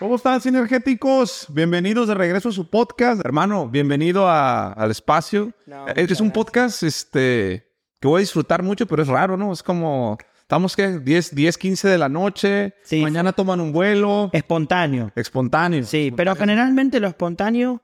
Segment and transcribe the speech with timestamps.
[0.00, 1.46] ¿Cómo están, sinergéticos?
[1.50, 3.20] Bienvenidos de regreso a su podcast.
[3.22, 5.52] Hermano, bienvenido a- al espacio.
[5.66, 7.66] No, Eh, es un podcast este,
[8.00, 9.52] que voy a disfrutar mucho, pero es raro, ¿no?
[9.52, 13.02] Es como, estamos que 10, 10, 15 de la noche, Sí.
[13.02, 15.12] mañana toman un vuelo, Espontáneo.
[15.16, 15.84] espontáneo.
[15.84, 17.82] Sí, pero generalmente lo espontáneo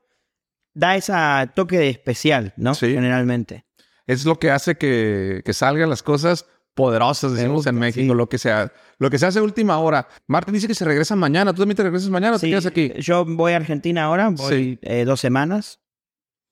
[0.73, 1.13] da ese
[1.53, 2.73] toque de especial, ¿no?
[2.73, 2.87] Sí.
[2.93, 3.65] Generalmente.
[4.07, 6.47] Es lo que hace que, que salgan las cosas
[6.77, 8.17] poderosas, decimos gusta, en México, sí.
[8.17, 8.71] lo que sea.
[8.99, 10.07] Lo que se hace última hora.
[10.27, 11.51] Martín dice que se regresa mañana.
[11.53, 12.93] ¿Tú también te regresas mañana o te Sí, quedas aquí?
[12.99, 15.81] Yo voy a Argentina ahora, voy eh, dos semanas.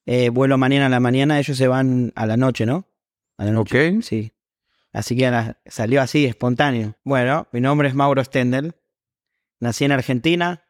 [0.05, 2.88] Eh, vuelo mañana a la mañana, ellos se van a la noche, ¿no?
[3.38, 3.95] A la noche.
[3.95, 4.03] Ok.
[4.03, 4.34] Sí.
[4.91, 6.95] Así que la- salió así, espontáneo.
[7.03, 8.76] Bueno, mi nombre es Mauro Stendel.
[9.59, 10.64] Nací en Argentina.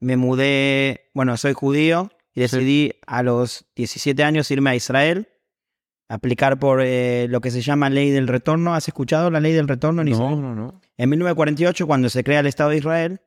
[0.00, 5.28] Me mudé, bueno, soy judío y decidí a los 17 años irme a Israel.
[6.08, 8.74] Aplicar por eh, lo que se llama ley del retorno.
[8.74, 10.40] ¿Has escuchado la ley del retorno en Israel?
[10.40, 10.80] No, no, no.
[10.96, 13.20] En 1948, cuando se crea el Estado de Israel,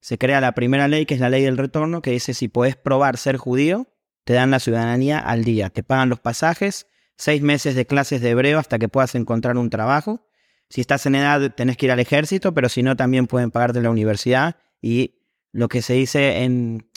[0.00, 2.76] se crea la primera ley, que es la ley del retorno, que dice si podés
[2.76, 3.86] probar ser judío,
[4.24, 5.70] te dan la ciudadanía al día.
[5.70, 6.86] Te pagan los pasajes,
[7.16, 10.26] seis meses de clases de hebreo hasta que puedas encontrar un trabajo.
[10.70, 13.80] Si estás en edad, tenés que ir al ejército, pero si no, también pueden pagarte
[13.80, 15.20] la universidad y
[15.52, 16.88] lo que se dice en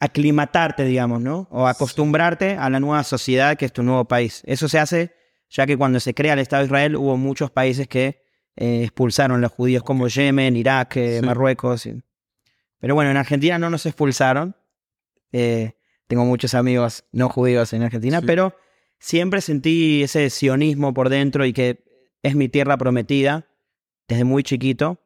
[0.00, 1.48] aclimatarte, digamos, ¿no?
[1.50, 4.42] O acostumbrarte a la nueva sociedad que es tu nuevo país.
[4.46, 5.14] Eso se hace
[5.48, 8.24] ya que cuando se crea el Estado de Israel hubo muchos países que
[8.56, 11.26] eh, expulsaron a los judíos, como Yemen, Irak, eh, Sí.
[11.26, 11.86] Marruecos.
[11.86, 12.02] y-
[12.78, 14.56] Pero bueno, en Argentina no nos expulsaron.
[15.32, 15.72] Eh,
[16.06, 18.26] tengo muchos amigos no judíos en Argentina, Sí.
[18.26, 18.54] pero
[18.98, 21.84] siempre sentí ese sionismo por dentro y que
[22.22, 23.46] es mi tierra prometida
[24.08, 25.00] desde muy chiquito.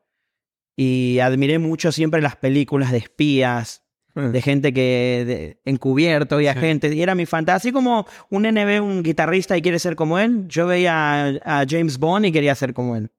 [0.77, 3.80] Y admiré mucho siempre las películas de espías,
[4.15, 6.49] de gente que de- encubierto y Sí.
[6.49, 6.95] agentes.
[6.95, 7.57] Y era mi fantasía.
[7.57, 11.65] Así como un ve un guitarrista y quiere ser como él, yo veía a, a
[11.69, 13.11] James Bond y quería ser como él.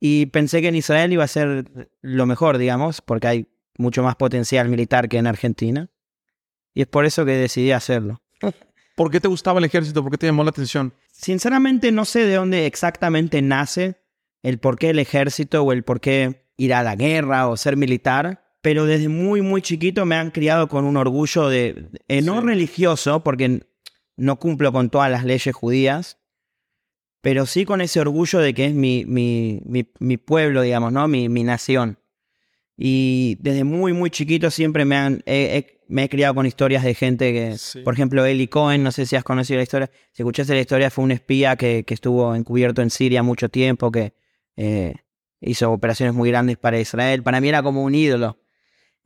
[0.00, 1.64] Y pensé que en Israel iba a ser
[2.00, 3.46] lo mejor, digamos, porque hay
[3.78, 5.88] mucho más potencial militar que en Argentina.
[6.74, 8.20] Y es por eso que decidí hacerlo.
[8.96, 10.02] ¿Por qué te gustaba el ejército?
[10.02, 10.92] ¿Por qué te llamó la atención?
[11.12, 13.96] Sinceramente no sé de dónde exactamente nace
[14.42, 17.76] el por qué el ejército o el por qué ir a la guerra o ser
[17.76, 22.40] militar, pero desde muy muy chiquito me han criado con un orgullo de, eh, no
[22.40, 22.46] Sí.
[22.46, 23.60] religioso, porque
[24.16, 26.18] no cumplo con todas las leyes judías,
[27.20, 31.06] pero sí con ese orgullo de que es mi, mi, mi, mi pueblo, digamos, ¿no?
[31.08, 31.98] Mi, mi nación.
[32.76, 36.82] Y desde muy, muy chiquito siempre me, han, he- he- me he criado con historias
[36.82, 37.80] de gente que, Sí.
[37.80, 39.90] por ejemplo, Eli Cohen, no sé si has conocido la historia.
[40.12, 43.92] Si escuchaste la historia, fue un espía que, que estuvo encubierto en Siria mucho tiempo,
[43.92, 44.14] que
[44.56, 44.94] eh,
[45.40, 47.22] hizo operaciones muy grandes para Israel.
[47.22, 48.38] Para mí era como un ídolo.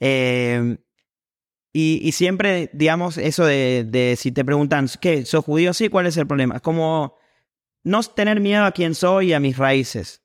[0.00, 0.78] Eh,
[1.78, 5.26] y, siempre, digamos, eso de, si te preguntan, ¿qué?
[5.26, 5.74] ¿Sos judío?
[5.74, 6.56] Sí, ¿cuál es el problema?
[6.56, 7.18] Es como
[7.84, 10.22] no tener miedo a quién soy y a mis raíces.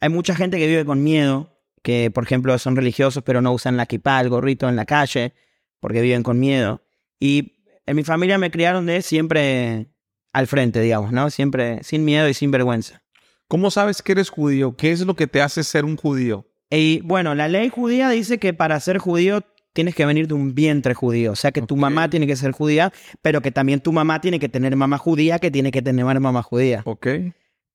[0.00, 3.78] Hay mucha gente que vive con miedo, que por ejemplo son religiosos pero no usan
[3.78, 5.32] la kippah, el gorrito en la calle,
[5.80, 6.82] porque viven con miedo.
[7.18, 9.86] Y en mi familia me criaron de siempre
[10.34, 11.30] al frente, digamos, ¿no?
[11.30, 13.02] Siempre sin miedo y sin vergüenza.
[13.48, 14.76] ¿Cómo sabes que eres judío?
[14.76, 16.46] ¿Qué es lo que te hace ser un judío?
[16.70, 19.42] Y bueno, la ley judía dice que para ser judío
[19.72, 21.32] tienes que venir de un vientre judío.
[21.32, 22.92] O sea que tu mamá tiene que ser judía,
[23.22, 26.42] pero que también tu mamá tiene que tener mamá judía, que tiene que tener mamá
[26.42, 26.82] judía.
[26.84, 27.08] ¿Ok?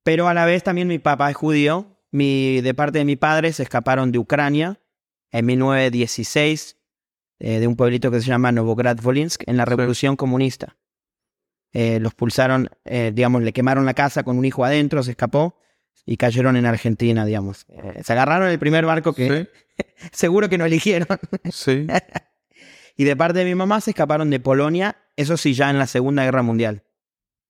[0.04, 1.88] Pero a la vez también mi papá es judío.
[2.12, 4.80] Mi, de parte de mi padre se escaparon de Ucrania
[5.32, 6.78] en 1916
[7.40, 9.70] eh, de un pueblito que se llama Novograd-Volinsk en la Sí.
[9.72, 10.78] Revolución Comunista.
[11.74, 15.58] Eh, los pulsaron, eh, digamos, le quemaron la casa con un hijo adentro, se escapó
[16.06, 17.66] y cayeron en Argentina, digamos.
[17.70, 19.50] Eh, se agarraron el primer barco que
[20.12, 21.08] seguro que no eligieron.
[21.52, 21.88] Sí.
[22.98, 25.86] Y de parte de mi mamá se escaparon de Polonia, eso sí, ya en la
[25.86, 26.86] Segunda Guerra Mundial,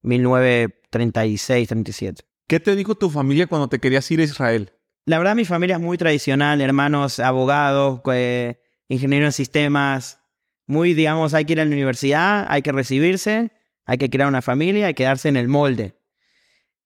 [0.02, 2.22] 1936-37.
[2.48, 4.74] ¿Qué te dijo tu familia cuando te querías ir a Israel?
[5.06, 10.20] La verdad, mi familia es muy tradicional, hermanos, abogados, eh, ingenieros en sistemas,
[10.66, 13.52] muy, digamos, hay que ir a la universidad, hay que recibirse,
[13.86, 15.94] hay que crear una familia, hay que quedarse en el molde.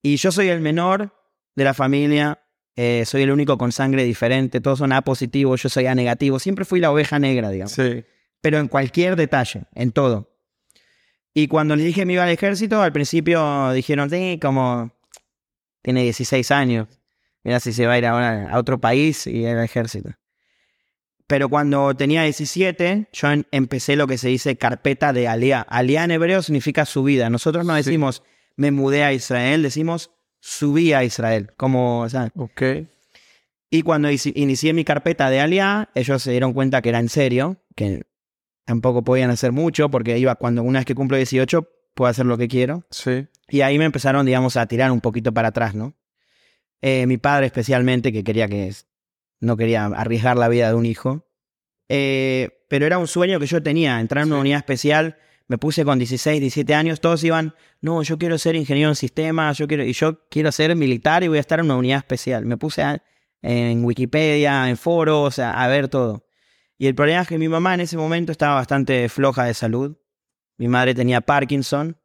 [0.02, 1.14] Y yo soy el menor
[1.59, 2.42] de la familia,
[2.75, 6.40] eh, soy el único con sangre diferente, todos son A positivos, yo soy A negativo,
[6.40, 8.03] siempre fui la oveja negra, digamos Sí.
[8.41, 10.35] pero en cualquier detalle, en todo.
[11.34, 14.91] Y cuando les dije que me iba al ejército, al principio dijeron, sí, como
[15.82, 16.88] tiene 16 años,
[17.44, 20.09] mira si se va a ir ahora a otro país y al ejército.
[21.28, 25.62] Pero cuando tenía 17, yo en- empecé lo que se dice carpeta de aliá.
[25.62, 27.29] Aliá en hebreo significa subida.
[27.29, 27.84] Nosotros no Sí.
[27.84, 28.23] decimos
[28.55, 31.52] me mudé a Israel, decimos subí a Israel.
[31.58, 32.62] Como, o sea, Ok.
[33.70, 37.58] y cuando inicié mi carpeta de Aliá, ellos se dieron cuenta que era en serio,
[37.76, 38.03] que
[38.66, 42.38] tampoco podían hacer mucho, porque iba cuando una vez que cumplo 18, puedo hacer lo
[42.38, 42.86] que quiero.
[42.91, 43.28] Sí.
[43.50, 45.96] Y ahí me empezaron, digamos, a tirar un poquito para atrás, ¿no?
[46.82, 48.72] Eh, mi padre especialmente, que quería que
[49.41, 51.26] no quería arriesgar la vida de un hijo.
[51.90, 54.41] Eh, pero era un sueño que yo tenía, entrar en una Sí.
[54.41, 55.18] unidad especial.
[55.49, 59.57] Me puse con 16, 17 años, todos iban, no, yo quiero ser ingeniero en sistemas,
[59.57, 62.46] yo quiero, y yo quiero ser militar y voy a estar en una unidad especial.
[62.46, 63.03] Me puse a-
[63.41, 66.25] en Wikipedia, en foros, a, a ver todo.
[66.78, 69.97] Y el problema es que mi mamá en ese momento estaba bastante floja de salud.
[70.57, 71.97] Mi madre tenía Parkinson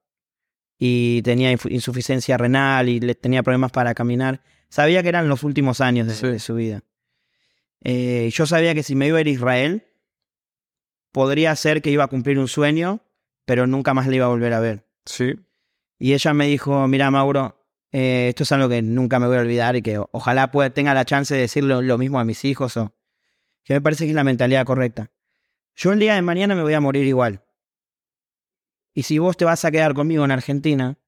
[0.78, 4.42] y tenía insuficiencia renal y le tenía problemas para caminar.
[4.70, 6.26] Sabía que eran los últimos años de, Sí.
[6.28, 6.82] de su vida.
[7.82, 9.84] Eh, yo sabía que si me iba a ir a Israel,
[11.12, 13.00] podría ser que iba a cumplir un sueño,
[13.44, 14.86] pero nunca más le iba a volver a ver.
[15.04, 15.34] Sí.
[15.98, 19.40] Y ella me dijo, mira Mauro, eh, esto es algo que nunca me voy a
[19.40, 22.76] olvidar y que ojalá pueda, tenga la chance de decirle lo mismo a mis hijos
[22.76, 22.94] o
[23.62, 25.10] que me parece que es la mentalidad correcta.
[25.76, 27.44] Yo el día de mañana me voy a morir igual.
[28.94, 30.98] Y si vos te vas a quedar conmigo en Argentina,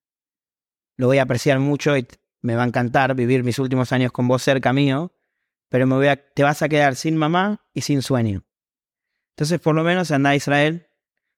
[0.96, 2.06] lo voy a apreciar mucho y
[2.40, 5.12] me va a encantar vivir mis últimos años con vos cerca mío,
[5.68, 8.44] pero me voy a, te vas a quedar sin mamá y sin sueño.
[9.30, 10.88] Entonces, por lo menos anda a Israel,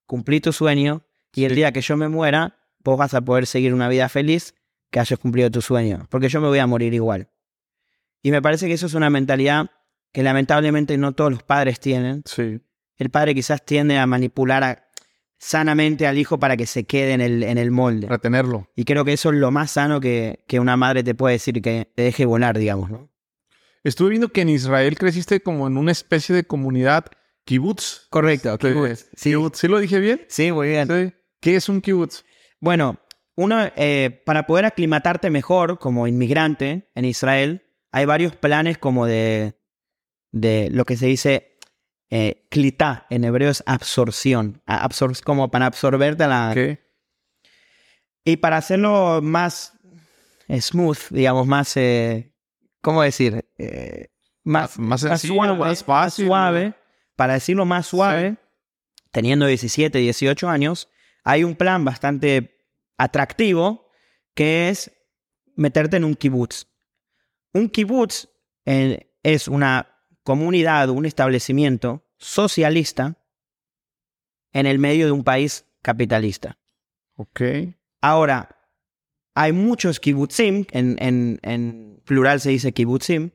[0.09, 1.03] cumplí tu sueño
[1.33, 4.55] y el día que yo me muera, vos vas a poder seguir una vida feliz
[4.91, 7.29] que hayas cumplido tu sueño, porque yo me voy a morir igual.
[8.23, 9.71] Y me parece que eso es una mentalidad
[10.13, 12.23] que lamentablemente no todos los padres tienen.
[12.25, 12.61] Sí.
[12.97, 14.89] El padre quizás tiende a manipular a-
[15.39, 18.09] sanamente al hijo para que se quede en el, en el molde.
[18.09, 18.69] Retenerlo.
[18.75, 21.61] Y creo que eso es lo más sano que, que una madre te puede decir,
[21.61, 23.11] que te deje volar, digamos, ¿no?
[23.85, 27.05] Estuve viendo que en Israel creciste como en una especie de comunidad
[27.49, 28.07] kibbutz.
[28.11, 28.69] Correcto, Sí.
[29.17, 29.59] Sí, Kibbutz.
[29.59, 30.25] ¿Sí lo dije bien?
[30.29, 30.87] sí muy bien.
[30.89, 31.15] Sí.
[31.41, 32.25] ¿Qué es un kibbutz?
[32.61, 32.99] Bueno,
[33.37, 37.63] uno, eh, para poder aclimatarte mejor como inmigrante en Israel,
[37.93, 39.55] hay varios planes como de,
[40.33, 41.59] de lo que se dice
[42.11, 46.51] eh, klitá, en hebreo es absorción, absor- como para absorberte la...
[46.55, 46.87] ¿Qué?
[48.25, 49.73] Y para hacerlo más
[50.49, 52.35] eh, smooth, digamos, más, eh,
[52.83, 53.47] ¿cómo decir?
[53.59, 54.09] Eh,
[54.45, 56.27] más, Más sencillo, suave, más fácil.
[56.27, 56.75] suave,
[57.19, 58.37] para decirlo más suave,
[59.11, 60.89] teniendo 17, 18 años,
[61.25, 62.65] hay un plan bastante
[62.97, 63.91] atractivo
[64.35, 64.93] que es
[65.57, 66.69] meterte en un kibutz.
[67.53, 68.29] Un kibutz
[68.67, 69.89] eh, es una
[70.23, 73.17] comunidad, un establecimiento socialista
[74.53, 76.57] en el medio de un país capitalista.
[77.17, 77.41] Ok.
[78.01, 78.49] Ahora,
[79.35, 83.31] hay muchos kibutzim, en, en- en plural se dice kibutzim,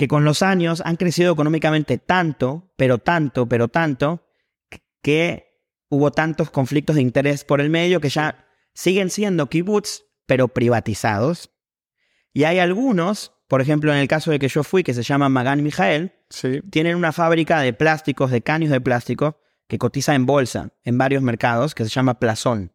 [0.00, 4.26] que con los años han crecido económicamente tanto, pero tanto, pero tanto,
[5.02, 5.60] que
[5.90, 11.50] hubo tantos conflictos de interés por el medio que ya siguen siendo kibutz, pero privatizados.
[12.32, 15.28] Y hay algunos, por ejemplo, en el caso de que yo fui, que se llama
[15.28, 16.62] Magan Mijael, Sí.
[16.70, 19.38] tienen una fábrica de plásticos, de caños de plástico,
[19.68, 22.72] que cotiza en bolsa en varios mercados, que se llama Plazón.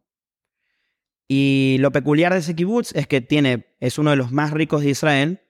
[1.27, 4.83] Y lo peculiar de ese kibutz es que tiene, es uno de los más ricos
[4.83, 5.42] de Israel,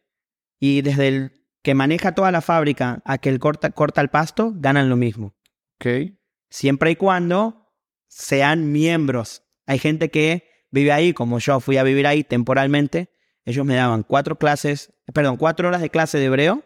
[0.58, 4.54] y desde el que maneja toda la fábrica a que el corta, corta el pasto,
[4.56, 5.34] ganan lo mismo.
[5.80, 6.12] Ok.
[6.48, 7.74] Siempre y cuando
[8.08, 9.42] sean miembros.
[9.66, 13.10] Hay gente que vive ahí, como yo fui a vivir ahí temporalmente.
[13.46, 16.64] Ellos me daban cuatro clases, perdón, cuatro horas de clase de hebreo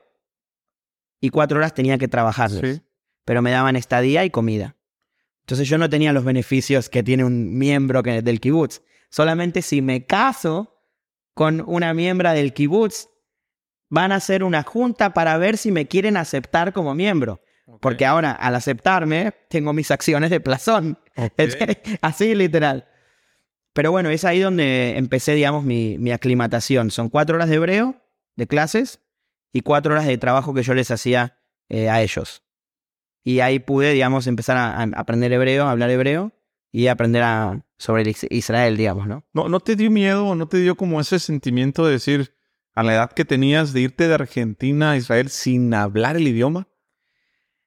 [1.21, 2.75] y cuatro horas tenía que trabajarles.
[2.77, 2.83] Sí.
[3.23, 4.75] Pero me daban estadía y comida.
[5.43, 8.81] Entonces yo no tenía los beneficios que tiene un miembro que- del kibutz.
[9.09, 10.75] Solamente si me caso
[11.33, 13.08] con una miembra del kibutz,
[13.89, 17.41] van a hacer una junta para ver si me quieren aceptar como miembro.
[17.81, 20.97] Porque ahora, al aceptarme, tengo mis acciones de plazón.
[22.01, 22.87] Así literal.
[23.73, 26.89] Pero bueno, es ahí donde empecé, digamos, mi, mi aclimatación.
[26.91, 27.95] Son cuatro horas de hebreo,
[28.35, 28.99] de clases,
[29.53, 31.37] y cuatro horas de trabajo que yo les hacía
[31.69, 32.43] eh, a ellos.
[33.23, 36.31] Y ahí pude, digamos, empezar a, a aprender hebreo, a hablar hebreo,
[36.71, 39.23] y aprender a, sobre el Is- Israel, digamos, ¿no?
[39.33, 42.35] ¿No, ¿No te dio miedo o no te dio como ese sentimiento de decir,
[42.73, 46.67] a la edad que tenías, de irte de Argentina a Israel sin hablar el idioma?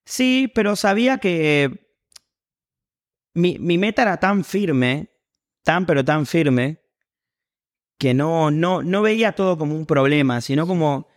[0.04, 1.94] Sí, pero sabía que
[3.34, 5.10] mi, mi meta era tan firme,
[5.62, 6.82] tan pero tan firme,
[7.98, 11.08] que no, no, no veía todo como un problema, sino como...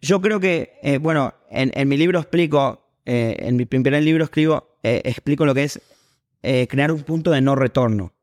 [0.00, 4.24] Yo creo que, eh, bueno, en, en mi libro explico, eh, en mi primer libro
[4.24, 5.80] escribo, eh, explico lo que es
[6.42, 8.14] eh, crear un punto de no retorno.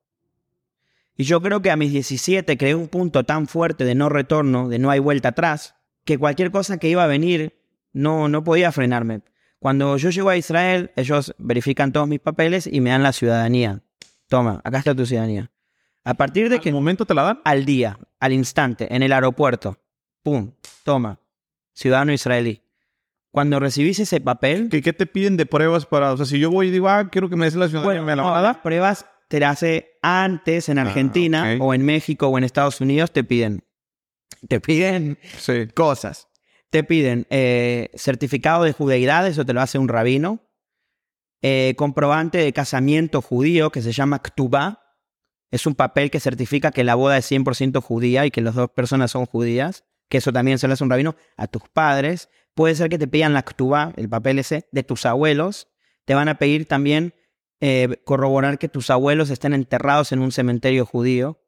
[1.17, 4.67] Y yo creo que a mis 17 creé un punto tan fuerte de no retorno,
[4.67, 7.57] de no hay vuelta atrás, que cualquier cosa que iba a venir
[7.93, 9.22] no, no podía frenarme.
[9.60, 13.81] Cuando yo llego a Israel, ellos verifican todos mis papeles y me dan la ciudadanía.
[14.27, 15.51] Toma, acá está tu ciudadanía.
[16.03, 17.39] A partir de ¿En qué que momento te la dan?
[17.45, 19.77] al día, al instante, en el aeropuerto,
[20.22, 20.51] pum,
[20.84, 21.19] toma,
[21.74, 22.62] ciudadano israelí.
[23.31, 26.13] Cuando recibís ese papel, ¿Qué, qué te piden de pruebas para...?
[26.13, 28.05] O sea, si yo voy y digo, ah, quiero que me des la ciudadanía, bueno,
[28.05, 28.62] ¿me la no, van a las dar?
[28.63, 33.12] pruebas te las hace antes en Ah, Argentina o en México o en Estados Unidos,
[33.12, 33.63] te piden,
[34.48, 35.67] te piden Sí.
[35.74, 36.27] cosas.
[36.72, 40.41] te piden eh, certificado de judeidad, eso te lo hace un rabino,
[41.41, 44.82] eh, comprobante de casamiento judío que se llama Ktubá,
[45.51, 48.72] es un papel que certifica que la boda es 100% judía y que las dos
[48.72, 52.29] personas son judías, que eso también se lo hace un rabino a tus padres.
[52.55, 55.70] Puede ser que te pidan la Ktubá, el papel ese, de tus abuelos.
[56.03, 57.13] Te van a pedir también
[57.67, 61.41] eh, corroborar que tus abuelos estén enterrados en un cementerio judío.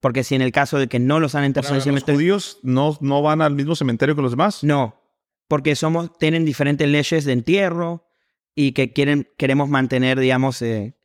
[0.00, 2.16] Porque si en el caso de que no los han enterrado en ¿Los cementerio...
[2.16, 4.64] judíos no, no van al mismo cementerio que los demás?
[4.64, 5.00] No,
[5.46, 8.08] porque somos, tienen diferentes leyes de entierro
[8.56, 10.96] y que quieren, queremos mantener, digamos, eh,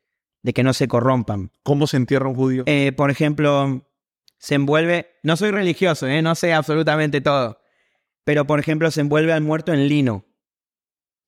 [0.42, 1.52] de que no se corrompan.
[1.62, 2.64] ¿Cómo se entierra un judío?
[2.66, 3.88] Eh, por ejemplo,
[4.38, 7.60] se envuelve, no soy religioso, eh, no sé absolutamente todo,
[8.24, 10.24] pero por ejemplo se envuelve al muerto en lino.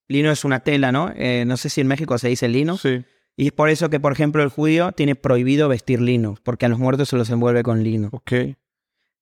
[0.08, 1.12] Lino es una tela, ¿no?
[1.14, 2.76] Eh, no sé si en México se dice lino.
[2.78, 3.04] sí.
[3.40, 6.68] Y es por eso que, por ejemplo, el judío tiene prohibido vestir lino, porque a
[6.68, 8.08] los muertos se los envuelve con lino.
[8.12, 8.32] Ok.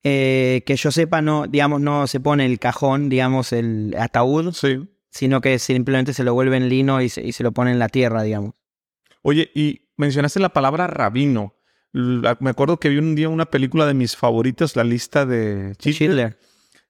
[0.03, 4.89] Eh, que yo sepa, no, digamos, no se pone el cajón, digamos, el ataúd, Sí.
[5.11, 7.79] sino que simplemente se lo vuelve en lino y se, y se lo pone en
[7.79, 8.55] la tierra, digamos.
[9.23, 11.55] Oye, y mencionaste la palabra rabino.
[11.93, 15.75] La- me acuerdo que vi un día una película de mis favoritas, la lista de
[15.75, 15.95] Schindler.
[15.95, 16.39] Schindler,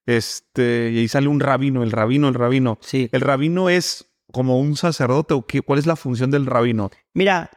[0.06, 2.78] Este, y ahí sale un rabino, el rabino, el rabino.
[2.82, 3.08] sí.
[3.10, 5.62] ¿El rabino es como un sacerdote o qué?
[5.62, 6.90] ¿Cuál es la función del rabino?
[7.14, 7.50] Mira,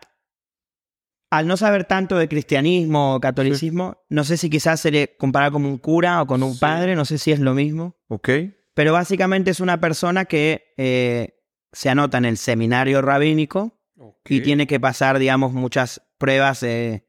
[1.32, 5.52] al no saber tanto de cristianismo o catolicismo, no sé si quizás se le compara
[5.52, 6.60] como un cura o con un Sí.
[6.60, 8.30] padre, no sé si es lo mismo, ¿Ok?
[8.74, 11.36] pero básicamente es una persona que eh,
[11.72, 13.80] se anota en el seminario rabínico
[14.26, 17.06] y tiene que pasar, digamos, muchas pruebas eh,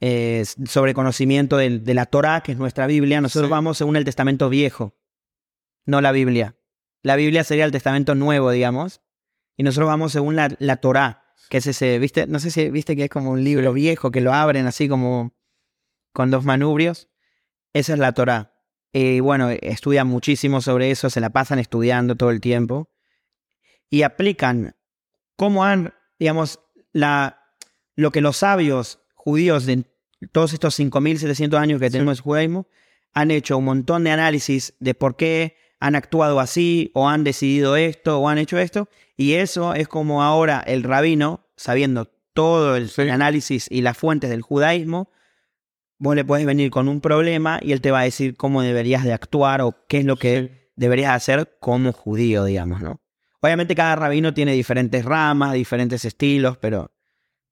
[0.00, 3.20] eh, sobre conocimiento de, la Torá, que es nuestra Biblia.
[3.20, 3.52] Nosotros Sí.
[3.52, 4.94] vamos según el Testamento Viejo,
[5.86, 6.54] no la Biblia.
[7.02, 9.00] La Biblia sería el Testamento Nuevo, digamos,
[9.56, 12.26] y nosotros vamos según la, la Torá, que es ese, ¿viste?
[12.26, 15.34] No sé si viste que es como un libro viejo que lo abren así como
[16.12, 17.08] con dos manubrios.
[17.72, 18.54] Esa es la Torá.
[18.92, 22.90] Y bueno, estudian muchísimo sobre eso, se la pasan estudiando todo el tiempo
[23.90, 24.76] y aplican
[25.36, 26.60] cómo han, digamos,
[26.92, 27.42] la,
[27.96, 29.84] lo que los sabios judíos de
[30.32, 31.92] todos estos 5.700 años que Sí.
[31.92, 32.66] tenemos de judaísmo
[33.12, 37.76] han hecho un montón de análisis de por qué han actuado así o han decidido
[37.76, 42.88] esto o han hecho esto y eso es como ahora el rabino, sabiendo todo el
[42.88, 43.02] Sí.
[43.02, 45.10] análisis y las fuentes del judaísmo,
[45.98, 49.04] vos le puedes venir con un problema y él te va a decir cómo deberías
[49.04, 50.70] de actuar o qué es lo que Sí.
[50.76, 53.00] deberías hacer como judío, digamos, ¿no?
[53.40, 56.92] Obviamente cada rabino tiene diferentes ramas, diferentes estilos, pero,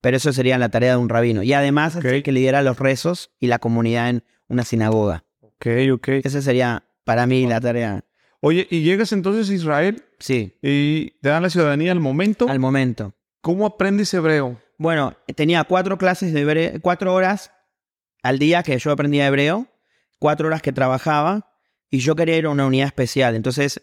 [0.00, 1.42] pero eso sería la tarea de un rabino.
[1.44, 2.10] Y además es Ok.
[2.10, 5.24] el que lidera los rezos y la comunidad en una sinagoga.
[5.40, 6.08] Ok, ok.
[6.24, 8.04] Esa sería para mí la tarea.
[8.40, 12.48] Oye, y llegas entonces a Israel Sí, y te dan la ciudadanía al momento.
[12.48, 13.14] al momento.
[13.40, 14.60] ¿Cómo aprendes hebreo?
[14.78, 17.50] Bueno, tenía cuatro clases de hebreo, cuatro horas
[18.22, 19.66] al día que yo aprendía hebreo,
[20.18, 21.50] cuatro horas que trabajaba
[21.90, 23.34] y yo quería ir a una unidad especial.
[23.36, 23.82] Entonces,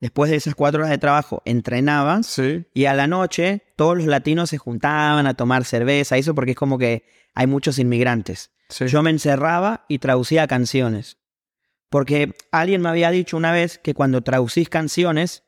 [0.00, 2.64] después de esas cuatro horas de trabajo, entrenaba Sí.
[2.74, 6.56] y a la noche todos los latinos se juntaban a tomar cerveza, eso porque es
[6.56, 8.50] como que hay muchos inmigrantes.
[8.68, 8.86] sí.
[8.88, 11.18] Yo me encerraba y traducía canciones.
[11.94, 15.44] Porque alguien me había dicho una vez que cuando traducís canciones,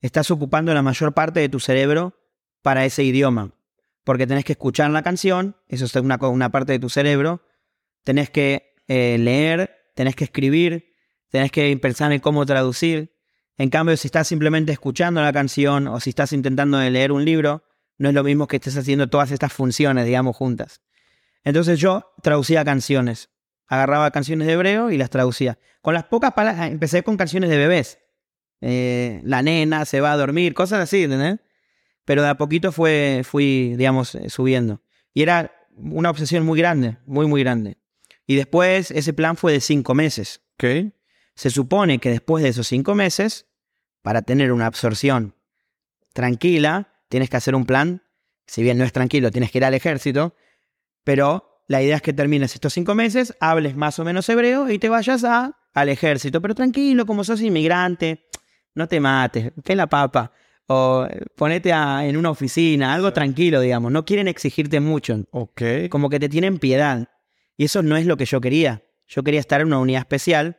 [0.00, 2.18] estás ocupando la mayor parte de tu cerebro
[2.62, 3.52] para ese idioma.
[4.02, 7.42] Porque tenés que escuchar la canción, eso es una, una parte de tu cerebro,
[8.04, 10.94] tenés que eh, leer, tenés que escribir,
[11.28, 13.14] tenés que pensar en cómo traducir.
[13.58, 17.64] En cambio, si estás simplemente escuchando la canción o si estás intentando leer un libro,
[17.98, 20.80] no es lo mismo que estés haciendo todas estas funciones, digamos, juntas.
[21.44, 23.28] Entonces yo traducía canciones.
[23.72, 25.58] Agarraba canciones de hebreo y las traducía.
[25.80, 28.00] Con las pocas palabras, empecé con canciones de bebés.
[28.60, 31.38] Eh, la nena se va a dormir, cosas así, ¿entendés?
[32.04, 34.82] Pero de a poquito fue, fui, digamos, eh, subiendo.
[35.14, 37.78] Y era una obsesión muy grande, muy, muy grande.
[38.26, 40.42] Y después ese plan fue de cinco meses.
[40.56, 40.92] Ok.
[41.34, 43.46] Se supone que después de esos cinco meses,
[44.02, 45.34] para tener una absorción
[46.12, 48.02] tranquila, tienes que hacer un plan.
[48.46, 50.36] Si bien no es tranquilo, tienes que ir al ejército.
[51.04, 54.78] Pero la idea es que termines estos cinco meses, hables más o menos hebreo y
[54.78, 56.40] te vayas a, al ejército.
[56.42, 58.26] Pero tranquilo, como sos inmigrante,
[58.74, 60.32] no te mates, que la papa.
[60.66, 63.90] O ponete a- en una oficina, algo tranquilo, digamos.
[63.90, 65.62] No quieren exigirte mucho Ok.
[65.90, 67.08] como que te tienen piedad.
[67.56, 68.82] Y eso no es lo que yo quería.
[69.08, 70.58] Yo quería estar en una unidad especial,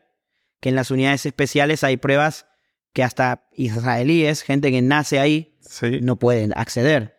[0.60, 2.46] que en las unidades especiales hay pruebas
[2.94, 6.00] que hasta israelíes, gente que nace ahí, Sí.
[6.02, 7.16] no pueden acceder.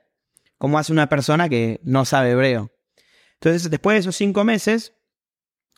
[0.58, 2.70] ¿Cómo hace una persona que no sabe hebreo?
[3.44, 4.94] Entonces, después de esos cinco meses,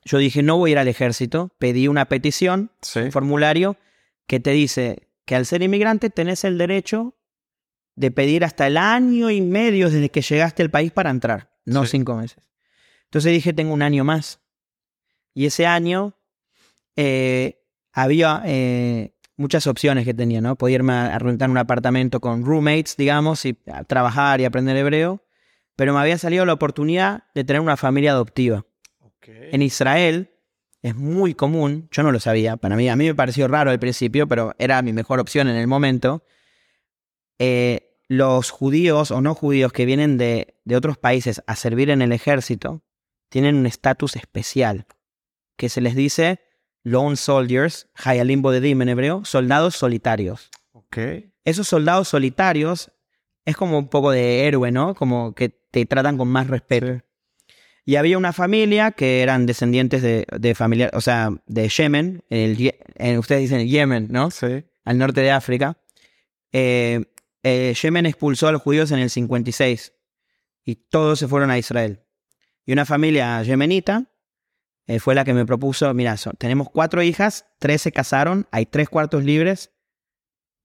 [0.04, 1.50] yo dije, no voy a ir al ejército.
[1.58, 3.00] Pedí una petición, Sí.
[3.00, 3.76] un formulario,
[4.28, 7.16] que te dice que al ser inmigrante tenés el derecho
[7.96, 11.82] de pedir hasta el año y medio desde que llegaste al país para entrar, no
[11.84, 11.92] Sí.
[11.92, 12.38] cinco meses.
[13.06, 14.38] Entonces dije, tengo un año más.
[15.34, 16.14] Y ese año
[16.94, 20.54] eh, había, eh, muchas opciones que tenía, ¿no?
[20.56, 24.76] Podía irme a, a rentar un apartamento con roommates, digamos, y a trabajar y aprender
[24.76, 25.25] hebreo,
[25.76, 28.64] pero me había salido la oportunidad de tener una familia adoptiva.
[29.28, 30.30] En Israel
[30.82, 33.78] es muy común, yo no lo sabía, para mí, a mí me pareció raro al
[33.78, 36.24] principio, pero era mi mejor opción en el momento.
[37.38, 42.02] Eh, los judíos o no judíos que vienen de, de otros países a servir en
[42.02, 42.82] el ejército
[43.28, 44.86] tienen un estatus especial
[45.56, 46.40] que se les dice
[46.84, 50.50] lone soldiers, hayalim bodedim en hebreo, soldados solitarios.
[50.70, 50.98] Ok.
[51.44, 52.92] Esos soldados solitarios
[53.46, 54.94] es como un poco de héroe, ¿no?
[54.94, 57.02] Como que te tratan con más respeto.
[57.84, 62.74] Y había una familia que eran descendientes de, de familia, o sea, de Yemen, el
[62.96, 64.30] eh, ustedes dicen Yemen, ¿no?
[64.30, 64.64] Sí.
[64.84, 65.78] Al norte de África.
[66.52, 67.04] Eh,
[67.42, 69.92] eh, Yemen expulsó a los judíos en el 56
[70.64, 72.00] y todos se fueron a Israel.
[72.64, 74.10] Y una familia yemenita
[74.88, 78.66] eh, fue la que me propuso, mira, so- tenemos cuatro hijas, tres se casaron, hay
[78.66, 79.70] tres cuartos libres,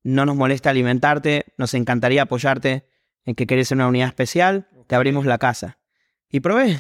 [0.04, 2.88] no nos molesta alimentarte, nos encantaría apoyarte
[3.26, 5.80] en que querés una unidad especial, te abrimos la casa.
[6.30, 6.80] Y probé.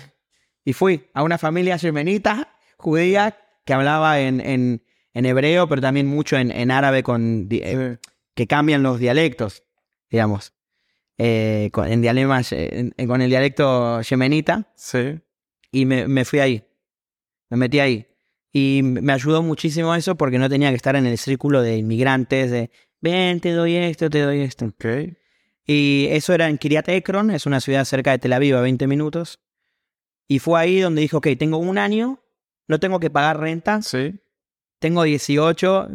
[0.63, 6.08] Y fui a una familia yemenita, judía, que hablaba en, en, en hebreo, pero también
[6.08, 7.98] mucho en, en árabe, con, eh,
[8.34, 9.63] que cambian los dialectos,
[10.10, 10.54] digamos.
[11.18, 15.20] Eh, con, en dialema- en- en- con el dialecto yemenita, Sí.
[15.72, 16.63] y me, me fui ahí.
[17.50, 18.08] Me metí ahí.
[18.51, 22.50] Y me ayudó muchísimo eso porque no tenía que estar en el círculo de inmigrantes,
[22.51, 24.65] de ven, te doy esto, te doy esto.
[24.65, 24.86] Ok.
[25.65, 28.88] Y eso era en Kiryat Ekron, es una ciudad cerca de Tel Aviv, a 20
[28.88, 29.39] minutos.
[30.27, 32.24] Y fue ahí donde dijo, ok, tengo un año,
[32.67, 34.20] no tengo que pagar renta, Sí.
[34.79, 35.89] tengo 18,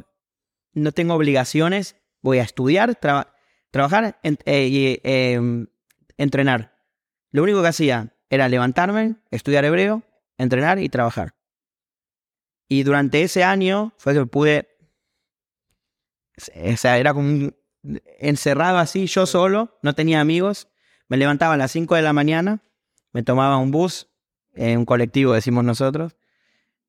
[0.75, 3.35] no tengo obligaciones, voy a estudiar, traba-
[3.71, 5.41] trabajar eh, y eh,
[6.19, 6.77] entrenar.
[7.31, 10.03] Lo único que hacía era levantarme, estudiar hebreo,
[10.39, 11.35] entrenar y trabajar.
[12.69, 14.76] Y durante ese año fue que pude,
[16.37, 17.57] o sea, era como un-
[18.19, 20.69] encerrado así, yo solo, no tenía amigos,
[21.09, 22.63] me levantaba a las 5 de la mañana,
[23.13, 24.09] me tomaba un bus,
[24.55, 26.17] eh, un colectivo decimos nosotros,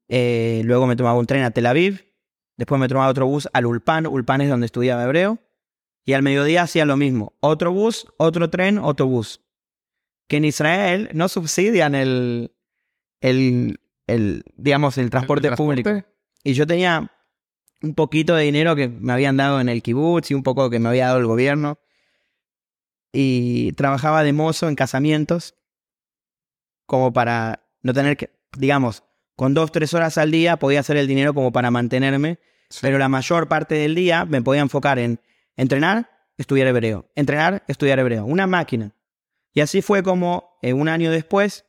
[0.10, 2.06] eh, luego me tomaba un tren a Tel Aviv.
[2.56, 4.08] Después me tomaba otro bus al Ulpan.
[4.08, 5.38] Ulpan es donde estudiaba hebreo.
[6.06, 7.34] Y al mediodía hacía lo mismo.
[7.42, 9.42] Otro bus, otro tren, otro bus.
[10.28, 12.56] Que en Israel no subsidian el,
[13.22, 16.04] el, el digamos, el transporte, público.
[16.44, 17.12] Y yo tenía
[17.82, 20.80] un poquito de dinero que me habían dado en el kibutz y un poco que
[20.80, 21.80] me había dado el gobierno.
[23.14, 25.56] Y trabajaba de mozo en casamientos
[26.86, 29.04] como para no tener que, digamos,
[29.36, 32.80] con dos, tres horas al día podía hacer el dinero como para mantenerme, Sí.
[32.82, 35.20] pero la mayor parte del día me podía enfocar en
[35.56, 38.92] entrenar, estudiar hebreo, entrenar, estudiar hebreo, una máquina.
[39.54, 41.66] Y así fue como eh, un año después,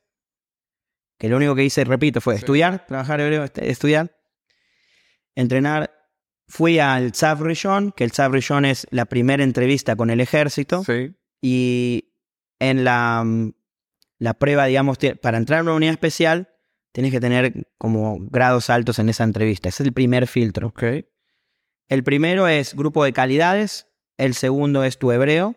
[1.18, 2.38] que lo único que hice, repito, fue Sí.
[2.40, 4.16] estudiar, trabajar hebreo, est- estudiar,
[5.34, 5.94] entrenar.
[6.48, 10.82] Fui al Tzav Rishon, que el Tzav Rishon es la primera entrevista con el ejército.
[10.82, 11.14] Sí.
[11.42, 12.14] Y
[12.58, 13.52] en la, mm,
[14.18, 16.48] la prueba, digamos, para entrar a una unidad especial,
[16.92, 19.68] tienes que tener como grados altos en esa entrevista.
[19.68, 20.68] Ese es el primer filtro.
[20.68, 20.84] Ok.
[21.88, 23.87] El primero es grupo de calidades.
[24.16, 25.54] El segundo es tu hebreo,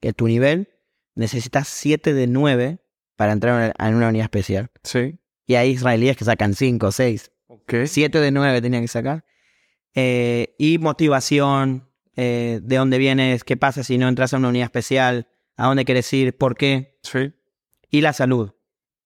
[0.00, 0.70] que es tu nivel.
[1.14, 2.78] Necesitas 7 de 9
[3.16, 4.70] para entrar a una unidad especial.
[4.82, 5.18] Sí.
[5.46, 7.30] Y hay israelíes que sacan 5 o 6.
[7.48, 7.74] Ok.
[7.84, 9.25] 7 de 9 tenía que sacar.
[9.98, 14.66] Eh, y motivación, eh, de dónde vienes, qué pasa si no entras a una unidad
[14.66, 16.98] especial, a dónde quieres ir, por qué.
[17.02, 17.32] Sí.
[17.90, 18.52] Y la salud.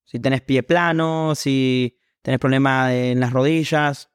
[0.04, 4.10] Si tenés pie plano, si tenés problemas en las rodillas.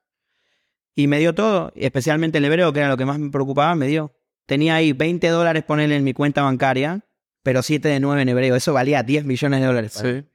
[0.95, 3.87] Y me dio todo, especialmente el hebreo, que era lo que más me preocupaba, me
[3.87, 4.13] dio.
[4.45, 7.05] Tenía ahí 20 dólares ponerle en mi cuenta bancaria,
[7.41, 8.55] pero 7 de 9 en hebreo.
[8.55, 9.93] Eso valía 10 millones de dólares.
[9.93, 10.25] Sí.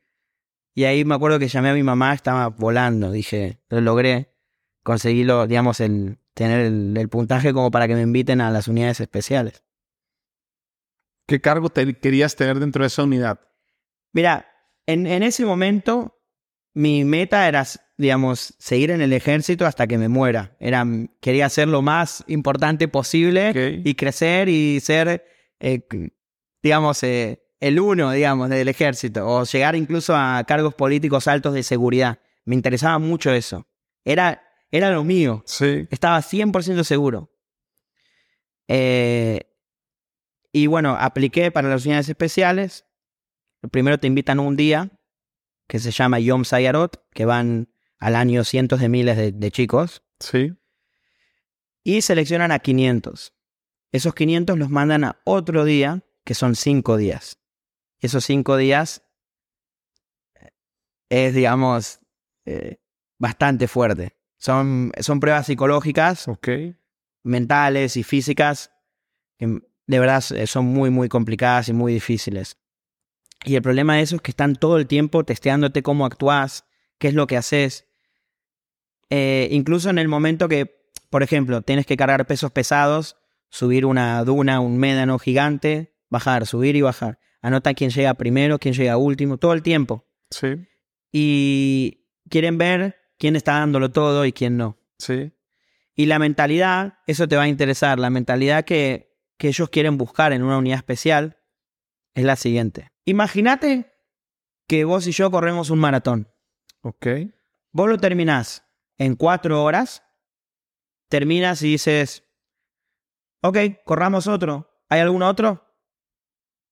[0.74, 3.12] Y ahí me acuerdo que llamé a mi mamá, estaba volando.
[3.12, 4.32] Dije, lo logré.
[4.82, 9.00] Conseguirlo, digamos, el, tener el, el puntaje como para que me inviten a las unidades
[9.00, 9.62] especiales.
[11.26, 13.40] ¿Qué cargo te querías tener dentro de esa unidad?
[14.12, 14.46] Mira,
[14.86, 16.20] en, en ese momento
[16.74, 17.64] mi meta era,
[17.96, 20.56] digamos, seguir en el ejército hasta que me muera.
[20.60, 20.84] Era,
[21.20, 25.24] quería ser lo más importante posible y crecer y ser,
[25.58, 25.86] eh,
[26.62, 29.26] digamos, eh, el uno, digamos, del ejército.
[29.26, 32.18] O llegar incluso a cargos políticos altos de seguridad.
[32.44, 33.66] Me interesaba mucho eso.
[34.04, 35.42] Era, era lo mío.
[35.46, 35.86] Sí.
[35.90, 37.30] Estaba 100% seguro.
[38.68, 39.40] Eh,
[40.52, 42.86] y bueno, apliqué para las unidades especiales.
[43.70, 44.90] Primero te invitan un día
[45.68, 50.02] que se llama Yom Sayarot, que van al año cientos de miles de, de chicos,
[50.18, 50.52] Sí.
[51.84, 53.34] y seleccionan a 500.
[53.92, 57.38] Esos 500 los mandan a otro día, que son cinco días.
[58.00, 59.02] Esos cinco días
[60.34, 60.50] eh,
[61.08, 62.00] es, digamos,
[62.46, 62.80] eh,
[63.18, 64.16] bastante fuerte.
[64.40, 66.26] Son, son pruebas psicológicas
[67.22, 68.72] mentales y físicas
[69.38, 72.56] que de verdad son muy, muy complicadas y muy difíciles.
[73.44, 76.64] Y el problema de eso es que están todo el tiempo testeándote cómo actúas,
[76.98, 77.86] qué es lo que haces.
[79.10, 83.16] Eh, incluso en el momento que, por ejemplo, tienes que cargar pesos pesados,
[83.50, 87.18] subir una duna, un médano gigante, bajar, subir y bajar.
[87.42, 90.06] Anota quién llega primero, quién llega último, todo el tiempo.
[90.30, 90.66] Sí.
[91.12, 94.78] Y quieren ver quién está dándolo todo y quién no.
[94.98, 95.32] Sí.
[95.94, 100.32] Y la mentalidad, eso te va a interesar, la mentalidad que, que ellos quieren buscar
[100.32, 101.38] en una unidad especial
[102.14, 102.90] es la siguiente.
[103.04, 103.92] Imagínate
[104.66, 106.32] que vos y yo corremos un maratón.
[106.80, 107.06] Ok.
[107.72, 108.64] Vos lo terminás
[108.96, 110.02] en cuatro horas,
[111.08, 112.24] terminas y dices,
[113.42, 114.82] ok, corramos otro.
[114.88, 115.66] ¿Hay algún otro?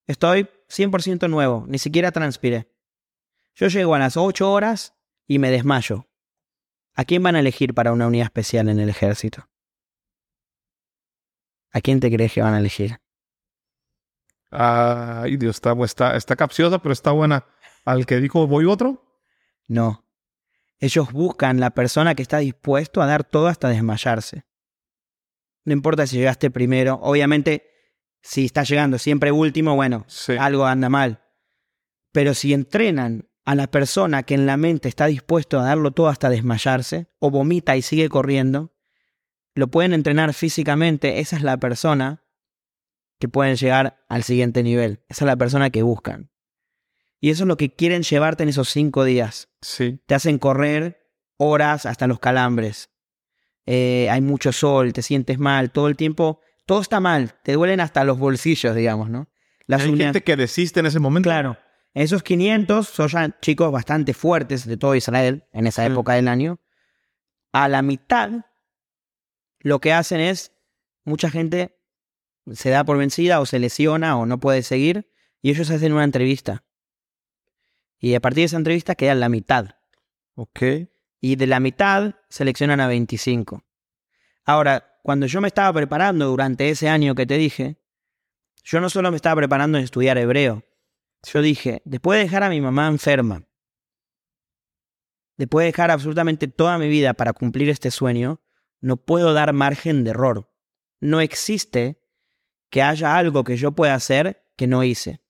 [0.06, 2.74] Estoy 100% nuevo, ni siquiera transpiré.
[3.54, 4.94] Yo llego a las ocho horas
[5.26, 6.07] y me desmayo.
[6.98, 9.48] ¿A quién van a elegir para una unidad especial en el ejército?
[11.72, 12.98] ¿A quién te crees que van a elegir?
[14.50, 17.46] Ay, Dios, está, está, está capciosa, pero está buena.
[17.84, 19.22] ¿Al que dijo voy otro?
[19.68, 20.04] No.
[20.80, 24.44] Ellos buscan la persona que está dispuesto a dar todo hasta desmayarse.
[25.64, 26.98] No importa si llegaste primero.
[27.00, 27.70] Obviamente,
[28.22, 30.32] si estás llegando siempre último, bueno, Sí.
[30.36, 31.22] algo anda mal.
[32.10, 36.08] Pero si entrenan a la persona que en la mente está dispuesto a darlo todo
[36.08, 38.74] hasta desmayarse, o vomita y sigue corriendo,
[39.54, 42.22] lo pueden entrenar físicamente, esa es la persona
[43.18, 45.00] que pueden llegar al siguiente nivel.
[45.08, 46.30] Esa es la persona que buscan.
[47.20, 49.48] Y eso es lo que quieren llevarte en esos cinco días.
[49.62, 49.98] Sí.
[50.06, 51.08] Te hacen correr
[51.38, 52.90] horas hasta los calambres.
[53.64, 57.80] Eh, hay mucho sol, te sientes mal, todo el tiempo, todo está mal, te duelen
[57.80, 59.28] hasta los bolsillos, digamos, ¿no?
[59.66, 61.28] Las Hay uñas- gente que desiste en ese momento.
[61.28, 61.56] Claro.
[61.98, 65.90] Esos 500 son ya chicos bastante fuertes de todo Israel en esa Sí.
[65.90, 66.60] época del año.
[67.50, 68.30] A la mitad,
[69.58, 70.52] lo que hacen es,
[71.04, 71.76] mucha gente
[72.52, 75.10] se da por vencida o se lesiona o no puede seguir
[75.42, 76.62] y ellos hacen una entrevista.
[77.98, 79.70] Y a partir de esa entrevista quedan la mitad.
[80.36, 80.62] Ok.
[81.20, 83.64] Y de la mitad seleccionan a 25.
[84.44, 87.76] Ahora, cuando yo me estaba preparando durante ese año que te dije,
[88.62, 90.62] yo no solo me estaba preparando en estudiar hebreo.
[91.24, 93.46] Yo dije, después de dejar a mi mamá enferma,
[95.36, 98.40] después de dejar absolutamente toda mi vida para cumplir este sueño,
[98.80, 100.52] no puedo dar margen de error.
[101.00, 102.00] No existe
[102.70, 105.20] que haya algo que yo pueda hacer que no hice.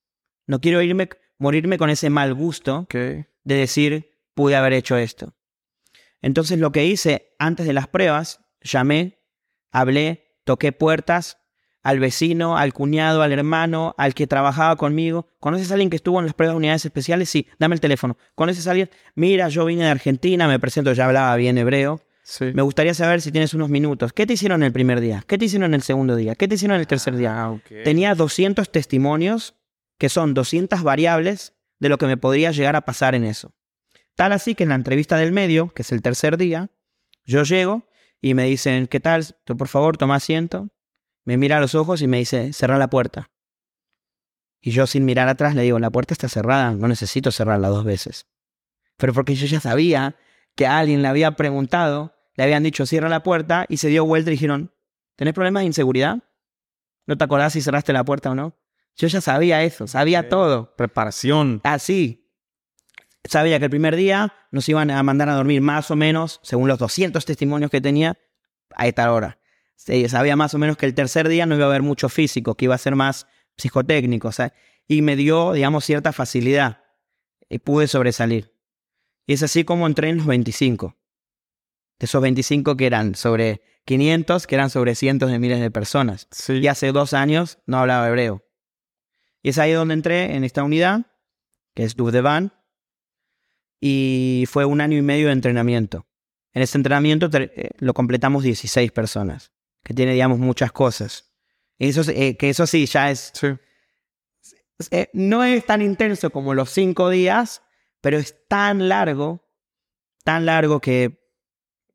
[0.47, 5.35] No quiero irme, morirme con ese mal gusto de decir, pude haber hecho esto.
[6.21, 9.25] Entonces lo que hice antes de las pruebas, llamé,
[9.71, 11.39] hablé, toqué puertas
[11.89, 15.27] al vecino, al cuñado, al hermano, al que trabajaba conmigo.
[15.41, 17.31] ¿Conoces a alguien que estuvo en las pruebas de unidades especiales?
[17.31, 18.19] Sí, dame el teléfono.
[18.35, 18.91] ¿Conoces a alguien?
[19.15, 22.03] Mira, yo vine de Argentina, me presento, ya hablaba bien hebreo.
[22.23, 22.51] Sí.
[22.53, 24.13] Me gustaría saber si tienes unos minutos.
[24.13, 25.25] ¿Qué te hicieron el primer día?
[25.27, 26.35] ¿Qué te hicieron el segundo día?
[26.35, 27.43] ¿Qué te hicieron el tercer día?
[27.43, 27.59] Ah.
[27.85, 29.55] Tenía 200 testimonios,
[29.97, 33.55] que son 200 variables de lo que me podría llegar a pasar en eso.
[34.15, 36.69] Tal así que en la entrevista del medio, que es el tercer día,
[37.25, 37.89] yo llego
[38.21, 39.25] y me dicen, ¿qué tal?
[39.45, 40.69] Tú, Por favor, toma asiento.
[41.29, 43.29] Me mira a los ojos y me dice, cerra la puerta.
[44.63, 47.85] Y yo sin mirar atrás le digo, la puerta está cerrada, no necesito cerrarla dos
[47.85, 48.27] veces.
[48.97, 50.17] Pero porque yo ya sabía
[50.55, 54.07] que a alguien le había preguntado, le habían dicho, cierra la puerta, y se dio
[54.07, 54.73] vuelta y dijeron,
[55.17, 56.21] ¿tenés problemas de inseguridad?
[57.07, 58.57] ¿No te acordás si cerraste la puerta o no?
[58.97, 60.75] Yo ya sabía eso, sabía todo.
[60.77, 61.61] Preparación.
[61.63, 62.27] Así.
[63.25, 66.69] Sabía que el primer día nos iban a mandar a dormir más o menos, según
[66.69, 68.17] los 200 testimonios que tenía,
[68.75, 69.39] a esta hora.
[69.79, 72.67] Sabía más o menos que el tercer día no iba a haber mucho físico, que
[72.67, 74.33] iba a ser más psicotécnico.
[74.33, 74.53] ¿sabes?
[74.87, 76.83] Y me dio, digamos, cierta facilidad.
[77.49, 78.53] Y pude sobresalir.
[79.27, 80.97] Y es así como entré en los 25.
[81.99, 86.29] De esos 25 que eran sobre 500, que eran sobre cientos de miles de personas
[86.31, 86.55] Sí.
[86.55, 88.45] y hace dos años no hablaba hebreo.
[89.43, 91.07] Y es ahí donde entré en esta unidad,
[91.75, 92.53] que es Duvdevan,
[93.81, 96.07] y fue un año y medio de entrenamiento.
[96.53, 99.53] En ese entrenamiento eh, lo completamos 16 personas,
[99.89, 101.33] que tiene, digamos, muchas cosas.
[101.79, 103.33] Eso, eh, que eso sí, ya es...
[103.35, 103.47] Sí.
[104.91, 107.63] eh, no es tan intenso como los cinco días,
[108.03, 109.49] pero es tan largo,
[110.25, 111.23] tan largo que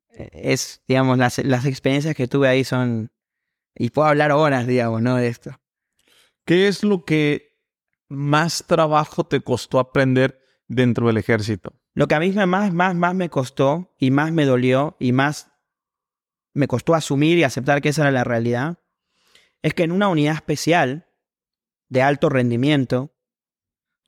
[0.10, 3.12] eh, es, digamos, las, las experiencias que tuve ahí son...
[3.76, 5.16] Y puedo hablar horas, digamos, ¿no?
[5.18, 5.52] De esto.
[6.46, 7.60] ¿Qué es lo que
[8.10, 11.74] más trabajo te costó aprender dentro del ejército?
[11.94, 15.12] Lo que a mí me- más, más, más me costó y más me dolió y
[15.12, 15.52] más
[16.54, 18.80] me costó asumir y aceptar que esa era la realidad,
[19.62, 21.08] es que en una unidad especial
[21.90, 23.16] de alto rendimiento,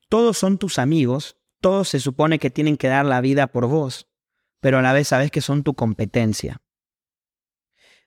[0.10, 4.08] todos son tus amigos, todos se supone que tienen que dar la vida por vos,
[4.60, 6.62] pero a la vez sabes que son tu competencia.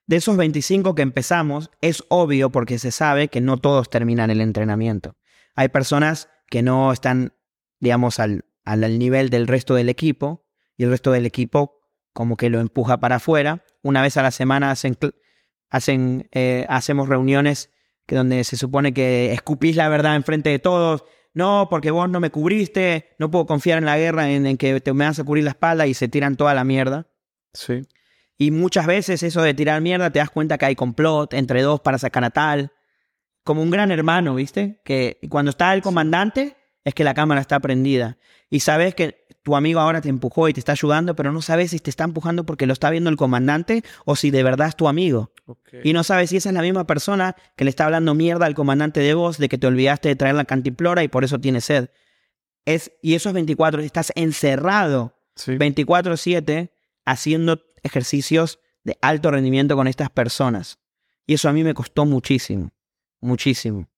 [0.06, 4.40] de esos 25 que empezamos, es obvio porque se sabe que no todos terminan el
[4.40, 5.16] entrenamiento.
[5.54, 7.34] Hay personas que no están,
[7.78, 10.46] digamos, al, al nivel del resto del equipo
[10.78, 11.80] y el resto del equipo
[12.14, 13.64] como que lo empuja para afuera.
[13.82, 14.96] Una vez a la semana hacen,
[15.70, 17.70] hacen, eh, hacemos reuniones
[18.06, 21.04] que donde se supone que escupís la verdad enfrente de todos.
[21.34, 24.92] No, porque vos no me cubriste, no puedo confiar en la guerra, en, que te
[24.92, 27.06] me vas a cubrir la espalda y se tiran toda la mierda.
[27.52, 27.82] Sí.
[28.38, 31.80] Y muchas veces eso de tirar mierda te das cuenta que hay complot entre dos
[31.80, 32.72] para sacar a tal.
[33.44, 34.80] Como un gran hermano, ¿viste?
[34.84, 38.18] Que cuando está el comandante es que la cámara está prendida.
[38.50, 41.70] Y sabes que tu amigo ahora te empujó y te está ayudando, pero no sabes
[41.70, 44.76] si te está empujando porque lo está viendo el comandante o si de verdad es
[44.76, 45.32] tu amigo.
[45.82, 48.54] Y no sabes si esa es la misma persona que le está hablando mierda al
[48.54, 51.60] comandante de voz de que te olvidaste de traer la cantimplora y por eso tiene
[51.60, 51.90] sed.
[52.64, 56.70] Es, y esos 24, estás encerrado 24/7
[57.06, 60.78] haciendo ejercicios de alto rendimiento con estas personas.
[61.26, 62.70] Y eso a mí me costó muchísimo,
[63.20, 63.88] muchísimo.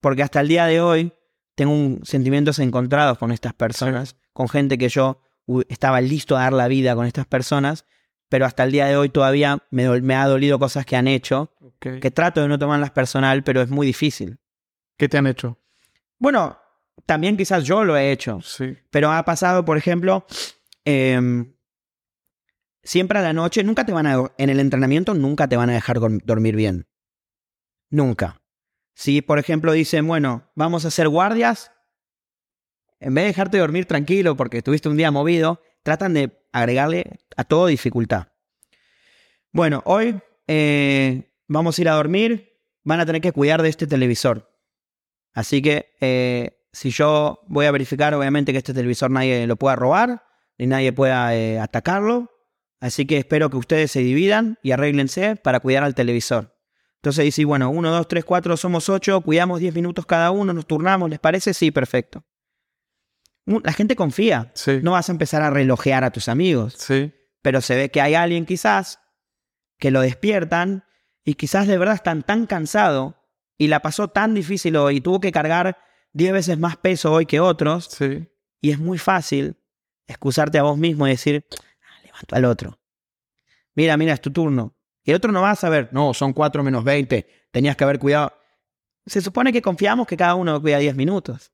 [0.00, 1.12] Porque hasta el día de hoy
[1.56, 5.20] tengo sentimientos encontrados con estas personas con gente que yo
[5.68, 7.86] estaba listo a dar la vida con estas personas,
[8.28, 11.52] pero hasta el día de hoy todavía me, me ha dolido cosas que han hecho,
[11.78, 14.38] que trato de no tomarlas personal, pero es muy difícil.
[14.98, 15.58] ¿Qué te han hecho?
[16.18, 16.58] Bueno,
[17.06, 18.76] también quizás yo lo he hecho, sí.
[18.90, 20.26] pero ha pasado, por ejemplo,
[20.84, 21.54] em,
[22.82, 25.74] siempre a la noche, nunca te van a, en el entrenamiento nunca te van a
[25.74, 26.86] dejar dormir bien.
[27.88, 28.42] Nunca.
[28.98, 31.70] Si, por ejemplo, dicen, bueno, vamos a hacer guardias,
[32.98, 37.44] en vez de dejarte dormir tranquilo porque tuviste un día movido, tratan de agregarle a
[37.44, 38.28] todo dificultad.
[39.52, 43.86] Bueno, hoy eh, vamos a ir a dormir, van a tener que cuidar de este
[43.86, 44.50] televisor.
[45.34, 49.76] Así que eh, si yo voy a verificar, obviamente que este televisor nadie lo pueda
[49.76, 50.24] robar,
[50.56, 52.30] ni nadie pueda eh, atacarlo.
[52.80, 56.55] Así que espero que ustedes se dividan y arréglense para cuidar al televisor.
[56.96, 60.66] Entonces dice, bueno, uno, dos, tres, cuatro, somos ocho, cuidamos diez minutos cada uno, nos
[60.66, 61.54] turnamos, ¿les parece?
[61.54, 62.24] Sí, perfecto.
[63.46, 64.52] La gente confía.
[64.82, 66.74] No vas a empezar a relojear a tus amigos.
[66.78, 67.12] Sí.
[67.42, 68.98] Pero se ve que hay alguien quizás
[69.78, 70.84] que lo despiertan
[71.24, 73.22] y quizás de verdad están tan cansado
[73.56, 75.78] y la pasó tan difícil hoy y tuvo que cargar
[76.12, 77.86] 10 veces más peso hoy que otros.
[77.86, 78.28] Sí.
[78.60, 79.56] Y es muy fácil
[80.08, 82.80] excusarte a vos mismo y decir, ah, levanto al otro.
[83.74, 84.75] Mira, mira, es tu turno.
[85.06, 88.00] Y el otro no va a saber, no, son 4 menos 20, tenías que haber
[88.00, 88.32] cuidado.
[89.06, 91.52] Se supone que confiamos que cada uno cuida 10 minutos.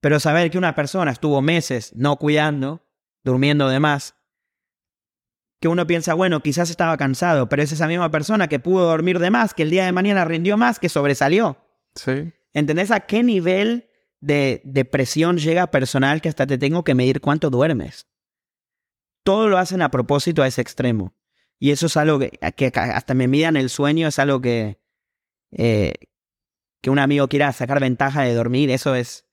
[0.00, 2.86] Pero saber que una persona estuvo meses no cuidando,
[3.24, 4.16] durmiendo de más,
[5.60, 9.18] que uno piensa, bueno, quizás estaba cansado, pero es esa misma persona que pudo dormir
[9.18, 11.56] de más, que el día de mañana rindió más, que sobresalió.
[11.94, 12.34] Sí.
[12.52, 13.88] ¿Entendés a qué nivel
[14.20, 18.06] de depresión llega personal que hasta te tengo que medir cuánto duermes?
[19.22, 21.14] Todo lo hacen a propósito a ese extremo.
[21.58, 24.78] Y eso es algo que, hasta me midan el sueño, es algo que,
[25.52, 25.94] eh,
[26.80, 29.24] que un amigo quiera sacar ventaja de dormir, eso es,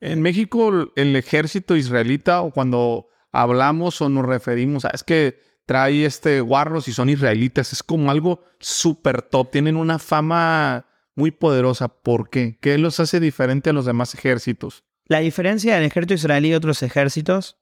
[0.00, 6.06] en México, el ejército israelita, o cuando hablamos o nos referimos a, es que trae
[6.06, 11.88] este guarros y son israelitas, es como algo súper top, tienen una fama muy poderosa.
[11.88, 12.58] ¿Por qué?
[12.60, 14.84] ¿Qué los hace diferente a los demás ejércitos?
[15.04, 17.58] La diferencia del ejército israelí y otros ejércitos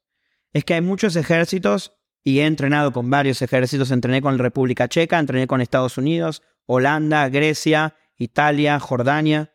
[0.53, 4.89] es que hay muchos ejércitos y he entrenado con varios ejércitos, entrené con la República
[4.89, 9.53] Checa, entrené con Estados Unidos, Holanda, Grecia, Italia, Jordania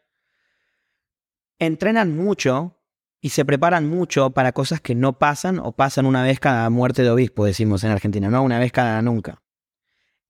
[1.65, 2.80] entrenan mucho
[3.21, 7.04] y se preparan mucho para cosas que no pasan o pasan una vez cada muerte
[7.04, 9.41] de obispo, decimos en Argentina, no una vez cada nunca.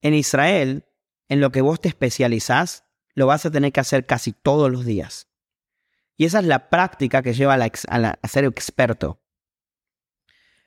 [0.02, 0.86] En Israel,
[1.28, 4.86] en lo que vos te especializás, lo vas a tener que hacer casi todos los
[4.86, 5.28] días.
[6.16, 9.23] Y esa es la práctica que lleva a, ser experto.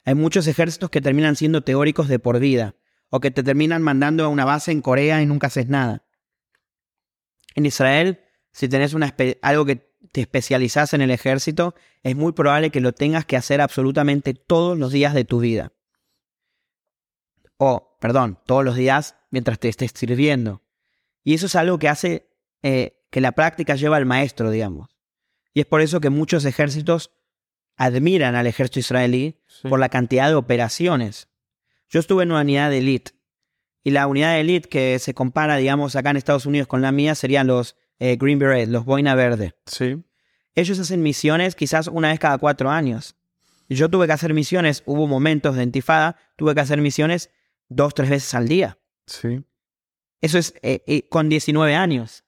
[0.07, 2.77] Hay muchos ejércitos que terminan siendo teóricos de por vida,
[3.11, 6.07] o que te terminan mandando a una base en Corea y nunca haces nada.
[7.57, 8.21] En Israel,
[8.53, 8.95] si tenés
[9.43, 13.61] algo que te especializas en el ejército, es muy probable que lo tengas que hacer
[13.61, 15.73] absolutamente todos los días de tu vida.
[17.57, 20.63] O, perdón, todos los días mientras te estés sirviendo.
[21.25, 22.31] Y eso es algo que hace
[22.63, 24.97] eh, que la práctica lleva al maestro, digamos.
[25.53, 27.11] Y es por eso que muchos ejércitos
[27.77, 31.29] admiran al ejército israelí por la cantidad de operaciones.
[31.89, 33.13] Yo estuve en una unidad de elite.
[33.85, 36.91] Y la unidad de elite que se compara, digamos, acá en Estados Unidos con la
[36.91, 39.55] mía serían los eh, Green Beret, los Boina Verde.
[39.67, 40.03] Sí.
[40.55, 43.15] Ellos hacen misiones quizás una vez cada cuatro años.
[43.69, 47.31] Yo tuve que hacer misiones, hubo momentos de intifada, tuve que hacer misiones
[47.69, 48.79] dos, tres veces al día.
[49.07, 49.45] Sí.
[50.21, 52.25] Eso es eh, eh, con 19 años.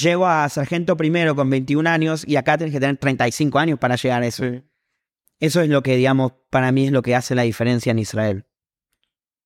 [0.00, 3.96] Llego a sargento primero con 21 años y acá tienes que tener 35 años para
[3.96, 4.44] llegar a eso.
[5.40, 8.46] Eso es lo que, digamos, para mí es lo que hace la diferencia en Israel.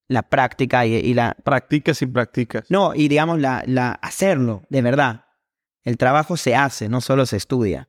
[0.09, 1.37] la práctica y, y la...
[1.43, 2.71] Practicas y practicas.
[2.71, 5.25] No, y digamos, la, la hacerlo, de verdad.
[5.85, 7.88] El trabajo se hace, no solo se estudia.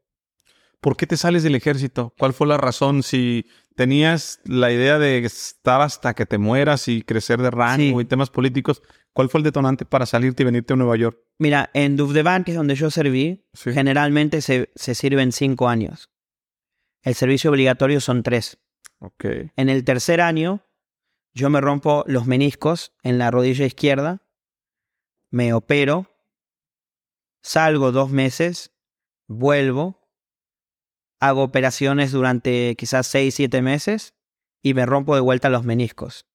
[0.84, 2.14] ¿Por qué te sales del ejército?
[2.20, 3.04] ¿Cuál fue la razón?
[3.04, 8.04] Si tenías la idea de estar hasta que te mueras y crecer de rango Sí.
[8.04, 11.18] y temas políticos, ¿cuál fue el detonante para salirte y venirte a Nueva York?
[11.40, 13.72] Mira, en Duvdevan, que es donde yo serví, Sí.
[13.72, 16.10] generalmente se, se sirven cinco años.
[17.02, 18.58] El servicio obligatorio son tres.
[19.00, 19.24] Ok.
[19.56, 20.66] En el tercer año,
[21.34, 24.22] yo me rompo los meniscos en la rodilla izquierda,
[25.30, 26.08] me opero,
[27.42, 28.72] salgo dos meses,
[29.28, 30.03] vuelvo,
[31.28, 34.14] hago operaciones durante quizás seis, siete meses
[34.62, 36.26] y me rompo de vuelta los meniscos.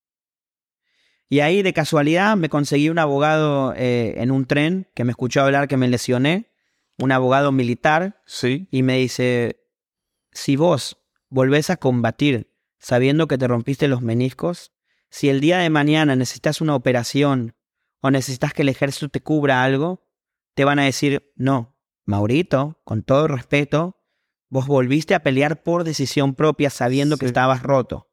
[1.29, 5.41] Y ahí de casualidad me conseguí un abogado eh, en un tren que me escuchó
[5.41, 6.51] hablar que me lesioné,
[6.97, 8.67] un abogado militar, Sí.
[8.71, 9.63] y me dice,
[10.31, 10.97] si vos
[11.29, 14.71] volvés a combatir sabiendo que te rompiste los meniscos,
[15.11, 17.55] si el día de mañana necesitas una operación
[18.01, 20.07] o necesitas que el ejército te cubra algo,
[20.55, 23.98] te van a decir, no, Maurito, con todo respeto,
[24.49, 28.09] vos volviste a pelear por decisión propia sabiendo que estabas roto.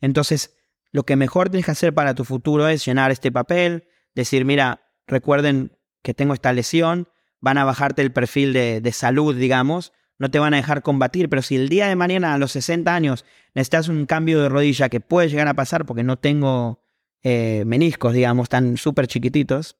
[0.00, 0.56] Entonces,
[0.90, 4.92] lo que mejor tienes que hacer para tu futuro es llenar este papel, decir, mira,
[5.06, 7.08] recuerden que tengo esta lesión,
[7.40, 11.28] van a bajarte el perfil de, de salud, digamos, no te van a dejar combatir,
[11.28, 13.24] pero si el día de mañana a los 60 años
[13.54, 16.84] necesitas un cambio de rodilla que puede llegar a pasar porque no tengo
[17.22, 19.78] eh, meniscos, digamos, tan súper chiquititos,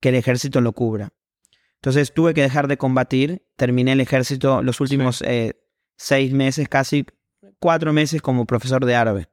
[0.00, 1.12] que el ejército lo cubra.
[1.76, 5.54] Entonces tuve que dejar de combatir, terminé el ejército los últimos eh,
[5.96, 7.06] seis meses, casi
[7.58, 9.28] cuatro meses como profesor de árabe.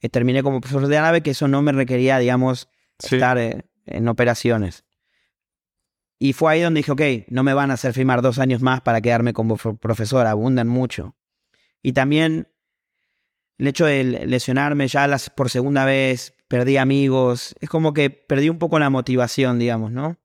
[0.00, 3.16] Eh, terminé como profesor de árabe, que eso no me requería, digamos, Sí.
[3.16, 4.84] estar eh, en operaciones.
[6.18, 8.82] Y fue ahí donde dije, ok, no me van a hacer firmar dos años más
[8.82, 11.16] para quedarme como pro- profesor, abundan mucho.
[11.82, 12.48] Y también
[13.56, 18.50] el hecho de lesionarme ya las, por segunda vez, perdí amigos, es como que perdí
[18.50, 20.18] un poco la motivación, digamos, ¿no?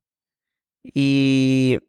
[0.94, 1.80] Y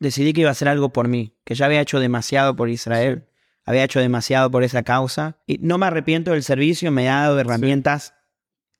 [0.00, 3.28] decidí que iba a hacer algo por mí, que ya había hecho demasiado por Israel,
[3.64, 5.38] había hecho demasiado por esa causa.
[5.46, 8.14] Y no me arrepiento del servicio, me ha dado herramientas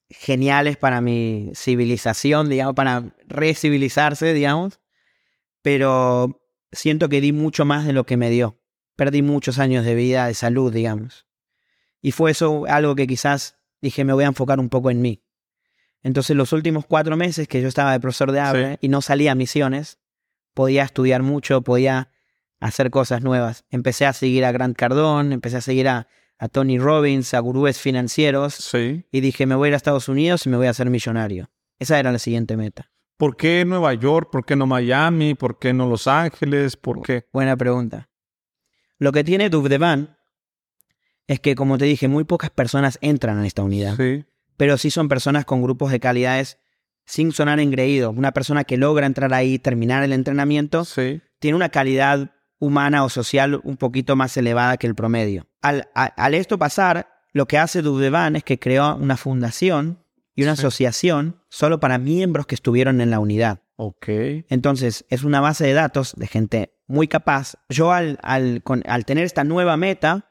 [0.09, 4.81] geniales para mi civilización, digamos, para recivilizarse, digamos.
[5.63, 8.61] Pero siento que di mucho más de lo que me dio.
[8.95, 11.27] Perdí muchos años de vida, de salud, digamos.
[12.01, 15.26] Y fue eso algo que quizás dije, me voy a enfocar un poco en mí.
[16.07, 18.41] Entonces los últimos cuatro meses que yo estaba de profesor de
[18.77, 18.79] Sí.
[18.81, 19.99] y no salía a misiones,
[20.55, 22.11] podía estudiar mucho, podía
[22.61, 23.65] hacer cosas nuevas.
[23.71, 26.07] Empecé a seguir a Grant Cardone, empecé a seguir a,
[26.39, 29.05] a Tony Robbins, a gurúes financieros, Sí.
[29.11, 31.51] y dije, me voy a ir a Estados Unidos y me voy a hacer millonario.
[31.81, 32.93] Esa era la siguiente meta.
[33.17, 34.29] ¿Por qué Nueva York?
[34.31, 35.35] ¿Por qué no Miami?
[35.35, 36.77] ¿Por qué no Los Ángeles?
[36.77, 37.27] ¿Por qué?
[37.33, 38.09] Buena pregunta.
[39.01, 40.17] Lo que tiene Duvdevan
[41.27, 43.97] es que, como te dije, muy pocas personas entran a esta unidad.
[43.97, 44.25] Sí.
[44.57, 46.59] Pero sí son personas con grupos de calidades
[47.05, 48.11] sin sonar engreído.
[48.11, 51.21] Una persona que logra entrar ahí, terminar el entrenamiento, Sí.
[51.39, 55.47] tiene una calidad humana o social un poquito más elevada que el promedio.
[55.63, 60.03] Al, a- al esto pasar, lo que hace Dubdevan es que creó una fundación
[60.35, 60.63] y una Sí.
[60.63, 63.61] asociación solo para miembros que estuvieron en la unidad.
[63.77, 64.09] Ok.
[64.49, 67.55] Entonces, es una base de datos de gente muy capaz.
[67.69, 70.31] Yo al, al, con- al tener esta nueva meta,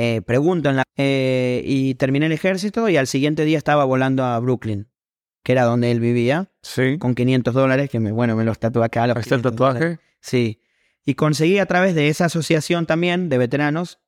[0.00, 0.84] eh, pregunto en la...
[0.96, 4.88] eh, y terminé el ejército y al siguiente día estaba volando a Brooklyn,
[5.42, 6.98] que era donde él vivía, Sí.
[6.98, 9.06] con 500 dólares, que me, bueno, me los tatué acá.
[9.08, 9.80] los está el 500 dólares.
[9.98, 10.00] tatuaje.
[10.20, 10.60] Sí.
[11.04, 13.98] Y conseguí a través de esa asociación también de veteranos,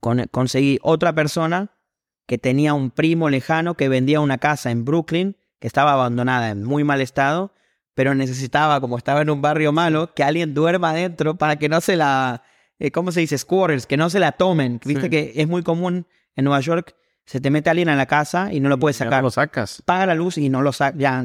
[0.00, 1.70] con- conseguí otra persona
[2.26, 6.64] que tenía un primo lejano que vendía una casa en Brooklyn, que estaba abandonada en
[6.64, 7.52] muy mal estado,
[7.94, 11.80] pero necesitaba, como estaba en un barrio malo, que alguien duerma adentro para que no
[11.80, 12.42] se la,
[12.84, 13.38] eh, ¿cómo se dice?
[13.38, 14.80] Squatters, que no se la tomen.
[14.84, 15.10] Viste Sí.
[15.10, 18.58] que es muy común en Nueva York, se te mete alguien a la casa y
[18.60, 19.22] no lo puedes Ya no sacar.
[19.24, 19.82] lo sacas.
[19.84, 21.24] Paga la luz y no lo saca, ya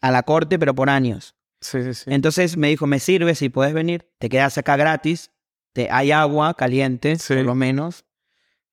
[0.00, 1.34] a la corte, pero por años.
[1.60, 2.04] Sí, sí, sí.
[2.12, 5.30] Entonces me dijo, me sirve si puedes venir, te quedas acá gratis,
[5.72, 7.34] te, hay agua caliente, Sí.
[7.34, 8.04] por lo menos.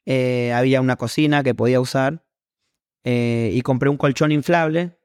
[0.06, 2.24] Eh, había una cocina que podía usar.
[3.08, 4.97] eh, y compré un colchón inflable.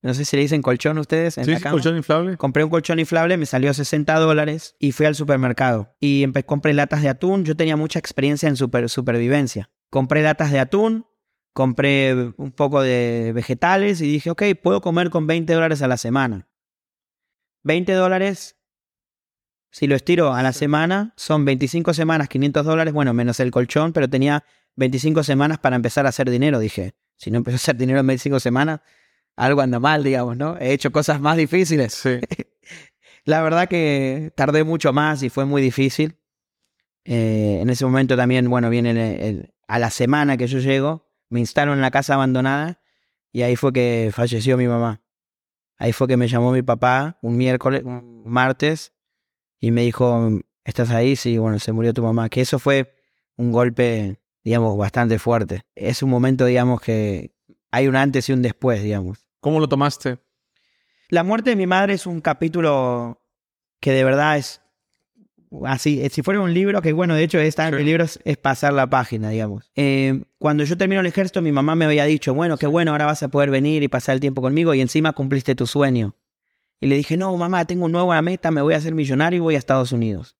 [0.00, 1.72] No sé si le dicen colchón ustedes en sí, la sí, cama.
[1.72, 2.36] colchón inflable.
[2.36, 5.96] Compré un colchón inflable, me salió 60 dólares y fui al supermercado.
[6.00, 7.44] Y compré latas de atún.
[7.44, 9.70] Yo tenía mucha experiencia en super- supervivencia.
[9.90, 11.06] Compré latas de atún,
[11.52, 15.96] compré un poco de vegetales y dije, ok, puedo comer con 20 dólares a la
[15.96, 16.46] semana.
[17.64, 18.56] 20 dólares,
[19.70, 23.92] si lo estiro a la semana, son 25 semanas, 500 dólares, bueno, menos el colchón,
[23.92, 24.44] pero tenía
[24.76, 26.94] 25 semanas para empezar a hacer dinero, dije.
[27.16, 28.80] Si no empezó a hacer dinero en 25 semanas,
[29.38, 30.56] algo anda mal, digamos, ¿no?
[30.58, 31.94] He hecho cosas más difíciles.
[31.94, 32.18] Sí.
[33.24, 36.16] La verdad que tardé mucho más y fue muy difícil.
[37.04, 41.06] Eh, en ese momento también, bueno, viene el- el- a la semana que yo llego,
[41.30, 42.80] me instalo en la casa abandonada
[43.32, 45.02] y ahí fue que falleció mi mamá.
[45.76, 48.92] Ahí fue que me llamó mi papá un miércoles, un martes,
[49.60, 50.30] y me dijo,
[50.64, 51.16] ¿estás ahí?
[51.16, 52.28] Sí, bueno, se murió tu mamá.
[52.28, 52.94] Que eso fue
[53.36, 55.62] un golpe, digamos, bastante fuerte.
[55.74, 57.32] Es un momento, digamos, que
[57.70, 59.27] hay un antes y un después, digamos.
[59.40, 60.18] ¿Cómo lo tomaste?
[61.08, 63.22] La muerte de mi madre es un capítulo
[63.80, 64.60] que de verdad es
[65.64, 69.30] así, si fuera un libro, que bueno, de hecho el libro es, pasar la página,
[69.30, 69.70] digamos.
[69.74, 73.06] Eh, cuando yo termino el ejército, mi mamá me había dicho, bueno, qué bueno, ahora
[73.06, 76.16] vas a poder venir y pasar el tiempo conmigo y encima cumpliste tu sueño.
[76.80, 79.40] Y le dije, no, mamá, tengo una nueva meta, me voy a hacer millonario y
[79.40, 80.36] voy a Estados Unidos.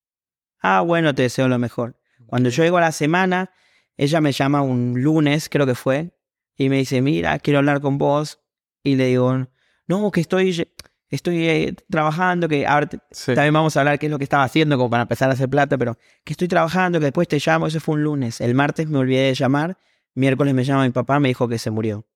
[0.61, 1.99] Ah, bueno, te deseo lo mejor.
[2.27, 3.51] Cuando yo llego a la semana,
[3.97, 6.13] ella me llama un lunes, creo que fue,
[6.57, 8.41] y me dice, mira, quiero hablar con vos.
[8.89, 9.47] Y le digo,
[9.87, 10.67] no, que estoy,
[11.11, 14.79] estoy eh, trabajando, que ahora también vamos a hablar qué es lo que estaba haciendo
[14.79, 17.81] como para empezar a hacer plata, pero que estoy trabajando, que después te llamo, eso
[17.81, 18.41] fue un lunes.
[18.41, 19.77] El martes me olvidé de llamar,
[20.15, 22.07] miércoles me llama mi papá, me dijo que se murió.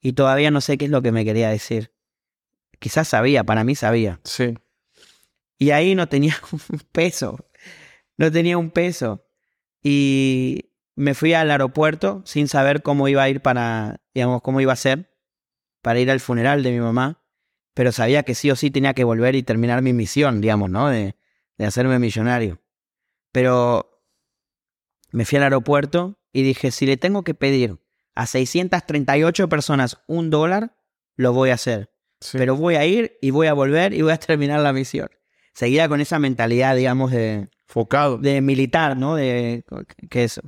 [0.00, 1.92] Y todavía no sé qué es lo que me quería decir.
[2.78, 4.20] Quizás sabía, para mí sabía.
[4.22, 4.54] Sí.
[5.58, 7.38] Y ahí no tenía un peso.
[8.16, 9.24] No tenía un peso.
[9.82, 14.72] Y me fui al aeropuerto sin saber cómo iba a ir para, digamos, cómo iba
[14.72, 15.11] a ser
[15.82, 17.22] para ir al funeral de mi mamá,
[17.74, 20.88] pero sabía que sí o sí tenía que volver y terminar mi misión, digamos, ¿no?
[20.88, 21.16] De,
[21.58, 22.60] de hacerme millonario.
[23.32, 24.02] Pero
[25.10, 27.78] me fui al aeropuerto y dije, si le tengo que pedir
[28.14, 30.76] a 638 personas un dólar,
[31.16, 31.90] lo voy a hacer.
[32.32, 35.08] Pero voy a ir y voy a volver y voy a terminar la misión.
[35.54, 37.48] Seguía con esa mentalidad, digamos, de...
[37.66, 38.18] Focado.
[38.18, 39.16] De militar, ¿no?
[39.16, 39.64] De
[40.10, 40.42] que eso.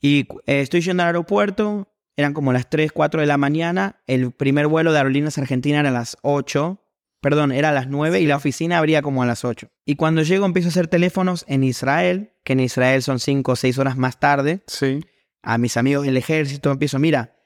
[0.00, 4.32] Y eh, estoy yendo al aeropuerto, eran como las 3, 4 de la mañana, el
[4.32, 6.84] primer vuelo de Aerolíneas Argentina era a las 8,
[7.20, 9.70] perdón, era a las 9 y la oficina abría como a las 8.
[9.86, 13.54] Y cuando llego empiezo a hacer teléfonos en Israel, que en Israel son 5 o
[13.54, 14.64] 6 horas más tarde.
[14.66, 15.00] Sí.
[15.42, 17.36] A mis amigos del ejército empiezo, mira,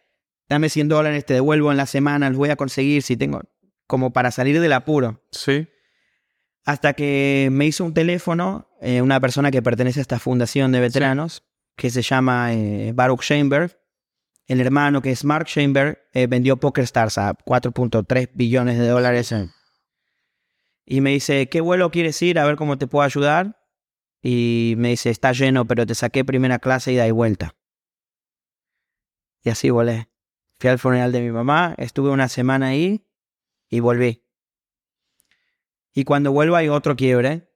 [0.49, 3.43] dame 100 dólares, te devuelvo en la semana, los voy a conseguir si tengo,
[3.87, 5.23] como para salir del apuro.
[5.33, 5.69] Sí.
[6.65, 10.81] Hasta que me hizo un teléfono eh, una persona que pertenece a esta fundación de
[10.81, 11.45] veteranos
[11.77, 13.82] que se llama eh, Baruch Chamber.
[14.47, 19.35] El hermano, que es Mark Chamber, eh, vendió PokerStars a 4.3 billones de dólares.
[20.85, 22.39] Y me dice, ¿qué vuelo quieres ir?
[22.39, 23.61] A ver cómo te puedo ayudar.
[24.21, 27.57] Y me dice, está lleno, pero te saqué primera clase y da y vuelta.
[29.43, 30.09] Y así volé.
[30.59, 33.05] Fui al funeral de mi mamá, estuve una semana ahí
[33.69, 34.25] y volví.
[35.93, 37.49] Y cuando vuelvo hay otro quiebre.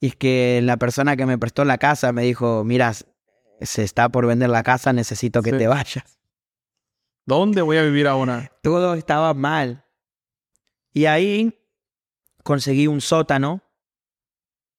[0.00, 2.94] Y es que la persona que me prestó la casa me dijo, mira,
[3.60, 6.18] se está por vender la casa, necesito que te vayas.
[7.26, 8.52] ¿Dónde voy a vivir ahora?
[8.62, 9.84] Todo estaba mal.
[10.92, 11.58] Y ahí
[12.42, 13.62] conseguí un sótano.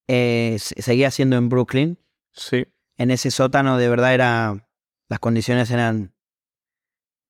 [0.08, 2.00] Eh, seguía siendo en Brooklyn.
[2.32, 2.68] Sí.
[2.98, 4.68] En ese sótano de verdad era.
[5.08, 6.14] Las condiciones eran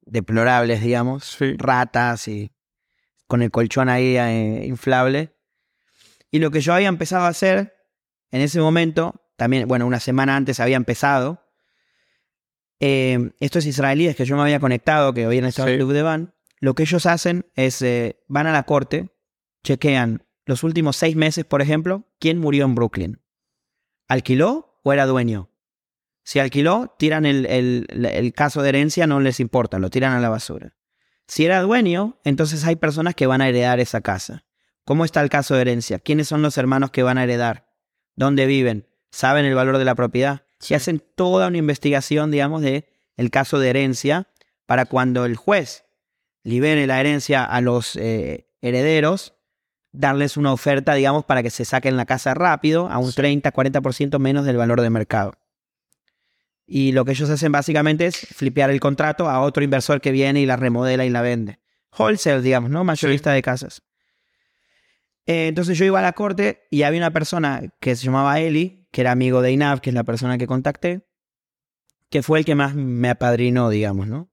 [0.02, 1.26] deplorables, digamos.
[1.26, 1.56] Sí.
[1.58, 2.52] Ratas y
[3.28, 5.36] con el colchón ahí eh, inflable.
[6.32, 7.76] Y lo que yo había empezado a hacer
[8.32, 11.41] en ese momento también, bueno, una semana antes había empezado.
[12.84, 16.34] Eh, estos israelíes que yo me había conectado, que estado en el club de van,
[16.60, 19.12] lo que ellos hacen es, eh, van a la corte,
[19.64, 23.22] chequean los últimos seis meses, por ejemplo, quién murió en Brooklyn.
[24.08, 25.50] ¿Alquiló o era dueño?
[26.24, 30.30] Si alquiló, tiran el, el, caso de herencia, no les importa, lo tiran a la
[30.30, 30.76] basura.
[31.28, 34.44] Si era dueño, entonces hay personas que van a heredar esa casa.
[34.84, 36.00] ¿Cómo está el caso de herencia?
[36.00, 37.68] ¿Quiénes son los hermanos que van a heredar?
[38.16, 38.92] ¿Dónde viven?
[39.12, 40.46] saben el valor de la propiedad.
[40.62, 42.88] Se hacen toda una investigación, digamos, de
[43.18, 44.28] el caso de herencia
[44.66, 45.84] para cuando el juez
[46.44, 49.34] libere la herencia a los eh, herederos,
[49.92, 54.20] darles una oferta, digamos, para que se saquen la casa rápido a un 30, 40%
[54.20, 55.34] menos del valor de mercado.
[56.66, 60.42] Y lo que ellos hacen básicamente es flipear el contrato a otro inversor que viene
[60.42, 61.60] y la remodela y la vende.
[61.98, 62.84] Wholesale, digamos, ¿no?
[62.84, 63.82] Mayorista de casas.
[65.26, 68.88] Eh, entonces yo iba a la corte y había una persona que se llamaba Eli,
[68.92, 71.08] que era amigo de Inav, que es la persona que contacté,
[72.10, 74.32] que fue el que más me apadrinó, digamos, ¿no?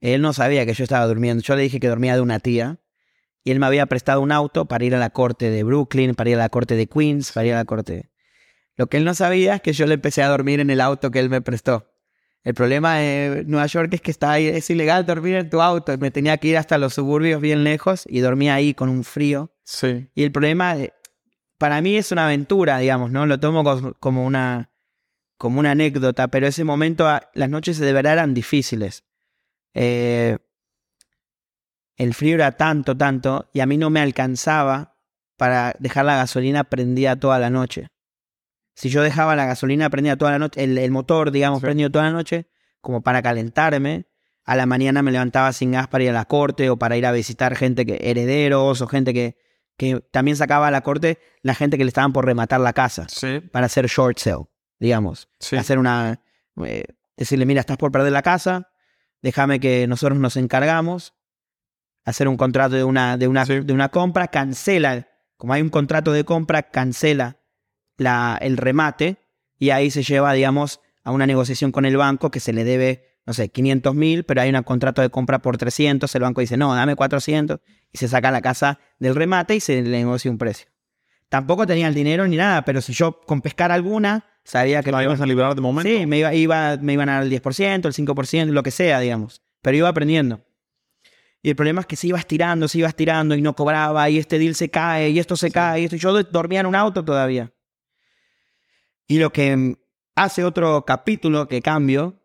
[0.00, 1.42] Él no sabía que yo estaba durmiendo.
[1.42, 2.80] Yo le dije que dormía de una tía.
[3.44, 6.30] Y él me había prestado un auto para ir a la corte de Brooklyn, para
[6.30, 8.10] ir a la corte de Queens, para ir a la corte.
[8.74, 11.10] Lo que él no sabía es que yo le empecé a dormir en el auto
[11.10, 11.86] que él me prestó.
[12.46, 15.98] El problema de Nueva York es que está ahí, es ilegal dormir en tu auto.
[15.98, 19.50] Me tenía que ir hasta los suburbios bien lejos y dormía ahí con un frío.
[19.64, 20.08] Sí.
[20.14, 20.76] Y el problema
[21.58, 23.26] para mí es una aventura, digamos, ¿no?
[23.26, 23.64] Lo tomo
[23.98, 24.70] como una,
[25.36, 29.02] como una anécdota, pero ese momento, ah, las noches de verdad eran difíciles.
[29.74, 30.38] Eh,
[31.96, 34.96] el frío era tanto, tanto, y a mí no me alcanzaba
[35.36, 37.88] para dejar la gasolina prendida toda la noche.
[38.76, 42.10] Si yo dejaba la gasolina prendida toda la noche, el, motor, digamos, prendido toda la
[42.12, 42.46] noche,
[42.82, 44.06] como para calentarme.
[44.44, 47.06] A la mañana me levantaba sin gas para ir a la corte o para ir
[47.06, 49.36] a visitar gente que herederos o gente que,
[49.78, 53.06] que también sacaba a la corte la gente que le estaban por rematar la casa
[53.08, 53.40] Sí.
[53.50, 54.44] para hacer short sale,
[54.78, 55.28] digamos.
[55.40, 55.56] Sí.
[55.56, 56.20] Hacer una.
[56.64, 56.84] eh,
[57.16, 58.68] decirle, mira, estás por perder la casa,
[59.22, 61.14] déjame que nosotros nos encargamos.
[62.04, 63.60] Hacer un contrato de una, de una, Sí.
[63.60, 65.08] de una compra, cancela.
[65.38, 67.38] Como hay un contrato de compra, cancela
[67.96, 69.16] la, el remate
[69.58, 73.20] y ahí se lleva, digamos, a una negociación con el banco que se le debe,
[73.26, 76.12] no sé, 500 mil, pero hay un contrato de compra por 300.
[76.14, 77.60] El banco dice, no, dame 400
[77.92, 80.66] y se saca la casa del remate y se le negocia un precio.
[81.28, 84.98] Tampoco tenía el dinero ni nada, pero si yo con pescar alguna, sabía que La
[84.98, 85.90] me ibas a liberar de momento.
[85.90, 89.00] Sí, me, iba, iba, me iban a dar el 10%, el 5%, lo que sea,
[89.00, 89.42] digamos.
[89.62, 90.40] Pero iba aprendiendo.
[91.42, 94.18] Y el problema es que se iba estirando, se iba estirando y no cobraba, y
[94.18, 95.96] este deal se cae, y esto se cae, y esto.
[95.96, 97.52] y Yo dormía en un auto todavía.
[99.06, 99.76] Y lo que
[100.14, 102.20] hace otro capítulo que cambio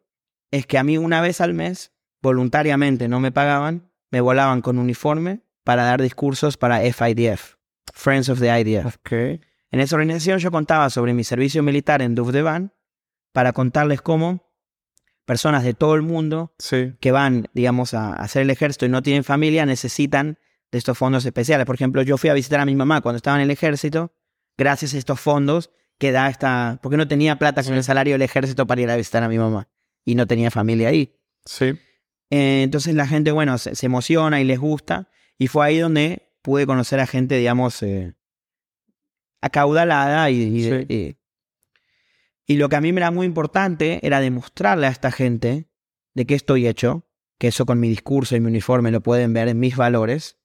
[0.52, 4.78] es que a mí una vez al mes, voluntariamente no me pagaban, me volaban con
[4.80, 7.56] uniforme para dar discursos para FIDF,
[7.94, 8.96] Friends of the IDF.
[8.98, 9.12] Ok.
[9.74, 12.74] En esa organización yo contaba sobre mi servicio militar en Duvdevan
[13.32, 14.52] para contarles cómo
[15.26, 16.94] personas de todo el mundo Sí.
[17.00, 20.40] que van, digamos, a hacer el ejército y no tienen familia necesitan
[20.72, 21.66] de estos fondos especiales.
[21.66, 24.14] Por ejemplo, yo fui a visitar a mi mamá cuando estaba en el ejército,
[24.58, 25.70] gracias a estos fondos
[26.02, 26.80] que da esta...
[26.82, 29.38] Porque no tenía plata con el salario del ejército para ir a visitar a mi
[29.38, 29.70] mamá
[30.04, 31.16] y no tenía familia ahí.
[31.46, 31.78] Sí.
[32.32, 35.10] Eh, entonces la gente, bueno, se, se emociona y les gusta.
[35.38, 38.16] Y fue ahí donde pude conocer a gente, digamos, eh,
[39.42, 40.86] acaudalada y, y, Sí.
[40.90, 41.18] y-
[42.48, 45.70] y lo que a mí me era muy importante era demostrarle a esta gente
[46.14, 49.48] de qué estoy hecho, que eso con mi discurso y mi uniforme lo pueden ver
[49.48, 50.38] en mis valores,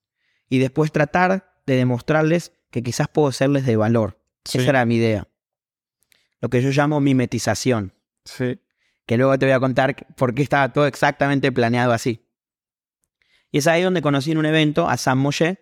[0.48, 4.22] y después tratar de demostrarles que quizás puedo serles de valor.
[4.44, 4.58] Sí.
[4.58, 5.26] Esa era mi idea.
[6.40, 7.92] Lo que yo llamo mimetización
[8.24, 8.60] Sí.
[9.06, 12.26] que luego te voy a contar por qué estaba todo exactamente planeado así.
[13.52, 15.58] Y es ahí donde conocí en un evento a Sam Moshe,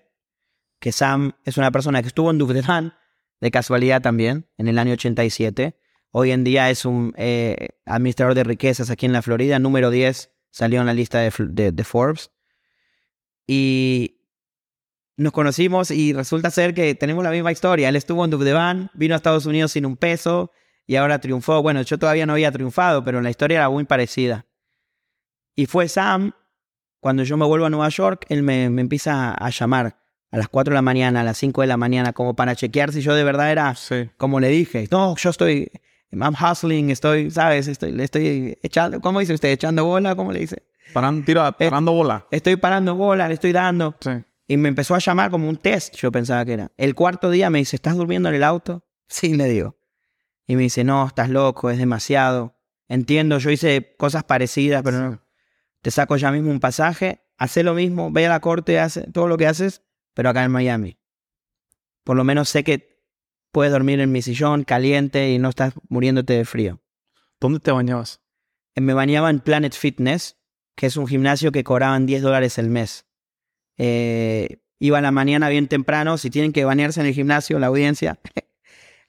[0.80, 2.94] que Sam es una persona que estuvo en Dufdevan,
[3.40, 5.78] de casualidad también, en el año 87.
[6.10, 10.30] Hoy en día es un eh, administrador de riquezas aquí en la Florida, número 10,
[10.50, 12.30] salió en la lista de, Fl- de- de Forbes.
[13.46, 14.20] Y
[15.16, 17.88] nos conocimos y resulta ser que tenemos la misma historia.
[17.88, 20.50] Él estuvo en Dufdevan, vino a Estados Unidos sin un peso,
[20.86, 21.62] y ahora triunfó.
[21.62, 24.46] Bueno, yo todavía no había triunfado, pero la historia era muy parecida.
[25.56, 26.32] Y fue Sam,
[27.00, 29.98] cuando yo me vuelvo a Nueva York, él me, me empieza a llamar
[30.30, 32.92] a las 4 de la mañana, a las 5 de la mañana, como para chequear
[32.92, 34.10] si yo de verdad era Sí.
[34.16, 34.88] como le dije.
[34.90, 35.70] No, yo estoy,
[36.10, 37.68] I'm hustling, estoy, ¿sabes?
[37.68, 39.50] Estoy, le estoy echando, ¿cómo dice usted?
[39.50, 40.16] ¿Echando bola?
[40.16, 40.64] ¿Cómo le dice?
[40.92, 42.26] Parando, tira, parando bola.
[42.30, 43.94] Estoy parando bola, le estoy dando.
[44.00, 44.10] Sí.
[44.48, 46.72] Y me empezó a llamar como un test, yo pensaba que era.
[46.76, 48.82] El cuarto día me dice, ¿estás durmiendo en el auto?
[49.06, 49.76] Sí, le digo.
[50.46, 52.56] Y me dice, no, estás loco, es demasiado.
[52.88, 55.22] Entiendo, yo hice cosas parecidas, pero no.
[55.80, 59.28] Te saco ya mismo un pasaje, hace lo mismo, ve a la corte, hace todo
[59.28, 59.82] lo que haces,
[60.14, 60.98] pero acá en Miami.
[62.04, 63.02] Por lo menos sé que
[63.52, 66.80] puedes dormir en mi sillón caliente y no estás muriéndote de frío.
[67.40, 68.20] ¿Dónde te bañabas?
[68.74, 70.36] Eh, Me bañaba en Planet Fitness,
[70.74, 73.06] que es un gimnasio que cobraban 10 dólares el mes.
[73.76, 77.68] Eh, iba a la mañana bien temprano, si tienen que bañarse en el gimnasio, la
[77.68, 78.18] audiencia.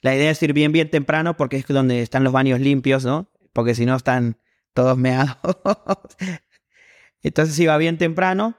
[0.06, 3.28] La idea es ir bien, bien temprano porque es donde están los baños limpios, ¿no?
[3.52, 4.38] Porque si no están
[4.72, 5.36] todos meados.
[7.22, 8.56] Entonces iba bien temprano,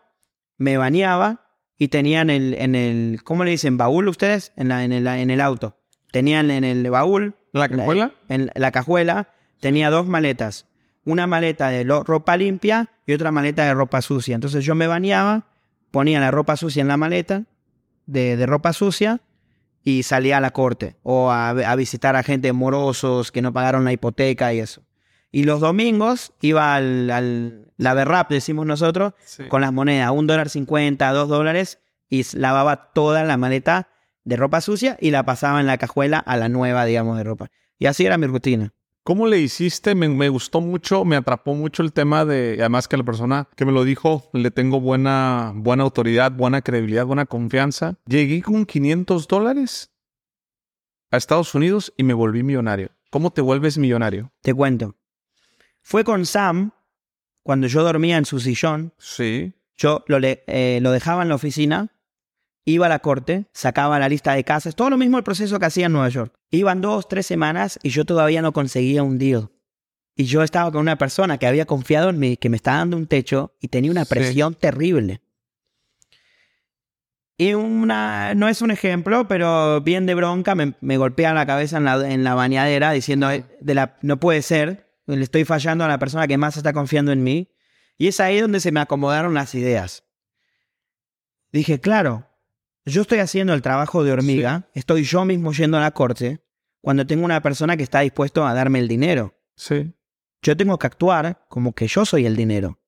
[0.57, 1.45] me bañaba
[1.77, 3.77] y tenían el, en el, ¿cómo le dicen?
[3.77, 4.51] ¿Baúl ustedes?
[4.57, 5.77] En, la, en, el, en el auto.
[6.11, 8.11] Tenían en el baúl ¿La cajuela?
[8.29, 9.29] en la cajuela
[9.59, 10.65] tenía dos maletas.
[11.05, 14.35] Una maleta de lo- ropa limpia y otra maleta de ropa sucia.
[14.35, 15.47] Entonces yo me bañaba,
[15.91, 17.43] ponía la ropa sucia en la maleta
[18.05, 19.21] de, de ropa sucia
[19.89, 23.85] y salía a la corte o a, a visitar a gente morosos que no pagaron
[23.85, 24.81] la hipoteca y eso.
[25.31, 29.43] Y los domingos iba al, al la berrap, decimos nosotros, Sí.
[29.47, 31.79] con las monedas, un dólar cincuenta, dos dólares,
[32.09, 33.87] y lavaba toda la maleta
[34.25, 37.47] de ropa sucia y la pasaba en la cajuela a la nueva, digamos, de ropa.
[37.79, 38.73] Y así era mi rutina.
[39.07, 39.95] ¿Cómo le hiciste?
[39.95, 43.63] Me, me gustó mucho, me atrapó mucho el tema de, además que la persona que
[43.63, 47.95] me lo dijo, le tengo buena, buena autoridad, buena credibilidad, buena confianza.
[48.05, 49.93] Llegué con 500 dólares
[51.09, 52.89] a Estados Unidos y me volví millonario.
[53.09, 54.33] ¿Cómo te vuelves millonario?
[54.41, 54.97] Te cuento.
[55.81, 56.71] Fue con Sam,
[57.43, 59.53] cuando yo dormía en su sillón, Sí.
[59.77, 61.93] yo lo, le- eh, lo dejaba en la oficina,
[62.73, 65.65] iba a la corte, sacaba la lista de casas, todo lo mismo el proceso que
[65.65, 66.37] hacía en Nueva York.
[66.51, 69.49] Iban dos, tres semanas y yo todavía no conseguía un deal.
[70.15, 72.97] Y yo estaba con una persona que había confiado en mí, que me estaba dando
[72.97, 74.09] un techo y tenía una Sí.
[74.09, 75.21] presión terrible.
[77.37, 81.77] Y una, no es un ejemplo, pero bien de bronca, me, me golpea la cabeza
[81.77, 85.85] en la, en la bañadera diciendo, "Eh, de la, no puede ser, le estoy fallando
[85.85, 87.53] a la persona que más está confiando en mí.
[87.97, 90.03] Y es ahí donde se me acomodaron las ideas.
[91.51, 92.27] Dije, claro,
[92.87, 96.41] yo estoy haciendo el trabajo de hormiga, estoy yo mismo yendo a la corte,
[96.81, 99.35] cuando tengo una persona que está dispuesto a darme el dinero.
[99.55, 99.93] Sí.
[100.41, 102.79] Yo tengo que actuar como que yo soy el dinero.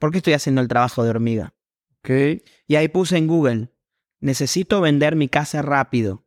[0.00, 1.54] ¿Por qué estoy haciendo el trabajo de hormiga?
[2.00, 2.42] Ok.
[2.66, 3.70] Y ahí puse en Google,
[4.18, 6.26] necesito vender mi casa rápido.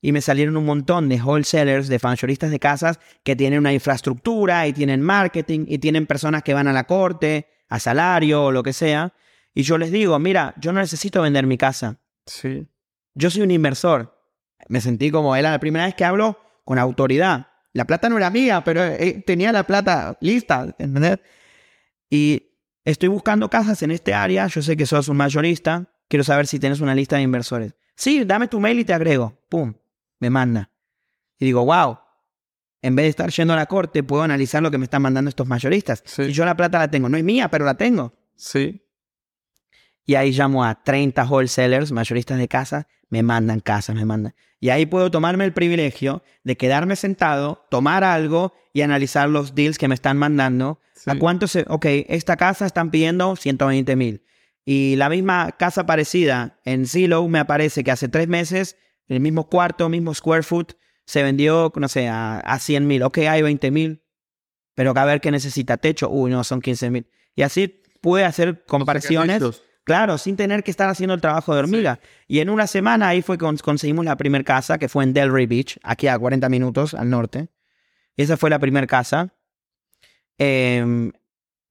[0.00, 4.66] Y me salieron un montón de wholesalers, de mayoristas de casas que tienen una infraestructura
[4.66, 8.62] y tienen marketing y tienen personas que van a la corte, a salario o lo
[8.62, 9.12] que sea.
[9.52, 12.00] Y yo les digo, mira, yo no necesito vender mi casa.
[12.26, 12.66] Sí.
[13.14, 14.16] Yo soy un inversor.
[14.68, 17.48] Me sentí como era la primera vez que hablo con autoridad.
[17.72, 21.18] La plata no era mía, pero eh, tenía la plata lista, ¿entendés?
[22.10, 22.50] Y
[22.84, 24.46] estoy buscando casas en este área.
[24.46, 25.88] Yo sé que sos un mayorista.
[26.08, 27.74] Quiero saber si tienes una lista de inversores.
[27.94, 29.38] Sí, dame tu mail y te agrego.
[29.48, 29.74] Pum,
[30.20, 30.70] me manda.
[31.38, 31.98] Y digo, wow.
[32.82, 35.28] En vez de estar yendo a la corte, puedo analizar lo que me están mandando
[35.28, 36.02] estos mayoristas.
[36.04, 36.22] Sí.
[36.22, 37.08] Y yo la plata la tengo.
[37.08, 38.14] No es mía, pero la tengo.
[38.36, 38.85] Sí.
[40.06, 44.34] Y ahí llamo a 30 wholesalers, mayoristas de casa, me mandan casas, me mandan.
[44.60, 49.78] Y ahí puedo tomarme el privilegio de quedarme sentado, tomar algo y analizar los deals
[49.78, 50.80] que me están mandando.
[50.94, 51.10] Sí.
[51.10, 51.64] ¿A cuánto se.?
[51.68, 54.22] Ok, esta casa están pidiendo 120 mil.
[54.64, 58.76] Y la misma casa parecida en Zillow me aparece que hace tres meses,
[59.08, 60.72] el mismo cuarto, mismo square foot,
[61.04, 63.02] se vendió, no sé, a, a 100 mil.
[63.02, 64.02] Ok, hay 20 mil.
[64.74, 66.08] Pero a ver qué necesita techo.
[66.10, 67.06] Uy, no, son 15 mil.
[67.34, 69.42] Y así pude hacer comparaciones.
[69.86, 72.00] Claro, sin tener que estar haciendo el trabajo de hormiga.
[72.26, 75.12] Y en una semana ahí fue que cons- conseguimos la primera casa, que fue en
[75.12, 77.48] Delray Beach, aquí a 40 minutos al norte.
[78.16, 79.32] Esa fue la primera casa.
[80.38, 81.12] Em,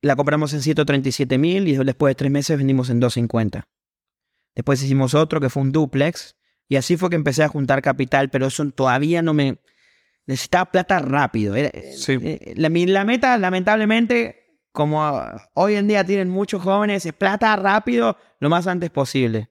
[0.01, 3.67] la compramos en 137 mil y después de tres meses vendimos en 250.
[4.55, 6.37] Después hicimos otro que fue un duplex.
[6.69, 9.59] Y así fue que empecé a juntar capital, pero eso todavía no me...
[10.25, 11.53] Necesitaba plata rápido.
[11.55, 12.13] Era- Sí.
[12.21, 14.44] eh, la meta, lamentablemente,
[14.75, 15.19] como
[15.55, 19.49] hoy en día tienen muchos jóvenes, es plata rápido lo más antes posible.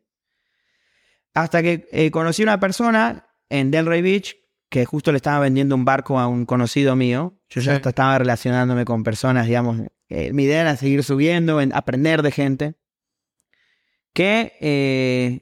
[1.34, 4.36] Hasta que eh, conocí una persona en Delray Beach
[4.70, 7.36] que justo le estaba vendiendo un barco a un conocido mío.
[7.48, 7.82] Yo ya Sí.
[7.88, 9.80] estaba relacionándome con personas, digamos.
[10.10, 12.74] eh, mi idea era seguir subiendo, en- aprender de gente.
[14.12, 15.40] Que eh,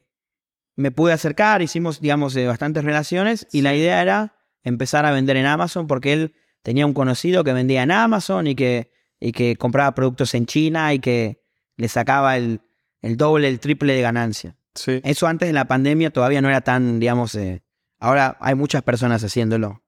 [0.77, 5.37] me pude acercar, hicimos, digamos, eh, bastantes relaciones y la idea era empezar a vender
[5.37, 8.93] en Amazon porque él tenía un conocido que vendía en Amazon y que,
[9.23, 11.41] y que compraba productos en China y que
[11.77, 12.61] le sacaba el,
[13.03, 14.57] el doble, el triple de ganancia.
[14.75, 15.01] Sí.
[15.05, 17.63] Eso antes de la pandemia todavía no era tan, digamos, eh,
[18.01, 19.85] ahora hay muchas personas haciéndolo.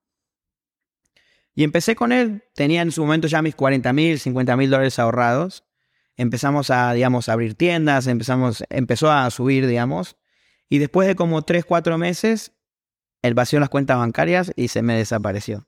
[1.57, 4.99] Y empecé con él, tenía en su momento ya mis 40 mil, 50 mil dólares
[5.01, 5.65] ahorrados.
[6.17, 10.17] Empezamos a, digamos, a abrir tiendas, empezamos, empezó a subir, digamos.
[10.69, 12.53] Y después de como 3, 4 meses,
[13.23, 15.67] él vació las cuentas bancarias y se me desapareció.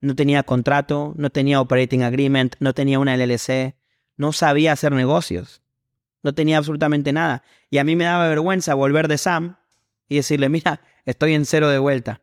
[0.00, 3.74] No tenía contrato, no tenía operating agreement, no tenía una LLC,
[4.16, 5.62] no sabía hacer negocios.
[6.22, 7.42] No tenía absolutamente nada.
[7.70, 9.56] Y a mí me daba vergüenza volver de Sam
[10.08, 12.22] y decirle, mira, estoy en cero de vuelta.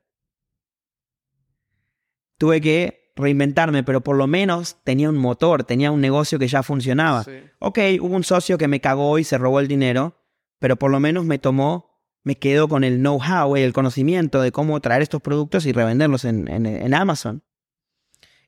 [2.38, 6.64] Tuve que reinventarme, pero por lo menos tenía un motor, tenía un negocio que ya
[6.64, 7.24] funcionaba.
[7.24, 7.32] Sí.
[7.60, 10.18] Ok, hubo un socio que me cagó y se robó el dinero,
[10.60, 14.52] pero por lo menos me tomó, me quedó con el know-how y el conocimiento de
[14.52, 17.44] cómo traer estos productos y revenderlos en, en- en Amazon.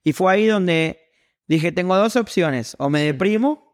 [0.03, 0.99] Y fue ahí donde
[1.47, 3.67] dije, tengo dos opciones, o me deprimo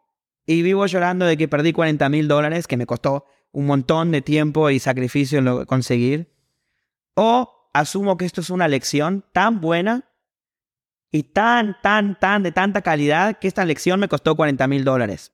[0.45, 4.21] y vivo llorando de que perdí 40 mil dólares, que me costó un montón de
[4.21, 6.33] tiempo y sacrificio en lo conseguir,
[7.15, 10.09] o asumo que esto es una lección tan buena
[11.11, 15.31] y tan, tan, tan de tanta calidad que esta lección me costó 40 mil dólares.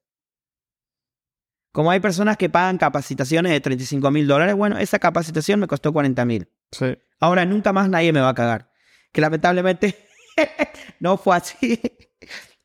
[1.72, 5.94] Como hay personas que pagan capacitaciones de 35 mil dólares, bueno, esa capacitación me costó
[5.94, 6.50] 40 mil.
[6.72, 6.98] Sí.
[7.20, 8.72] Ahora nunca más nadie me va a cagar.
[9.12, 10.09] Que lamentablemente
[11.00, 11.80] no fue así.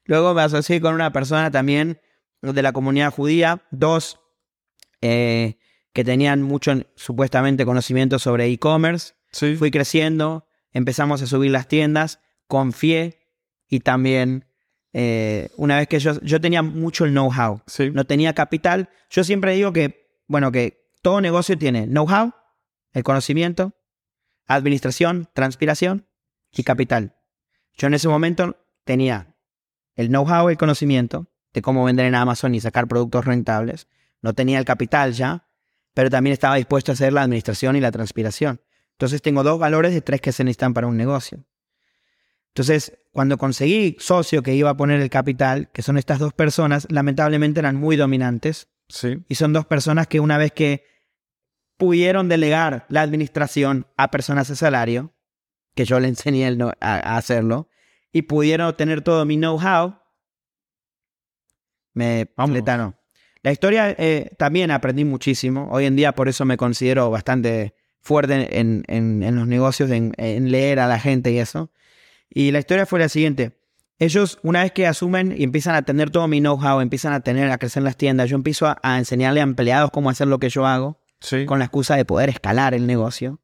[0.05, 2.01] Luego me asocié con una persona también
[2.43, 4.21] de la comunidad judía, dos
[5.01, 5.59] eh,
[5.93, 9.15] que tenían mucho supuestamente conocimiento sobre e-commerce.
[9.33, 9.57] Sí.
[9.57, 13.21] Fui creciendo, empezamos a subir las tiendas, confié
[13.69, 14.47] y también
[14.93, 17.91] eh, una vez que yo, yo tenía mucho el know-how, Sí.
[17.91, 22.33] no tenía capital, yo siempre digo que, bueno, que todo negocio tiene know-how,
[22.93, 23.73] el conocimiento,
[24.47, 26.07] administración, transpiración
[26.53, 27.17] y capital.
[27.77, 29.35] Yo en ese momento tenía
[29.95, 33.89] el know-how, el conocimiento de cómo vender en Amazon y sacar productos rentables.
[34.23, 35.47] No tenía el capital ya,
[35.95, 38.61] pero también estaba dispuesto a hacer la administración y la transpiración.
[38.93, 41.45] Entonces tengo dos valores de tres que se necesitan para un negocio.
[42.49, 46.87] Entonces, cuando conseguí socio que iba a poner el capital, que son estas dos personas,
[46.91, 49.25] lamentablemente eran muy dominantes Sí.
[49.29, 50.85] y son dos personas que una vez que
[51.77, 55.13] pudieron delegar la administración a personas de salario,
[55.75, 57.69] que yo le enseñé el no- a, a hacerlo,
[58.13, 59.97] y pudieron obtener todo mi know-how,
[61.93, 62.97] me fletaron.
[63.43, 65.69] La historia eh, también aprendí muchísimo.
[65.71, 70.13] Hoy en día por eso me considero bastante fuerte en, en- en los negocios, en,
[70.17, 71.71] en leer a la gente y eso.
[72.31, 73.59] Y la historia fue la siguiente.
[73.99, 77.51] Ellos, una vez que asumen y empiezan a tener todo mi know-how, empiezan a tener,
[77.51, 80.49] a crecer las tiendas, yo empiezo a, a enseñarle a empleados cómo hacer lo que
[80.49, 81.47] yo hago Sí.
[81.47, 83.41] con la excusa de poder escalar el negocio.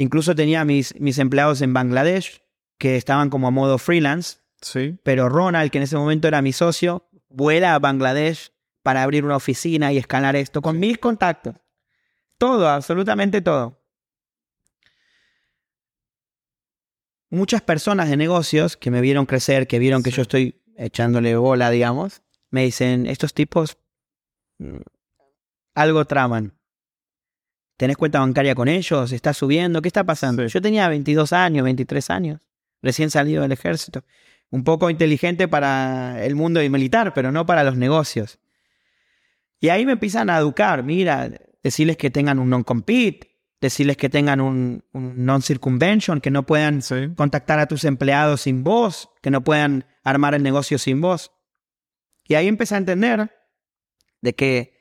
[0.00, 2.40] Incluso tenía mis, mis empleados en Bangladesh
[2.78, 4.98] que estaban como a modo freelance, Sí.
[5.02, 8.50] pero Ronald, que en ese momento era mi socio, vuela a Bangladesh
[8.82, 11.56] para abrir una oficina y escalar esto con mis contactos.
[12.38, 13.78] Todo, absolutamente todo.
[17.28, 20.16] Muchas personas de negocios que me vieron crecer, que vieron que Sí.
[20.16, 23.76] yo estoy echándole bola, digamos, me dicen, estos tipos
[24.58, 24.78] mm,
[25.74, 26.58] algo traman.
[27.80, 29.10] ¿Tenés cuenta bancaria con ellos?
[29.10, 29.80] ¿Está subiendo?
[29.80, 30.46] ¿Qué está pasando?
[30.46, 30.52] Sí.
[30.52, 32.40] Yo tenía 22 años, 23 años,
[32.82, 34.04] recién salido del ejército.
[34.50, 38.38] Un poco inteligente para el mundo militar, pero no para los negocios.
[39.60, 41.30] Y ahí me empiezan a educar, mira,
[41.62, 47.08] decirles que tengan un non-compete, decirles que tengan un, un non-circumvention, que no puedan Sí.
[47.16, 51.32] contactar a tus empleados sin vos, que no puedan armar el negocio sin vos.
[52.28, 53.30] Y ahí empecé a entender
[54.20, 54.79] de que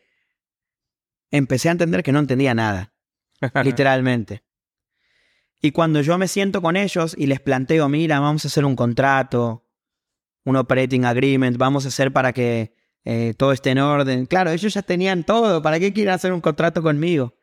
[1.32, 2.94] empecé a entender que no entendía nada,
[3.64, 4.44] literalmente.
[5.62, 8.76] Y cuando yo me siento con ellos y les planteo, mira, vamos a hacer un
[8.76, 9.68] contrato,
[10.46, 12.74] un operating agreement, vamos a hacer para que
[13.04, 14.26] eh, todo esté en orden.
[14.26, 17.36] Claro, ellos ya tenían todo, ¿para qué quieren hacer un contrato conmigo?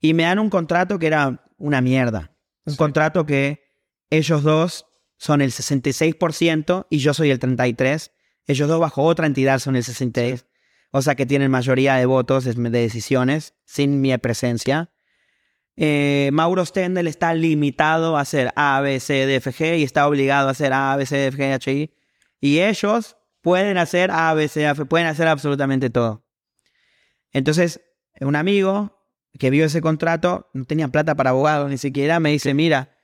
[0.00, 2.36] Y me dan un contrato que era una mierda.
[2.64, 2.76] Un Sí.
[2.78, 3.62] contrato que
[4.10, 8.10] ellos dos son el 66% y yo soy el 33%.
[8.46, 10.44] Ellos dos bajo otra entidad son el 66%.
[10.90, 14.90] O sea que tienen mayoría de votos, de de decisiones, sin mi presencia.
[15.76, 20.08] Eh, Mauro Stendel está limitado a hacer A, B, C, D, F, G y está
[20.08, 21.94] obligado a hacer A, B, C, D, F, G, H, I.
[22.40, 26.24] Y ellos pueden hacer A, B, C, F, pueden hacer absolutamente todo.
[27.32, 27.80] Entonces,
[28.20, 28.98] un amigo
[29.38, 32.96] que vio ese contrato, no tenía plata para abogados ni siquiera, me dice, mira,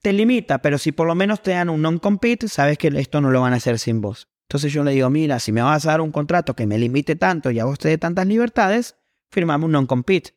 [0.00, 3.30] te limita, pero si por lo menos te dan un non-compete, sabes que esto no
[3.30, 4.31] lo van a hacer sin vos.
[4.52, 7.16] Entonces yo le digo, mira, si me vas a dar un contrato que me limite
[7.16, 8.96] tanto y a vos te dé tantas libertades,
[9.30, 10.34] firmamos un non-compete.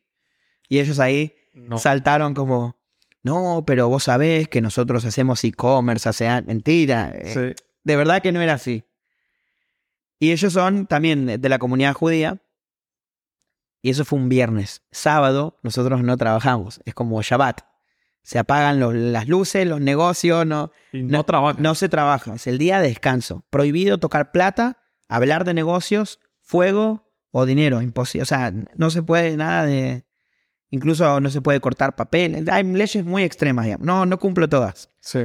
[0.69, 1.77] Y ellos ahí No.
[1.79, 2.77] saltaron como,
[3.23, 6.29] no, pero vos sabés que nosotros hacemos e-commerce hace.
[6.43, 7.11] Mentira.
[7.13, 7.63] eh, Sí.
[7.83, 8.85] De verdad que no era así.
[10.17, 12.41] Y ellos son también de la comunidad judía.
[13.81, 14.81] Y eso fue un viernes.
[14.93, 16.79] Sábado nosotros no trabajamos.
[16.85, 17.63] Es como Shabbat.
[18.25, 21.59] Se apagan los- las luces, los negocios, no, Y no, no- trabaja.
[21.61, 22.33] no se trabaja.
[22.35, 23.45] Es el día de descanso.
[23.51, 27.83] Prohibido tocar plata, hablar de negocios, fuego o dinero.
[27.83, 28.23] Imposible.
[28.23, 30.05] O sea, no se puede nada de...
[30.71, 32.43] Incluso no se puede cortar papel.
[32.51, 33.65] Hay leyes muy extremas.
[33.65, 33.85] digamos.
[33.85, 34.89] No, no cumplo todas.
[34.99, 35.19] Sí.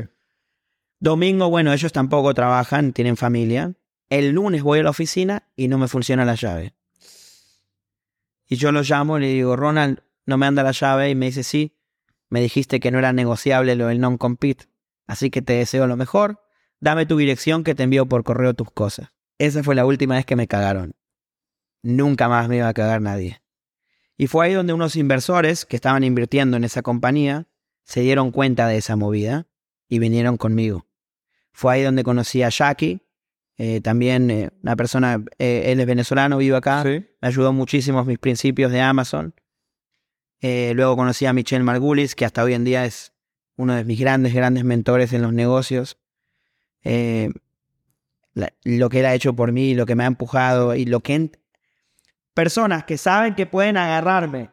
[0.98, 3.72] Domingo, bueno, ellos tampoco trabajan, tienen familia.
[4.10, 6.74] El lunes voy a la oficina y no me funciona la llave.
[8.46, 11.08] Y yo lo llamo y le digo, Ronald, no me anda la llave.
[11.10, 11.76] Y me dice, sí,
[12.30, 14.66] me dijiste que no era negociable lo del non-compete.
[15.06, 16.40] Así que te deseo lo mejor.
[16.80, 19.10] Dame tu dirección que te envío por correo tus cosas.
[19.38, 20.94] Esa fue la última vez que me cagaron.
[21.82, 23.42] Nunca más me iba a cagar nadie.
[24.16, 27.46] Y fue ahí donde unos inversores que estaban invirtiendo en esa compañía
[27.84, 29.48] se dieron cuenta de esa movida
[29.88, 30.86] y vinieron conmigo.
[31.52, 33.00] Fue ahí donde conocí a Jackie,
[33.56, 37.06] eh, también eh, una persona, eh, él es venezolano, vive acá, Sí.
[37.20, 39.34] me ayudó muchísimo mis principios de Amazon.
[40.40, 43.12] Eh, luego conocí a Michelle Margulis, que hasta hoy en día es
[43.56, 45.98] uno de mis grandes, grandes mentores en los negocios.
[46.82, 47.30] Eh,
[48.32, 51.00] la- lo que él ha hecho por mí, lo que me ha empujado y lo
[51.00, 51.32] que...
[52.32, 54.50] Personas que saben que pueden agarrarme,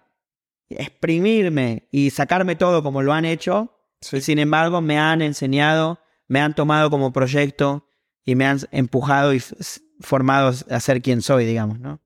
[0.69, 4.17] exprimirme y sacarme todo como lo han hecho, Sí.
[4.17, 7.87] y sin embargo me han enseñado, me han tomado como proyecto
[8.25, 9.41] y me han empujado y
[10.01, 12.01] formado a ser quien soy, digamos, ¿no?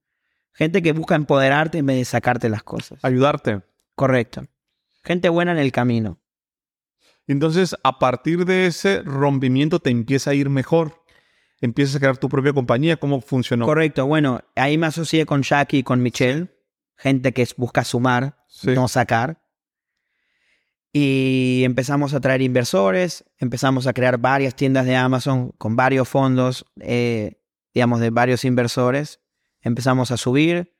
[0.53, 2.99] Gente que busca empoderarte en vez de sacarte las cosas.
[3.03, 3.61] Ayudarte.
[3.95, 4.45] Correcto.
[5.03, 6.19] Gente buena en el camino.
[7.27, 11.03] Entonces, a partir de ese rompimiento te empieza a ir mejor.
[11.61, 12.97] Empiezas a crear tu propia compañía.
[12.97, 13.65] ¿Cómo funcionó?
[13.65, 14.05] Correcto.
[14.05, 16.47] Bueno, ahí me asocié con Jackie y con Michelle.
[16.97, 18.71] Gente que busca sumar, Sí.
[18.71, 19.41] no sacar.
[20.93, 26.65] Y empezamos a traer inversores, empezamos a crear varias tiendas de Amazon con varios fondos,
[26.81, 27.39] eh,
[27.73, 29.21] digamos, de varios inversores.
[29.61, 30.75] Empezamos a subir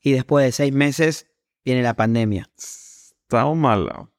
[0.00, 1.26] y después de seis meses
[1.66, 2.48] viene la pandemia.
[2.56, 4.12] Está malo.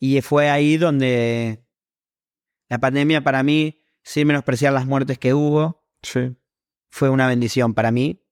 [0.00, 1.64] Y fue ahí donde
[2.68, 6.36] la pandemia para mí, sin menospreciar las muertes que hubo, Sí.
[6.90, 8.22] fue una bendición para mí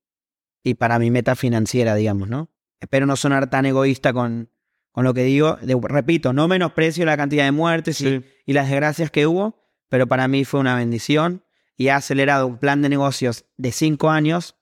[0.63, 2.49] y para mi meta financiera, digamos, ¿no?
[2.79, 4.51] Espero no sonar tan egoísta con,
[4.91, 8.25] con lo que digo, de- repito, no menosprecio la cantidad de muertes y, Sí.
[8.45, 11.43] y las desgracias que hubo, pero para mí fue una bendición
[11.77, 14.55] y ha acelerado un plan de negocios de cinco años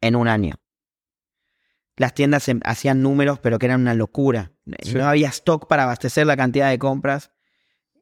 [0.00, 0.54] en un año.
[1.96, 4.52] Las tiendas hacían números, pero que eran una locura.
[4.82, 4.94] Sí.
[4.94, 7.30] No había stock para abastecer la cantidad de compras.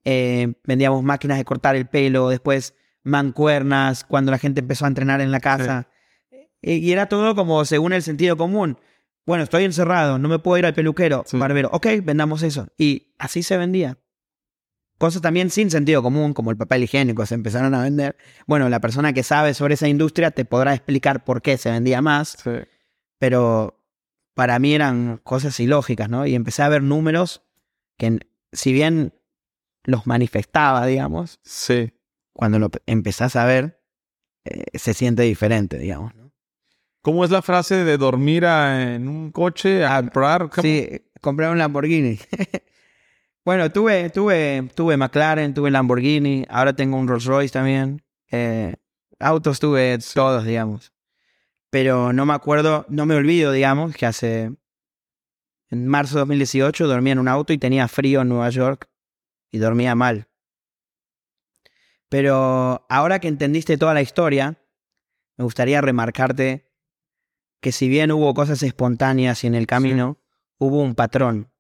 [0.05, 2.75] Eh, vendíamos máquinas de cortar el pelo, después
[3.05, 5.89] mancuernas, cuando la gente empezó a entrenar en la casa.
[6.61, 8.79] Y era todo como según el sentido común.
[9.27, 11.37] Bueno, estoy encerrado, no me puedo ir al peluquero, Sí.
[11.39, 11.69] barbero.
[11.73, 12.67] Ok, vendamos eso.
[12.77, 13.99] Y así se vendía.
[14.99, 18.17] Cosas también sin sentido común, como el papel higiénico, se empezaron a vender.
[18.47, 22.01] Bueno, la persona que sabe sobre esa industria te podrá explicar por qué se vendía
[22.01, 22.51] más, Sí.
[23.19, 23.84] pero
[24.35, 26.27] para mí eran cosas ilógicas, ¿no?
[26.27, 27.43] Y empecé a ver números
[27.97, 28.19] que,
[28.53, 29.15] si bien
[29.85, 31.93] los manifestaba, digamos, Sí.
[32.33, 33.81] cuando lo empezás a ver,
[34.45, 36.33] eh, se siente diferente, digamos, ¿no?
[37.03, 40.49] ¿Cómo es la frase de dormir a- en un coche a comprar?
[40.49, 40.63] ¿Cómo?
[40.63, 40.89] Sí,
[41.21, 42.19] compré un Lamborghini.
[43.45, 48.03] bueno, tuve, tuve, tuve McLaren, tuve Lamborghini, ahora tengo un Rolls Royce también.
[48.31, 48.75] Eh,
[49.21, 50.94] autos tuve todos, digamos.
[51.75, 54.53] Pero no me acuerdo, no me olvido, digamos, que hace.
[55.71, 58.89] En marzo de 2018 dormía en un auto y tenía frío en Nueva York
[59.51, 60.29] y dormía mal.
[62.09, 64.63] Pero ahora que entendiste toda la historia,
[65.37, 66.73] me gustaría remarcarte
[67.61, 70.23] que si bien hubo cosas espontáneas y en el camino,
[70.59, 71.51] hubo un patrón.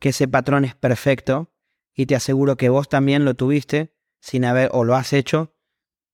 [0.00, 1.50] Que ese patrón es perfecto
[1.94, 5.56] y te aseguro que vos también lo tuviste sin haber o lo has hecho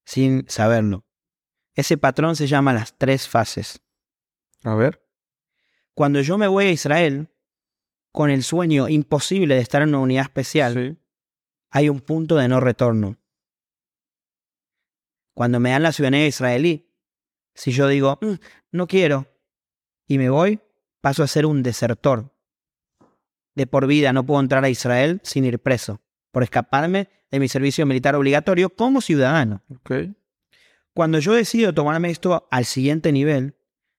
[0.05, 1.10] sin saberlo.
[1.73, 3.81] Ese patrón se llama las tres fases.
[4.63, 5.05] A ver.
[5.93, 7.29] Cuando yo me voy a Israel,
[8.11, 10.97] con el sueño imposible de estar en una unidad especial, Sí.
[11.69, 13.17] hay un punto de no retorno.
[15.33, 16.89] Cuando me dan la ciudadanía israelí,
[17.53, 18.33] si yo digo, "Mm,
[18.71, 19.27] no quiero,
[20.07, 20.59] y me voy,
[20.99, 22.35] paso a ser un desertor.
[23.55, 26.01] De por vida no puedo entrar a Israel sin ir preso,
[26.31, 29.63] por escaparme de mi servicio militar obligatorio como ciudadano.
[29.69, 29.91] Ok.
[30.93, 33.55] Cuando yo decido tomarme esto al siguiente nivel,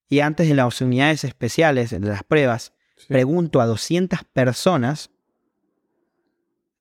[0.09, 3.07] y antes de las unidades especiales, de las pruebas, Sí.
[3.09, 5.11] pregunto a 200 personas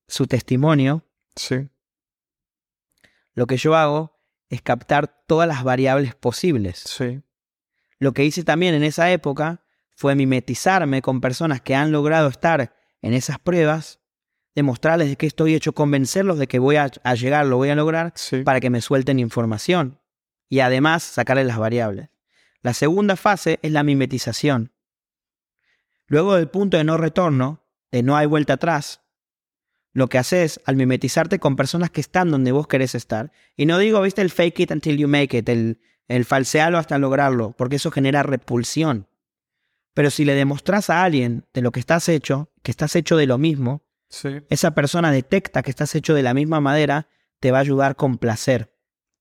[0.08, 1.06] su testimonio,
[1.36, 1.70] Sí.
[3.34, 6.80] lo que yo hago es captar todas las variables posibles.
[6.86, 7.22] Sí.
[8.00, 9.64] Lo que hice también en esa época
[9.96, 14.00] fue mimetizarme con personas que han logrado estar en esas pruebas,
[14.54, 17.76] demostrarles de que estoy hecho, convencerlos de que voy a, a llegar, lo voy a
[17.76, 18.44] lograr, Sí.
[18.44, 20.01] para que me suelten información
[20.52, 22.10] y además sacarles las variables.
[22.62, 24.74] La segunda fase es la mimetización.
[26.08, 29.02] Luego del punto de no retorno, de no hay vuelta atrás,
[29.94, 33.32] lo que haces al mimetizarte con personas que están donde vos querés estar.
[33.56, 35.80] Y no digo, viste, el fake it until you make it, el,
[36.10, 39.08] el falsearlo hasta lograrlo, porque eso genera repulsión.
[39.94, 43.26] Pero si le demostrás a alguien de lo que estás hecho, que estás hecho de
[43.26, 44.42] lo mismo, Sí.
[44.50, 47.08] esa persona detecta que estás hecho de la misma madera,
[47.40, 48.71] te va a ayudar con placer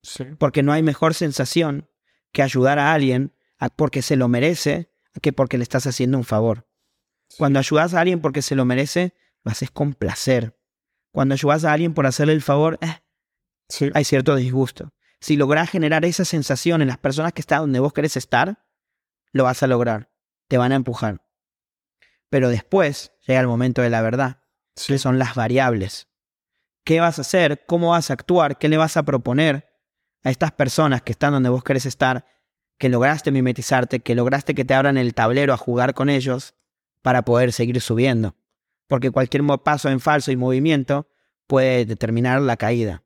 [0.02, 0.24] Sí.
[0.38, 1.88] porque no hay mejor sensación
[2.32, 4.92] que ayudar a alguien a- porque se lo merece
[5.22, 6.66] que porque le estás haciendo un favor.
[7.36, 10.58] Cuando ayudas a alguien porque se lo merece, lo haces con placer.
[11.12, 13.00] Cuando ayudas a alguien por hacerle el favor, eh,
[13.68, 13.90] Sí.
[13.94, 14.92] hay cierto disgusto.
[15.20, 18.64] Si lográs generar esa sensación en las personas que están donde vos querés estar,
[19.32, 20.10] lo vas a lograr.
[20.48, 21.22] Te van a empujar.
[22.30, 24.42] Pero después llega el momento de la verdad,
[24.76, 24.92] Sí.
[24.94, 26.08] que son las variables.
[26.84, 27.64] ¿Qué vas a hacer?
[27.66, 28.56] ¿Cómo vas a actuar?
[28.58, 29.69] ¿Qué le vas a proponer
[30.22, 32.26] a estas personas que están donde vos querés estar?
[32.78, 36.54] Que lograste mimetizarte, que lograste que te abran el tablero a jugar con ellos
[37.02, 38.36] para poder seguir subiendo.
[38.86, 41.08] Porque cualquier paso en falso y movimiento
[41.46, 43.02] puede determinar la caída.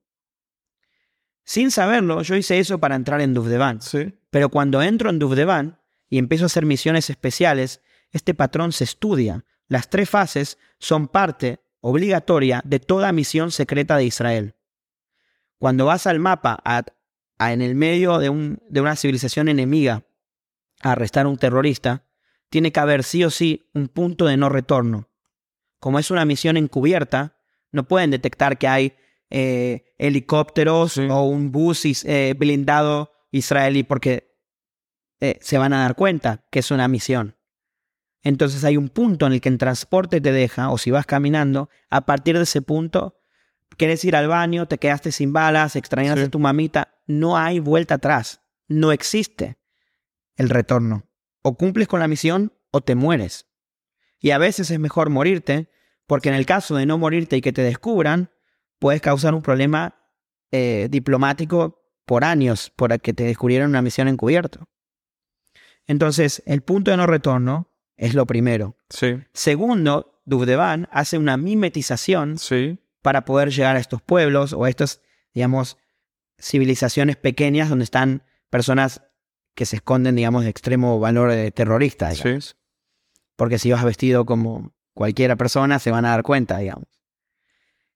[1.44, 3.82] Sin saberlo, yo hice eso para entrar en Dufdevan.
[3.82, 4.14] Sí.
[4.30, 9.44] Pero cuando entro en Dufdevan y empiezo a hacer misiones especiales, este patrón se estudia.
[9.68, 14.54] Las tres fases son parte obligatoria de toda misión secreta de Israel.
[15.58, 16.84] Cuando vas al mapa, a-
[17.38, 20.04] a- en el medio de, un- de una civilización enemiga,
[20.82, 22.04] a arrestar a un terrorista,
[22.50, 25.08] tiene que haber sí o sí un punto de no retorno.
[25.80, 27.36] Como es una misión encubierta,
[27.72, 28.94] no pueden detectar que hay
[29.30, 31.08] eh, helicópteros Sí.
[31.10, 34.32] o un bus is- eh, blindado israelí porque
[35.20, 37.36] eh, se van a dar cuenta que es una misión.
[38.22, 41.68] Entonces hay un punto en el que el transporte te deja, o si vas caminando,
[41.90, 43.16] a partir de ese punto,
[43.76, 46.24] quieres ir al baño, te quedaste sin balas, extrañas Sí.
[46.26, 49.58] a tu mamita, no hay vuelta atrás, no existe
[50.36, 51.04] el retorno.
[51.42, 53.46] O cumples con la misión o te mueres.
[54.18, 55.70] Y a veces es mejor morirte,
[56.06, 58.30] porque en el caso de no morirte y que te descubran,
[58.78, 59.96] puedes causar un problema
[60.50, 64.68] eh, diplomático por años, por que te descubrieron una misión encubierto.
[65.86, 68.76] Entonces, el punto de no retorno Es lo primero.
[68.90, 69.22] Sí.
[69.32, 72.78] Segundo, Duvdevan hace una mimetización Sí.
[73.02, 75.00] para poder llegar a estos pueblos o a estas,
[75.32, 75.76] digamos,
[76.38, 79.02] civilizaciones pequeñas donde están personas
[79.54, 82.10] que se esconden, digamos, de extremo valor eh, terrorista.
[82.10, 82.44] digamos.
[82.44, 82.54] Sí.
[83.36, 86.88] Porque si vas vestido como cualquiera persona, se van a dar cuenta, digamos.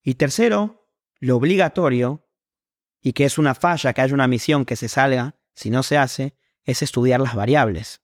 [0.02, 0.88] Y tercero,
[1.20, 2.24] lo obligatorio,
[3.00, 5.98] y que es una falla que haya una misión que se salga, si no se
[5.98, 6.34] hace,
[6.64, 8.02] es estudiar las variables.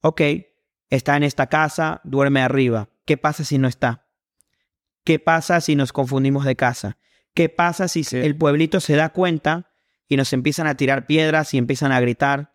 [0.00, 0.20] Ok,
[0.90, 2.88] está en esta casa, duerme arriba.
[3.04, 4.06] ¿Qué pasa si no está?
[5.04, 6.96] ¿Qué pasa si nos confundimos de casa?
[7.34, 8.16] ¿Qué pasa si Sí.
[8.18, 9.70] el pueblito se da cuenta
[10.08, 12.54] y nos empiezan a tirar piedras y empiezan a gritar?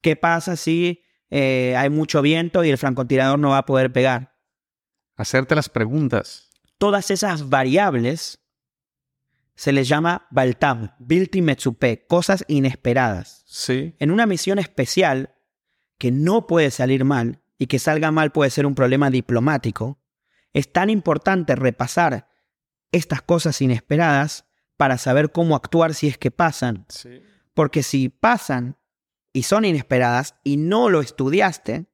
[0.00, 4.36] ¿Qué pasa si eh, hay mucho viento y el francotirador no va a poder pegar?
[5.16, 6.50] Hacerte las preguntas.
[6.78, 8.40] Todas esas variables
[9.54, 13.44] se les llama Baltam, Bilti Metsupe, cosas inesperadas.
[13.46, 13.94] Sí.
[13.98, 15.34] En una misión especial
[15.98, 20.02] que no puede salir mal y que salga mal puede ser un problema diplomático,
[20.52, 22.28] es tan importante repasar
[22.92, 26.86] estas cosas inesperadas para saber cómo actuar si es que pasan.
[26.88, 27.22] Sí.
[27.54, 28.76] Porque si pasan
[29.32, 31.86] y son inesperadas y no lo estudiaste,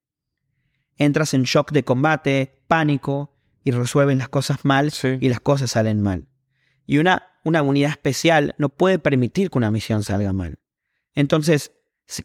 [0.97, 3.35] entras en shock de combate, pánico
[3.65, 5.19] y resuelven las cosas mal Sí.
[5.21, 6.29] y las cosas salen mal.
[6.87, 10.59] Y una, una unidad especial no puede permitir que una misión salga mal.
[11.15, 11.73] Entonces,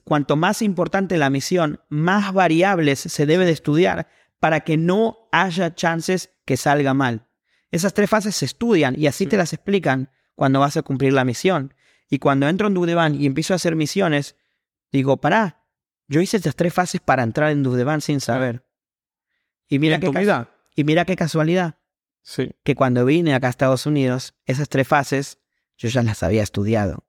[0.04, 4.08] cuanto más importante la misión, más variables se debe de estudiar
[4.40, 7.28] para que no haya chances que salga mal.
[7.74, 9.32] Esas tres fases se estudian y así Sí.
[9.32, 11.74] te las explican cuando vas a cumplir la misión.
[12.08, 14.36] Y cuando entro en Dudevan y empiezo a hacer misiones,
[14.92, 15.66] digo, pará,
[16.08, 18.64] yo hice estas tres fases para entrar en Dudevan sin saber.
[19.68, 20.12] Y mira, qué
[20.76, 21.80] y mira qué casualidad
[22.22, 22.52] Sí.
[22.64, 25.40] que cuando vine acá a Estados Unidos, esas tres fases
[25.76, 27.08] yo ya las había estudiado.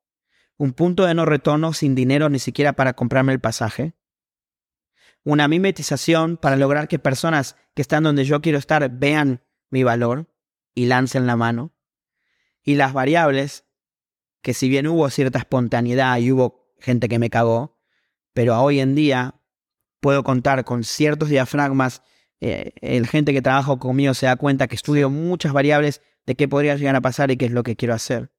[0.57, 3.93] Un punto de no retorno sin dinero ni siquiera para comprarme el pasaje.
[5.25, 10.34] Una mimetización para lograr que personas que están donde yo quiero estar vean mi valor
[10.75, 11.73] y lancen la mano.
[12.63, 13.65] Y las variables,
[14.43, 17.79] que si bien hubo cierta espontaneidad y hubo gente que me cagó,
[18.33, 19.41] pero hoy en día
[20.01, 22.03] puedo contar con ciertos diafragmas
[22.41, 26.47] eh, el gente que trabaja conmigo se da cuenta que estudio muchas variables de qué
[26.47, 28.33] podría llegar a pasar y qué es lo que quiero hacer.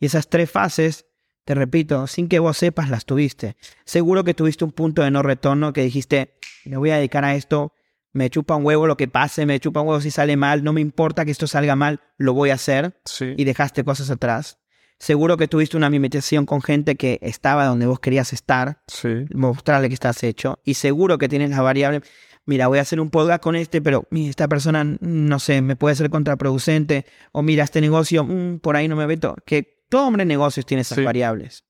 [0.00, 1.06] Y esas tres fases,
[1.44, 3.56] te repito, sin que vos sepas, las tuviste.
[3.84, 7.36] Seguro que tuviste un punto de no retorno que dijiste, me voy a dedicar a
[7.36, 7.72] esto,
[8.16, 10.72] me chupa un huevo lo que pase, me chupa un huevo si sale mal, no
[10.72, 13.34] me importa que esto salga mal, lo voy a hacer Sí.
[13.36, 14.58] y dejaste cosas atrás.
[14.98, 19.26] Seguro que tuviste una mimetización con gente que estaba donde vos querías estar Sí.
[19.34, 20.58] mostrarle que estás hecho.
[20.64, 22.00] Y seguro que tienes la variable.
[22.46, 25.60] Mira, voy a hacer un podcast con este, pero mira, esta persona, mm, no sé,
[25.60, 27.04] me puede ser contraproducente.
[27.32, 29.36] O mira, este negocio, mm, por ahí no me meto.
[29.44, 31.04] Que todo hombre de negocios tiene esas Sí.
[31.04, 31.64] variables.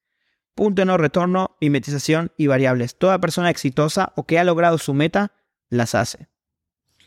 [0.54, 2.96] Punto de no retorno, mimetización y variables.
[2.96, 5.32] Toda persona exitosa o que ha logrado su meta,
[5.68, 6.28] las hace.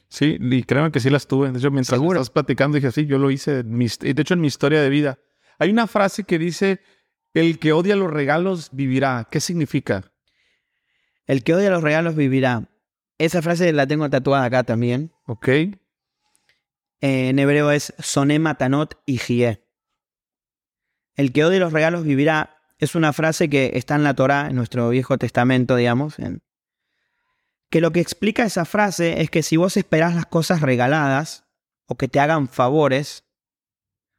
[0.09, 1.51] Sí, y créeme que sí las tuve.
[1.51, 2.19] De hecho, mientras Seguro.
[2.19, 3.63] estás platicando, dije, sí, yo lo hice.
[3.63, 5.19] De hecho, en mi historia de vida.
[5.59, 6.81] Hay una frase que dice,
[7.33, 9.27] el que odia los regalos vivirá.
[9.29, 10.11] ¿Qué significa?
[11.27, 12.69] El que odia los regalos vivirá.
[13.19, 15.11] Esa frase la tengo tatuada acá también.
[15.25, 15.47] ¿Ok?
[15.47, 15.75] Eh,
[17.01, 19.63] en hebreo es Soné Matanot y Jie.
[21.15, 24.55] El que odie los regalos vivirá es una frase que está en la Torá, en
[24.55, 26.17] nuestro Viejo Testamento, digamos.
[26.19, 26.41] en-
[27.69, 31.45] que lo que explica esa frase es que si vos esperás las cosas regaladas,
[31.85, 33.23] o que te hagan favores,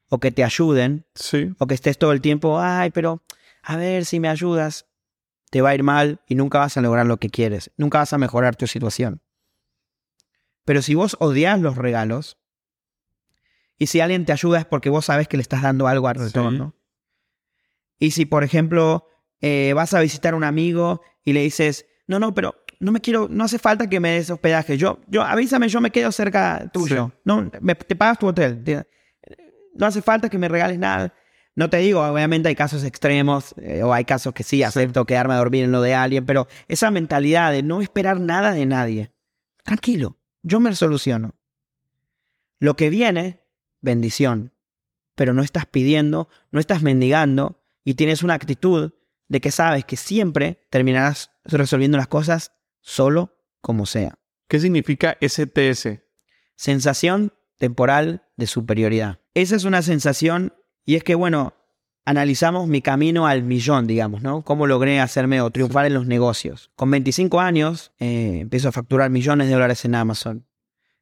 [0.08, 1.52] o que te ayuden, Sí.
[1.58, 3.22] o que estés todo el tiempo, ay, pero
[3.62, 4.86] a ver si me ayudas,
[5.50, 8.12] te va a ir mal y nunca vas a lograr lo que quieres, nunca vas
[8.12, 9.20] a mejorar tu situación.
[10.64, 12.38] Pero si vos odias los regalos,
[13.78, 16.18] y si alguien te ayuda es porque vos sabes que le estás dando algo al
[16.18, 16.24] Sí.
[16.24, 16.74] retorno.
[17.98, 19.06] Y si, por ejemplo,
[19.40, 23.00] eh, vas a visitar a un amigo y le dices, no, no, pero no me
[23.00, 24.76] quiero, no hace falta que me des hospedaje.
[24.78, 27.12] Yo, yo, avísame, yo me quedo cerca tuyo.
[27.14, 27.20] Sí.
[27.24, 28.64] No, me- te pagas tu hotel.
[28.64, 28.86] Te-
[29.74, 31.14] no hace falta que me regales nada.
[31.54, 35.34] No te digo, obviamente hay casos extremos, eh, o hay casos que sí, acepto quedarme
[35.34, 39.12] a dormir en lo de alguien, pero esa mentalidad de no esperar nada de nadie.
[39.64, 41.34] Tranquilo, yo me soluciono.
[42.60, 43.40] Lo que viene,
[43.80, 44.52] bendición.
[45.16, 48.92] Pero no estás pidiendo, no estás mendigando y tienes una actitud
[49.28, 54.18] de que sabes que siempre terminarás resolviendo las cosas solo como sea.
[54.48, 56.00] ¿Qué significa STS?
[56.56, 59.20] Sensación temporal de superioridad.
[59.34, 60.54] Esa es una sensación
[60.84, 61.54] y es que, bueno,
[62.04, 64.42] analizamos mi camino al millón, digamos, ¿no?
[64.42, 66.70] Cómo logré hacerme o triunfar en los negocios.
[66.74, 70.46] Con 25 años eh, empiezo a facturar millones de dólares en Amazon.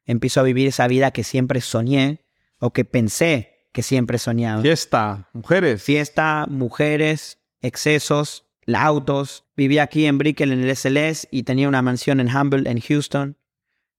[0.04, 2.24] Empiezo a vivir esa vida que siempre soñé
[2.58, 4.62] o que pensé que siempre soñaba.
[4.62, 5.82] Fiesta, mujeres.
[5.82, 9.46] Fiesta, mujeres, excesos, la autos.
[9.56, 13.36] Vivía aquí en Brickell en el SLS y tenía una mansión en Humble, en Houston.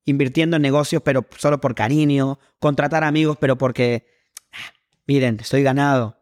[0.06, 4.08] invirtiendo en negocios, pero solo por cariño, contratar amigos, pero porque,
[4.52, 4.74] ah,
[5.06, 6.18] miren, estoy ganado.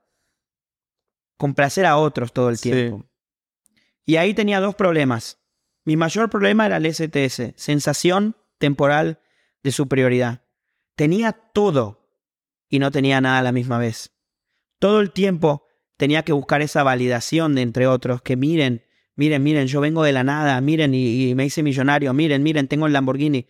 [1.38, 2.72] Complacer a otros todo el Sí.
[2.72, 3.06] tiempo.
[4.06, 5.40] Y ahí tenía dos problemas.
[5.86, 9.20] Mi mayor problema era el STS, sensación temporal
[9.64, 10.42] de superioridad.
[10.96, 12.10] Tenía todo
[12.68, 14.12] y no tenía nada a la misma vez.
[14.80, 15.67] Todo el tiempo
[15.98, 18.84] tenía que buscar esa validación de entre otros, que miren,
[19.16, 22.68] miren, miren, yo vengo de la nada, miren y, y me hice millonario, miren, miren,
[22.68, 23.48] tengo el Lamborghini.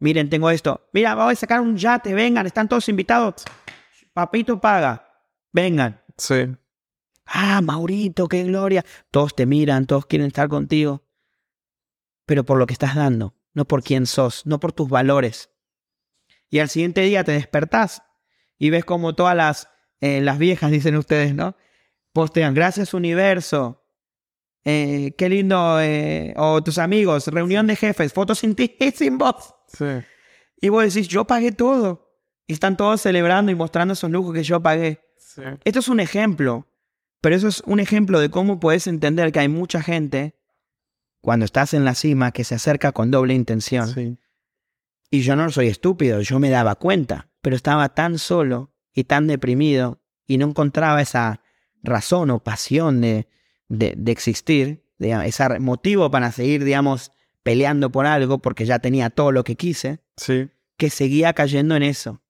[0.00, 0.88] Miren, tengo esto.
[0.92, 3.44] Mira, voy a sacar un yate, vengan, están todos invitados.
[4.12, 5.08] Papito paga.
[5.52, 6.00] Vengan.
[6.16, 6.56] Sí.
[7.26, 8.84] Ah, Maurito, qué gloria.
[9.10, 11.04] Todos te miran, todos quieren estar contigo.
[12.26, 15.50] Pero por lo que estás dando, no por quién sos, no por tus valores.
[16.48, 18.02] Y al siguiente día te despertás
[18.58, 19.68] y ves como todas las,
[20.00, 21.56] eh, las viejas, dicen ustedes, ¿no?
[22.12, 23.84] Postean, gracias universo.
[24.64, 25.80] Eh, qué lindo.
[25.80, 29.54] eh, o tus amigos, reunión de jefes, fotos sin ti y sin vos.
[29.68, 29.86] Sí.
[30.60, 32.06] Y vos decís, yo pagué todo.
[32.46, 35.00] Y están todos celebrando y mostrando esos lujos que yo pagué.
[35.18, 35.42] Sí.
[35.64, 36.66] Esto es un ejemplo,
[37.20, 40.34] pero eso es un ejemplo de cómo puedes entender que hay mucha gente,
[41.20, 43.88] cuando estás en la cima, que se acerca con doble intención.
[43.88, 44.18] Sí.
[45.10, 49.28] Y yo no soy estúpido, yo me daba cuenta, pero estaba tan solo y tan
[49.28, 51.40] deprimido y no encontraba esa
[51.84, 53.28] razón o pasión de,
[53.68, 57.12] de, de existir, digamos, ese motivo para seguir, digamos,
[57.44, 60.50] peleando por algo porque ya tenía todo lo que quise, Sí.
[60.76, 62.20] que seguía cayendo en eso.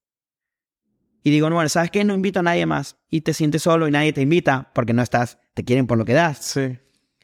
[1.22, 2.04] Y digo, no, bueno, ¿sabes qué?
[2.04, 2.96] No invito a nadie más.
[3.08, 6.04] Y te sientes solo y nadie te invita porque no estás, te quieren por lo
[6.04, 6.38] que das.
[6.38, 6.78] Sí.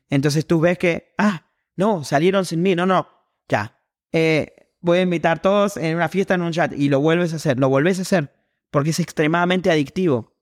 [0.09, 2.75] Entonces tú ves que, ah, no, salieron sin mí.
[2.75, 3.07] No, no,
[3.49, 3.79] ya.
[4.11, 6.73] Eh, voy a invitar a todos en una fiesta, en un chat.
[6.73, 8.33] Y lo vuelves a hacer, lo vuelves a hacer.
[8.75, 10.35] Porque es extremadamente adictivo.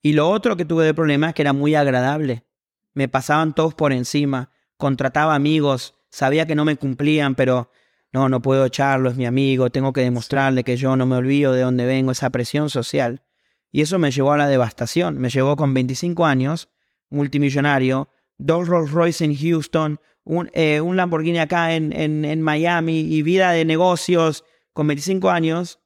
[0.00, 2.46] Y lo otro que tuve de problema es que era muy agradable.
[2.94, 4.50] Me pasaban todos por encima.
[4.78, 5.94] Contrataba amigos.
[6.08, 7.70] Sabía que no me cumplían, pero
[8.12, 9.68] no, no puedo echarlo, es mi amigo.
[9.68, 13.22] Tengo que demostrarle que yo no me olvido de dónde vengo, esa presión social.
[13.70, 15.18] Y eso me llevó a la devastación.
[15.18, 16.70] Me llevó con 25 años,
[17.10, 23.66] multimillonario, dos Rolls Royce en Houston, un, eh, Lamborghini acá en Miami y vida de
[23.66, 25.78] negocios con 25 años,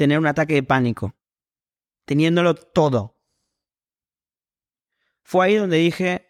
[0.00, 1.14] tener un ataque de pánico,
[2.06, 3.20] teniéndolo todo.
[5.22, 6.26] Fue ahí donde dije,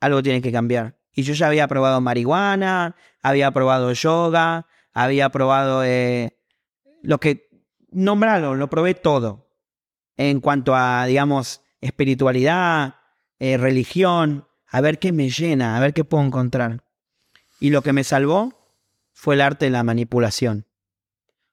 [0.00, 0.98] algo tiene que cambiar.
[1.12, 6.40] Y yo ya había probado marihuana, había probado yoga, había probado eh,
[7.04, 7.48] lo que,
[7.92, 9.48] nombralo, lo probé todo.
[10.16, 12.96] En cuanto a, digamos, espiritualidad,
[13.38, 16.82] eh, religión, a ver qué me llena, a ver qué puedo encontrar.
[17.60, 18.74] Y lo que me salvó
[19.12, 20.67] fue el arte de la manipulación.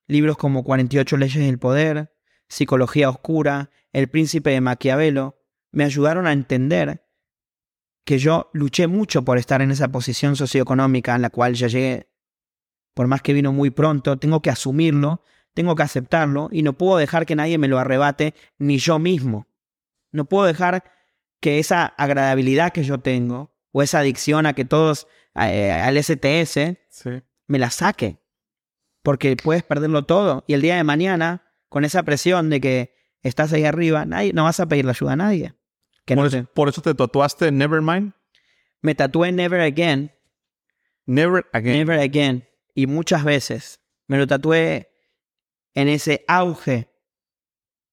[0.07, 2.13] Libros como 48 leyes del poder,
[2.47, 5.41] Psicología oscura, El príncipe de Maquiavelo,
[5.71, 7.05] me ayudaron a entender
[8.05, 12.11] que yo luché mucho por estar en esa posición socioeconómica en la cual ya llegué.
[12.93, 15.23] Por más que vino muy pronto, tengo que asumirlo,
[15.55, 19.47] tengo que aceptarlo y no puedo dejar que nadie me lo arrebate, ni yo mismo.
[20.11, 20.83] No puedo dejar
[21.41, 26.77] que esa agradabilidad que yo tengo, o esa adicción a que todos, eh, al STS,
[26.89, 27.09] Sí.
[27.47, 28.19] me la saque.
[29.05, 30.43] Porque puedes perderlo todo.
[30.47, 34.43] Y el día de mañana, con esa presión de que estás ahí arriba, nadie, no
[34.43, 35.53] vas a pedirle ayuda a nadie.
[36.05, 38.13] Que no Por, te- eso, por eso te tatuaste Nevermind.
[38.81, 40.11] Me tatué Never Again,
[41.05, 41.73] Never again.
[41.73, 42.47] Never Again.
[42.73, 44.89] Y muchas veces me lo tatué
[45.75, 46.89] en ese auge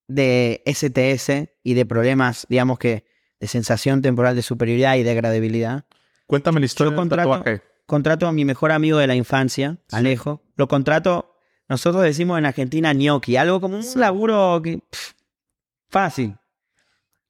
[0.09, 3.05] de STS y de problemas, digamos que,
[3.41, 5.85] de sensación temporal de superioridad y de agradabilidad.
[6.27, 7.63] Cuéntame la historia del contrato- tatuaje.
[7.93, 9.97] Contrato a mi mejor amigo de la infancia, Sí.
[9.97, 10.41] Alejo.
[10.57, 11.37] Lo contrato,
[11.69, 15.13] nosotros decimos en Argentina gnocchi, algo como un laburo que, pff,
[15.91, 16.39] fácil.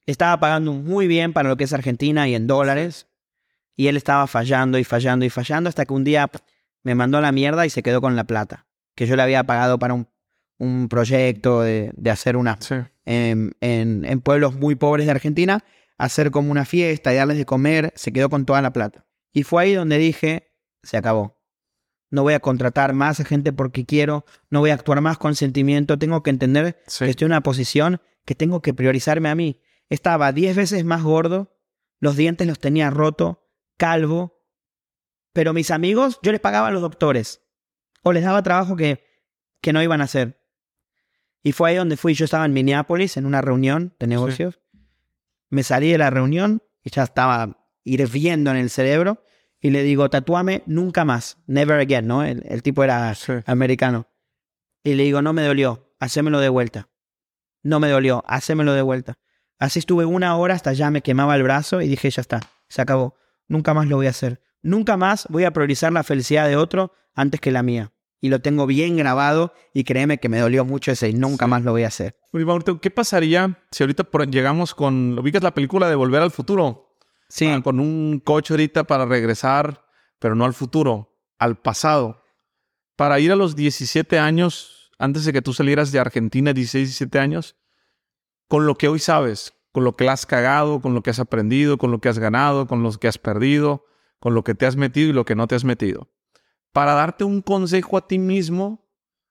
[0.07, 3.09] Estaba pagando muy bien para lo que es Argentina y en dólares.
[3.75, 6.43] Y él estaba fallando y fallando y fallando hasta que un día pff,
[6.85, 8.65] me mandó a la mierda y se quedó con la plata.
[8.95, 10.07] Que yo le había pagado para un,
[10.59, 12.77] un proyecto de, de hacer una Sí.
[13.05, 15.65] en, en- en pueblos muy pobres de Argentina,
[15.99, 19.05] hacer como una fiesta y darles de comer, se quedó con toda la plata.
[19.33, 20.52] Y fue ahí donde dije,
[20.83, 21.39] se acabó.
[22.11, 25.99] No voy a contratar más gente porque quiero, no voy a actuar más con sentimiento,
[25.99, 27.05] tengo que entender Sí.
[27.05, 29.61] que estoy en una posición que tengo que priorizarme a mí.
[29.89, 31.57] Estaba 10 veces más gordo,
[32.01, 33.49] los dientes los tenía roto,
[33.79, 34.43] calvo,
[35.33, 37.43] pero mis amigos, yo les pagaba a los doctores
[38.03, 39.05] o les daba trabajo que,
[39.63, 40.39] que no iban a hacer.
[41.43, 42.15] Y fue ahí donde fui.
[42.15, 44.61] Yo estaba en Minneapolis en una reunión de negocios.
[45.49, 49.25] Me salí de la reunión y ya estaba hirviendo en el cerebro.
[49.65, 51.39] Y le digo, tatúame nunca más.
[51.47, 52.25] Never again, ¿no?
[52.25, 53.33] El, el tipo era Sí.
[53.47, 54.09] americano.
[54.83, 55.95] Y le digo, no me dolió.
[56.01, 56.89] Hacémelo de vuelta.
[57.63, 58.25] No me dolió.
[58.27, 59.19] Hacémelo de vuelta.
[59.61, 62.41] Así estuve una hora hasta ya me quemaba el brazo y dije, ya está.
[62.69, 63.15] Se acabó.
[63.47, 64.43] Nunca más lo voy a hacer.
[64.63, 67.93] Nunca más voy a priorizar la felicidad de otro antes que la mía.
[68.21, 71.63] Y lo tengo bien grabado y créeme que me dolió mucho ese y nunca más
[71.63, 72.17] lo voy a hacer.
[72.81, 76.92] ¿Qué pasaría si ahorita llegamos con, ubicas la película de Volver al Futuro?
[77.33, 77.47] Sí.
[77.47, 79.87] Ah, con un coche ahorita para regresar,
[80.19, 82.23] pero no al futuro, al pasado.
[82.95, 87.19] Para ir a los 17 años, antes de que tú salieras de Argentina, 16, 17
[87.19, 87.57] años,
[88.49, 91.79] con lo que hoy sabes, con lo que has cagado, con lo que has aprendido,
[91.79, 93.87] con lo que has ganado, con lo que has perdido,
[94.21, 96.11] con lo que te has metido y lo que no te has metido.
[96.71, 98.91] Para darte un consejo a ti mismo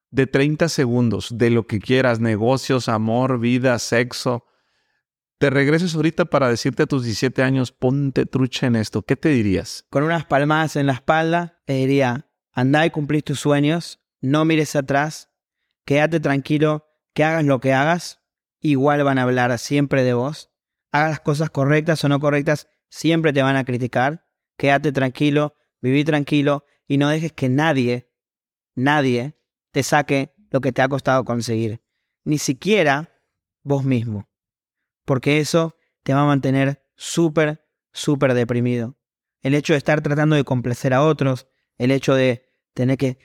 [0.09, 4.47] de 30 segundos de lo que quieras, negocios, amor, vida, sexo.
[5.41, 9.01] Te regreses ahorita para decirte a tus 17 años, ponte trucha en esto.
[9.01, 9.87] ¿Qué te dirías?
[9.89, 14.75] Con unas palmadas en la espalda, te diría, anda y cumplís tus sueños, no mires
[14.75, 15.31] atrás,
[15.83, 16.85] quédate tranquilo,
[17.15, 18.21] que hagas lo que hagas,
[18.59, 20.51] igual van a hablar siempre de vos.
[20.91, 24.27] Hagas las cosas correctas o no correctas, siempre te van a criticar
[24.61, 28.11] quédate tranquilo, viví tranquilo y no dejes que nadie,
[28.75, 29.39] nadie
[29.71, 31.81] te saque lo que te ha costado conseguir.
[32.25, 33.09] Ni siquiera
[33.63, 34.30] vos mismo.
[35.11, 38.95] Porque eso te va a mantener súper, súper deprimido.
[39.41, 41.47] El hecho de estar tratando de complacer a otros,
[41.77, 43.19] el hecho de tener que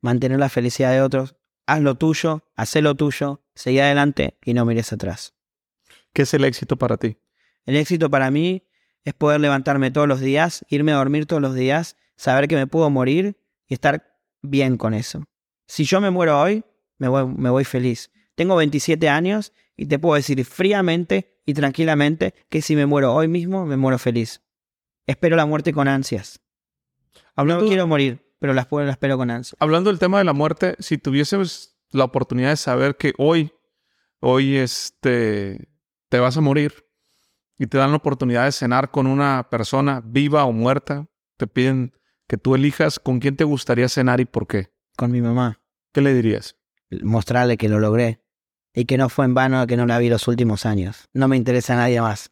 [0.00, 1.36] mantener la felicidad de otros,
[1.66, 5.36] haz lo tuyo, haz lo tuyo, seguí adelante y no mires atrás.
[6.12, 7.16] ¿Qué es el éxito para ti?
[7.64, 8.66] El éxito para mí
[9.04, 12.66] es poder levantarme todos los días, irme a dormir todos los días, saber que me
[12.66, 15.22] puedo morir y estar bien con eso.
[15.68, 16.64] Si yo me muero hoy,
[16.98, 18.10] me voy, me voy feliz.
[18.34, 23.28] Tengo 27 años y te puedo decir fríamente y tranquilamente que si me muero hoy
[23.28, 24.42] mismo, me muero feliz.
[25.06, 26.42] Espero la muerte con ansias.
[27.34, 29.56] no quiero morir, pero la, la espero con ansias.
[29.58, 33.54] Hablando del tema de la muerte, si tuvieses la oportunidad de saber que hoy,
[34.20, 35.70] hoy este,
[36.10, 36.86] te vas a morir,
[37.56, 41.08] y te dan la oportunidad de cenar con una persona viva o muerta,
[41.38, 41.94] te piden
[42.28, 44.74] que tú elijas con quién te gustaría cenar y por qué.
[44.94, 45.62] Con mi mamá.
[45.94, 46.56] ¿Qué le dirías?
[47.02, 48.20] Mostrarle que lo logré
[48.74, 51.08] y que no fue en vano que no la vi los últimos años.
[51.12, 52.30] No me interesa a nadie más.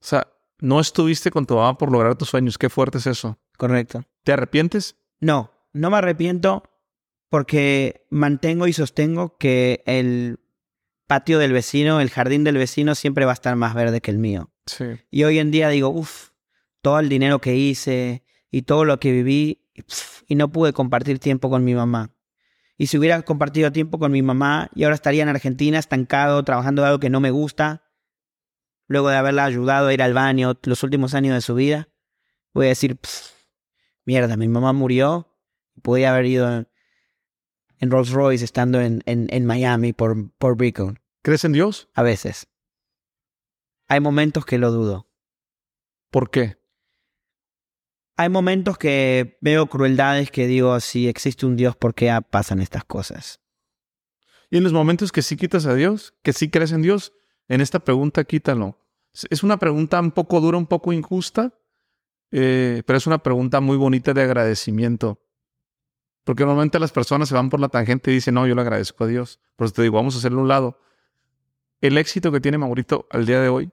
[0.00, 2.58] O sea, no estuviste con tu mamá por lograr tus sueños.
[2.58, 3.38] Qué fuerte es eso.
[3.56, 4.04] Correcto.
[4.24, 4.96] ¿Te arrepientes?
[5.20, 6.64] No, no me arrepiento
[7.28, 10.38] porque mantengo y sostengo que el
[11.06, 14.18] patio del vecino, el jardín del vecino siempre va a estar más verde que el
[14.18, 14.50] mío.
[15.10, 16.30] Y hoy en día digo, uff,
[16.80, 19.62] todo el dinero que hice y todo lo que viví
[20.26, 22.11] y no pude compartir tiempo con mi mamá.
[22.82, 26.84] Y si hubiera compartido tiempo con mi mamá y ahora estaría en Argentina estancado, trabajando
[26.84, 27.88] algo que no me gusta,
[28.88, 31.90] luego de haberla ayudado a ir al baño los últimos años de su vida,
[32.52, 32.98] voy a decir,
[34.04, 35.32] mierda, mi mamá murió,
[35.80, 36.66] podía haber ido
[37.78, 40.56] en Rolls Royce estando en, en, Miami por, por.
[40.56, 41.88] ¿Crees en Dios?
[41.94, 42.48] A veces.
[43.86, 45.08] Hay momentos que lo dudo.
[46.10, 46.60] ¿Por qué?
[48.16, 52.84] Hay momentos que veo crueldades que digo, si existe un Dios, ¿por qué pasan estas
[52.84, 53.40] cosas?
[54.50, 57.12] Y en los momentos que sí quitas a Dios, que sí crees en Dios,
[57.48, 58.78] en esta pregunta quítalo.
[59.30, 61.58] Es una pregunta un poco dura, un poco injusta,
[62.30, 65.22] eh, pero es una pregunta muy bonita de agradecimiento.
[66.24, 69.04] Porque normalmente las personas se van por la tangente y dicen, no, yo le agradezco
[69.04, 69.40] a Dios.
[69.56, 70.78] Por eso te digo, vamos a hacerlo un lado
[71.82, 73.70] el éxito que tiene Maurito al día de hoy,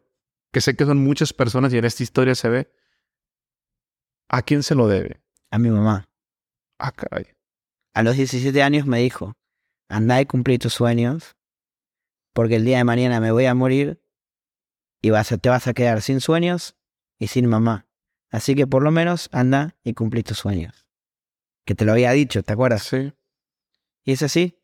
[0.51, 2.71] que sé que son muchas personas y en esta historia se ve,
[4.29, 5.21] ¿a quién se lo debe?
[5.51, 6.09] A mi mamá.
[6.77, 7.27] Ah, caray.
[7.93, 9.33] A los 17 años me dijo,
[9.89, 11.35] anda y cumplí tus sueños,
[12.33, 14.01] porque el día de mañana me voy a morir
[15.01, 16.77] y vas te vas a quedar sin sueños
[17.17, 17.87] y sin mamá.
[18.31, 20.87] Así que por lo menos anda y cumplí tus sueños.
[21.65, 22.83] Que te lo había dicho, ¿te acuerdas?
[22.83, 23.13] Sí.
[24.05, 24.61] Y es así.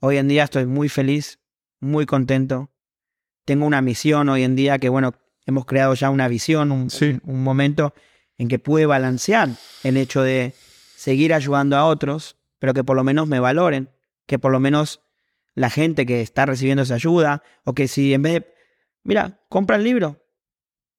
[0.00, 1.42] Hoy en día estoy muy feliz
[1.82, 2.70] muy contento.
[3.44, 5.14] Tengo una misión hoy en día que, bueno,
[5.44, 6.88] hemos creado ya una visión, un,
[7.24, 7.92] un, momento
[8.42, 9.50] en que pude balancear
[9.84, 10.52] el hecho de
[10.96, 13.88] seguir ayudando a otros, pero que por lo menos me valoren,
[14.26, 15.00] que por lo menos
[15.54, 18.54] la gente que está recibiendo esa ayuda, o que si en vez de,
[19.04, 20.26] mira, compra el libro.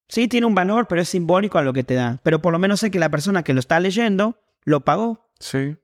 [0.08, 2.22] Sí, tiene un valor, pero es simbólico a lo que te da.
[2.24, 5.30] Pero por lo menos sé que la persona que lo está leyendo lo pagó.
[5.38, 5.76] Sí.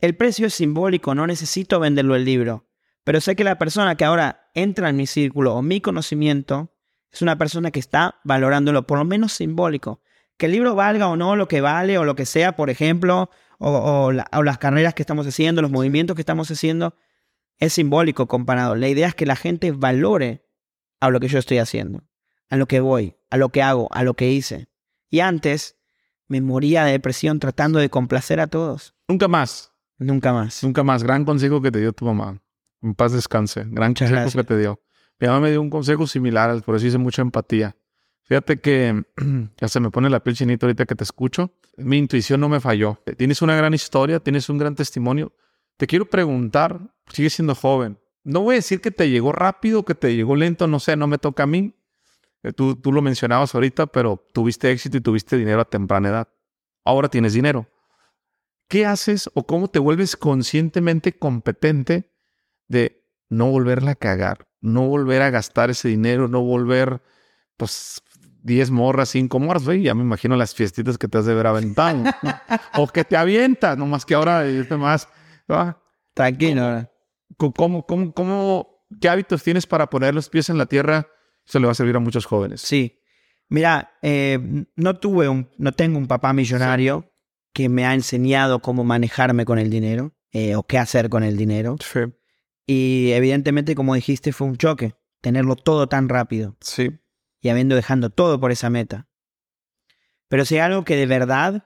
[0.00, 2.66] El precio es simbólico, no necesito venderlo el libro.
[3.04, 6.74] Pero sé que la persona que ahora entra en mi círculo o mi conocimiento
[7.12, 10.02] es una persona que está valorándolo, por lo menos simbólico.
[10.38, 13.28] Que el libro valga o no lo que vale o lo que sea, por ejemplo,
[13.58, 16.94] o, las carreras que estamos haciendo, los movimientos que estamos haciendo,
[17.58, 18.74] es simbólico comparado.
[18.76, 20.46] La idea es que la gente valore
[21.00, 22.04] a lo que yo estoy haciendo,
[22.48, 24.68] a lo que voy, a lo que hago, a lo que hice.
[25.10, 25.76] Y antes
[26.28, 28.94] me moría de depresión tratando de complacer a todos.
[29.08, 29.72] Nunca más.
[29.98, 30.62] Nunca más.
[30.62, 31.02] Nunca más.
[31.02, 32.40] Gran consejo que te dio tu mamá.
[32.80, 33.64] En paz descanse.
[33.66, 34.80] Gran consejo que te dio.
[35.18, 37.76] Mi mamá me dio un consejo similar, por eso hice mucha empatía.
[38.28, 39.04] Fíjate que
[39.56, 41.52] ya se me pone la piel chinita ahorita que te escucho.
[41.76, 43.00] Mi intuición no me falló.
[43.16, 45.32] Tienes una gran historia, tienes un gran testimonio.
[45.78, 46.80] Te quiero preguntar,
[47.10, 47.98] sigues siendo joven.
[48.24, 51.06] No voy a decir que te llegó rápido, que te llegó lento, no sé, no
[51.06, 51.74] me toca a mí.
[52.42, 56.28] Eh, Tú, tú lo mencionabas ahorita, pero tuviste éxito y tuviste dinero a temprana edad.
[56.84, 57.66] Ahora tienes dinero.
[58.68, 62.12] ¿Qué haces o cómo te vuelves conscientemente competente
[62.66, 67.02] de no volverla a cagar, no volver a gastar ese dinero, no volver,
[67.56, 68.02] pues,
[68.48, 69.82] 10 morras, 5 morras, güey?
[69.82, 72.02] Ya me imagino las fiestitas que te has de ver aventado.
[72.74, 75.08] o que te avientas, nomás que ahora es más.
[75.50, 75.80] ¿va?
[76.14, 76.62] Tranquilo.
[76.62, 76.92] ahora.
[77.36, 81.06] ¿Cómo, cómo, cómo, qué hábitos tienes para poner los pies en la tierra?
[81.46, 82.62] Eso le va a servir a muchos jóvenes.
[82.62, 83.00] Sí.
[83.48, 84.38] Mira, eh,
[84.74, 87.12] no tuve un, no tengo un papá millonario
[87.52, 91.36] que me ha enseñado cómo manejarme con el dinero eh, o qué hacer con el
[91.36, 91.76] dinero.
[91.80, 92.00] Sí.
[92.66, 96.90] Y evidentemente, como dijiste, fue un choque tenerlo todo tan rápido Sí.
[97.40, 99.08] Y habiendo dejando todo por esa meta.
[100.28, 101.64] Pero si hay algo que de verdad,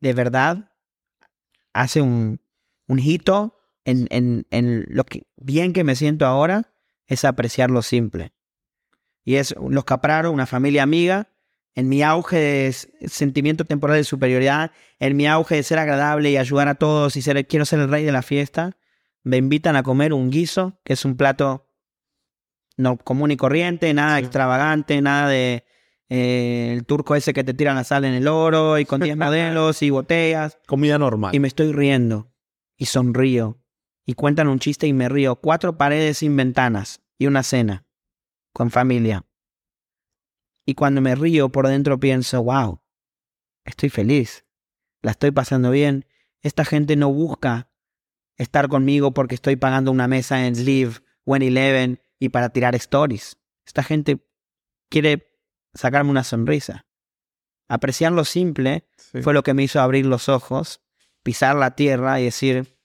[0.00, 0.72] de verdad,
[1.72, 2.40] hace un,
[2.86, 6.72] un hito en, en, en lo que bien que me siento ahora,
[7.06, 8.32] es apreciar lo simple.
[9.24, 11.28] Y es los Capraro, una familia amiga,
[11.74, 12.72] en mi auge de
[13.08, 17.22] sentimiento temporal de superioridad, en mi auge de ser agradable y ayudar a todos y
[17.22, 18.76] ser, quiero ser el rey de la fiesta,
[19.22, 21.65] me invitan a comer un guiso, que es un plato
[22.76, 24.24] no común y corriente, nada Sí.
[24.24, 25.64] extravagante, nada de
[26.08, 29.16] eh, el turco ese que te tira la sal en el oro y con 10
[29.16, 30.58] modelos y botellas.
[30.66, 31.34] Comida normal.
[31.34, 32.32] Y me estoy riendo
[32.76, 33.58] y sonrío
[34.04, 35.36] y cuentan un chiste y me río.
[35.36, 37.86] Cuatro paredes sin ventanas y una cena
[38.52, 39.24] con familia.
[40.64, 42.80] Y cuando me río por dentro pienso, wow,
[43.64, 44.44] estoy feliz,
[45.02, 46.06] la estoy pasando bien.
[46.40, 47.70] Esta gente no busca
[48.36, 50.94] estar conmigo porque estoy pagando una mesa en Live
[51.24, 53.36] o en Eleven y para tirar stories.
[53.66, 54.24] Esta gente
[54.88, 55.32] quiere
[55.74, 56.86] sacarme una sonrisa.
[57.68, 59.22] Apreciar lo simple Sí.
[59.22, 60.80] fue lo que me hizo abrir los ojos,
[61.22, 62.78] pisar la tierra y decir,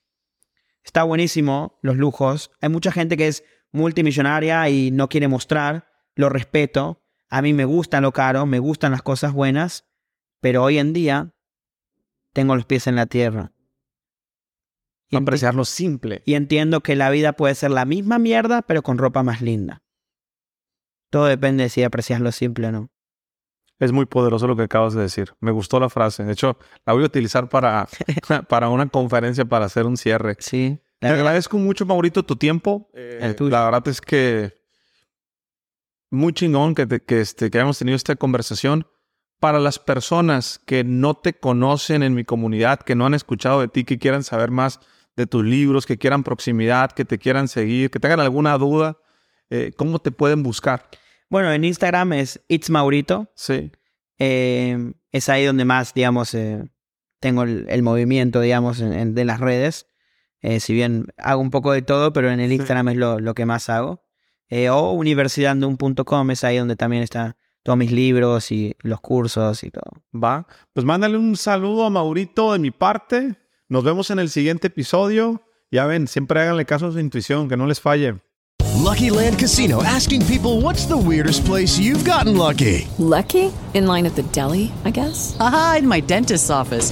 [0.83, 2.51] está buenísimo los lujos.
[2.61, 7.03] Hay mucha gente que es multimillonaria y no quiere mostrar, lo respeto.
[7.29, 9.85] A mí me gusta lo caro, me gustan las cosas buenas,
[10.41, 11.33] pero hoy en día
[12.33, 13.53] tengo los pies en la tierra.
[15.11, 16.23] Y, Apreciar lo simple.
[16.25, 19.83] y entiendo que la vida puede ser la misma mierda, pero con ropa más linda.
[21.11, 22.89] Todo depende de si aprecias lo simple o no.
[23.77, 25.33] Es muy poderoso lo que acabas de decir.
[25.41, 26.23] Me gustó la frase.
[26.23, 27.87] De hecho, la voy a utilizar para,
[28.49, 30.37] para una conferencia, para hacer un cierre.
[30.39, 30.79] Sí.
[30.99, 32.89] Te agradezco mucho, Maurito, tu tiempo.
[32.93, 33.49] Eh, El tuyo.
[33.51, 34.53] La verdad es que
[36.11, 38.87] muy chingón que, te- que, este, que hayamos tenido esta conversación.
[39.39, 43.67] Para las personas que no te conocen en mi comunidad, que no han escuchado de
[43.67, 44.79] ti, que quieran saber más
[45.21, 48.97] de tus libros, que quieran proximidad, que te quieran seguir, que tengan alguna duda,
[49.49, 50.87] eh, ¿cómo te pueden buscar?
[51.29, 53.31] Bueno, en Instagram es It's Maurito.
[53.35, 53.71] Sí.
[54.19, 56.63] Eh, es ahí donde más, digamos, eh,
[57.19, 59.87] tengo el, el movimiento, digamos, en- en- de las redes.
[60.41, 62.55] Eh, si bien hago un poco de todo, pero en el Sí.
[62.55, 64.03] Instagram es lo, lo que más hago.
[64.71, 70.03] O universidadandum.com es ahí donde también están todos mis libros y los cursos y todo.
[70.13, 70.45] Va.
[70.73, 73.35] Pues mándale un saludo a Maurito de mi parte.
[73.71, 75.43] Nos vemos en el siguiente episodio.
[75.71, 78.15] Ya ven, siempre háganle caso a su intuición, que no les falle.
[78.83, 82.85] Lucky Land Casino asking people what's the weirdest place you've gotten lucky?
[82.99, 83.53] Lucky?
[83.73, 85.37] In line at the deli, I guess?
[85.39, 86.91] Aha, in my dentist's office.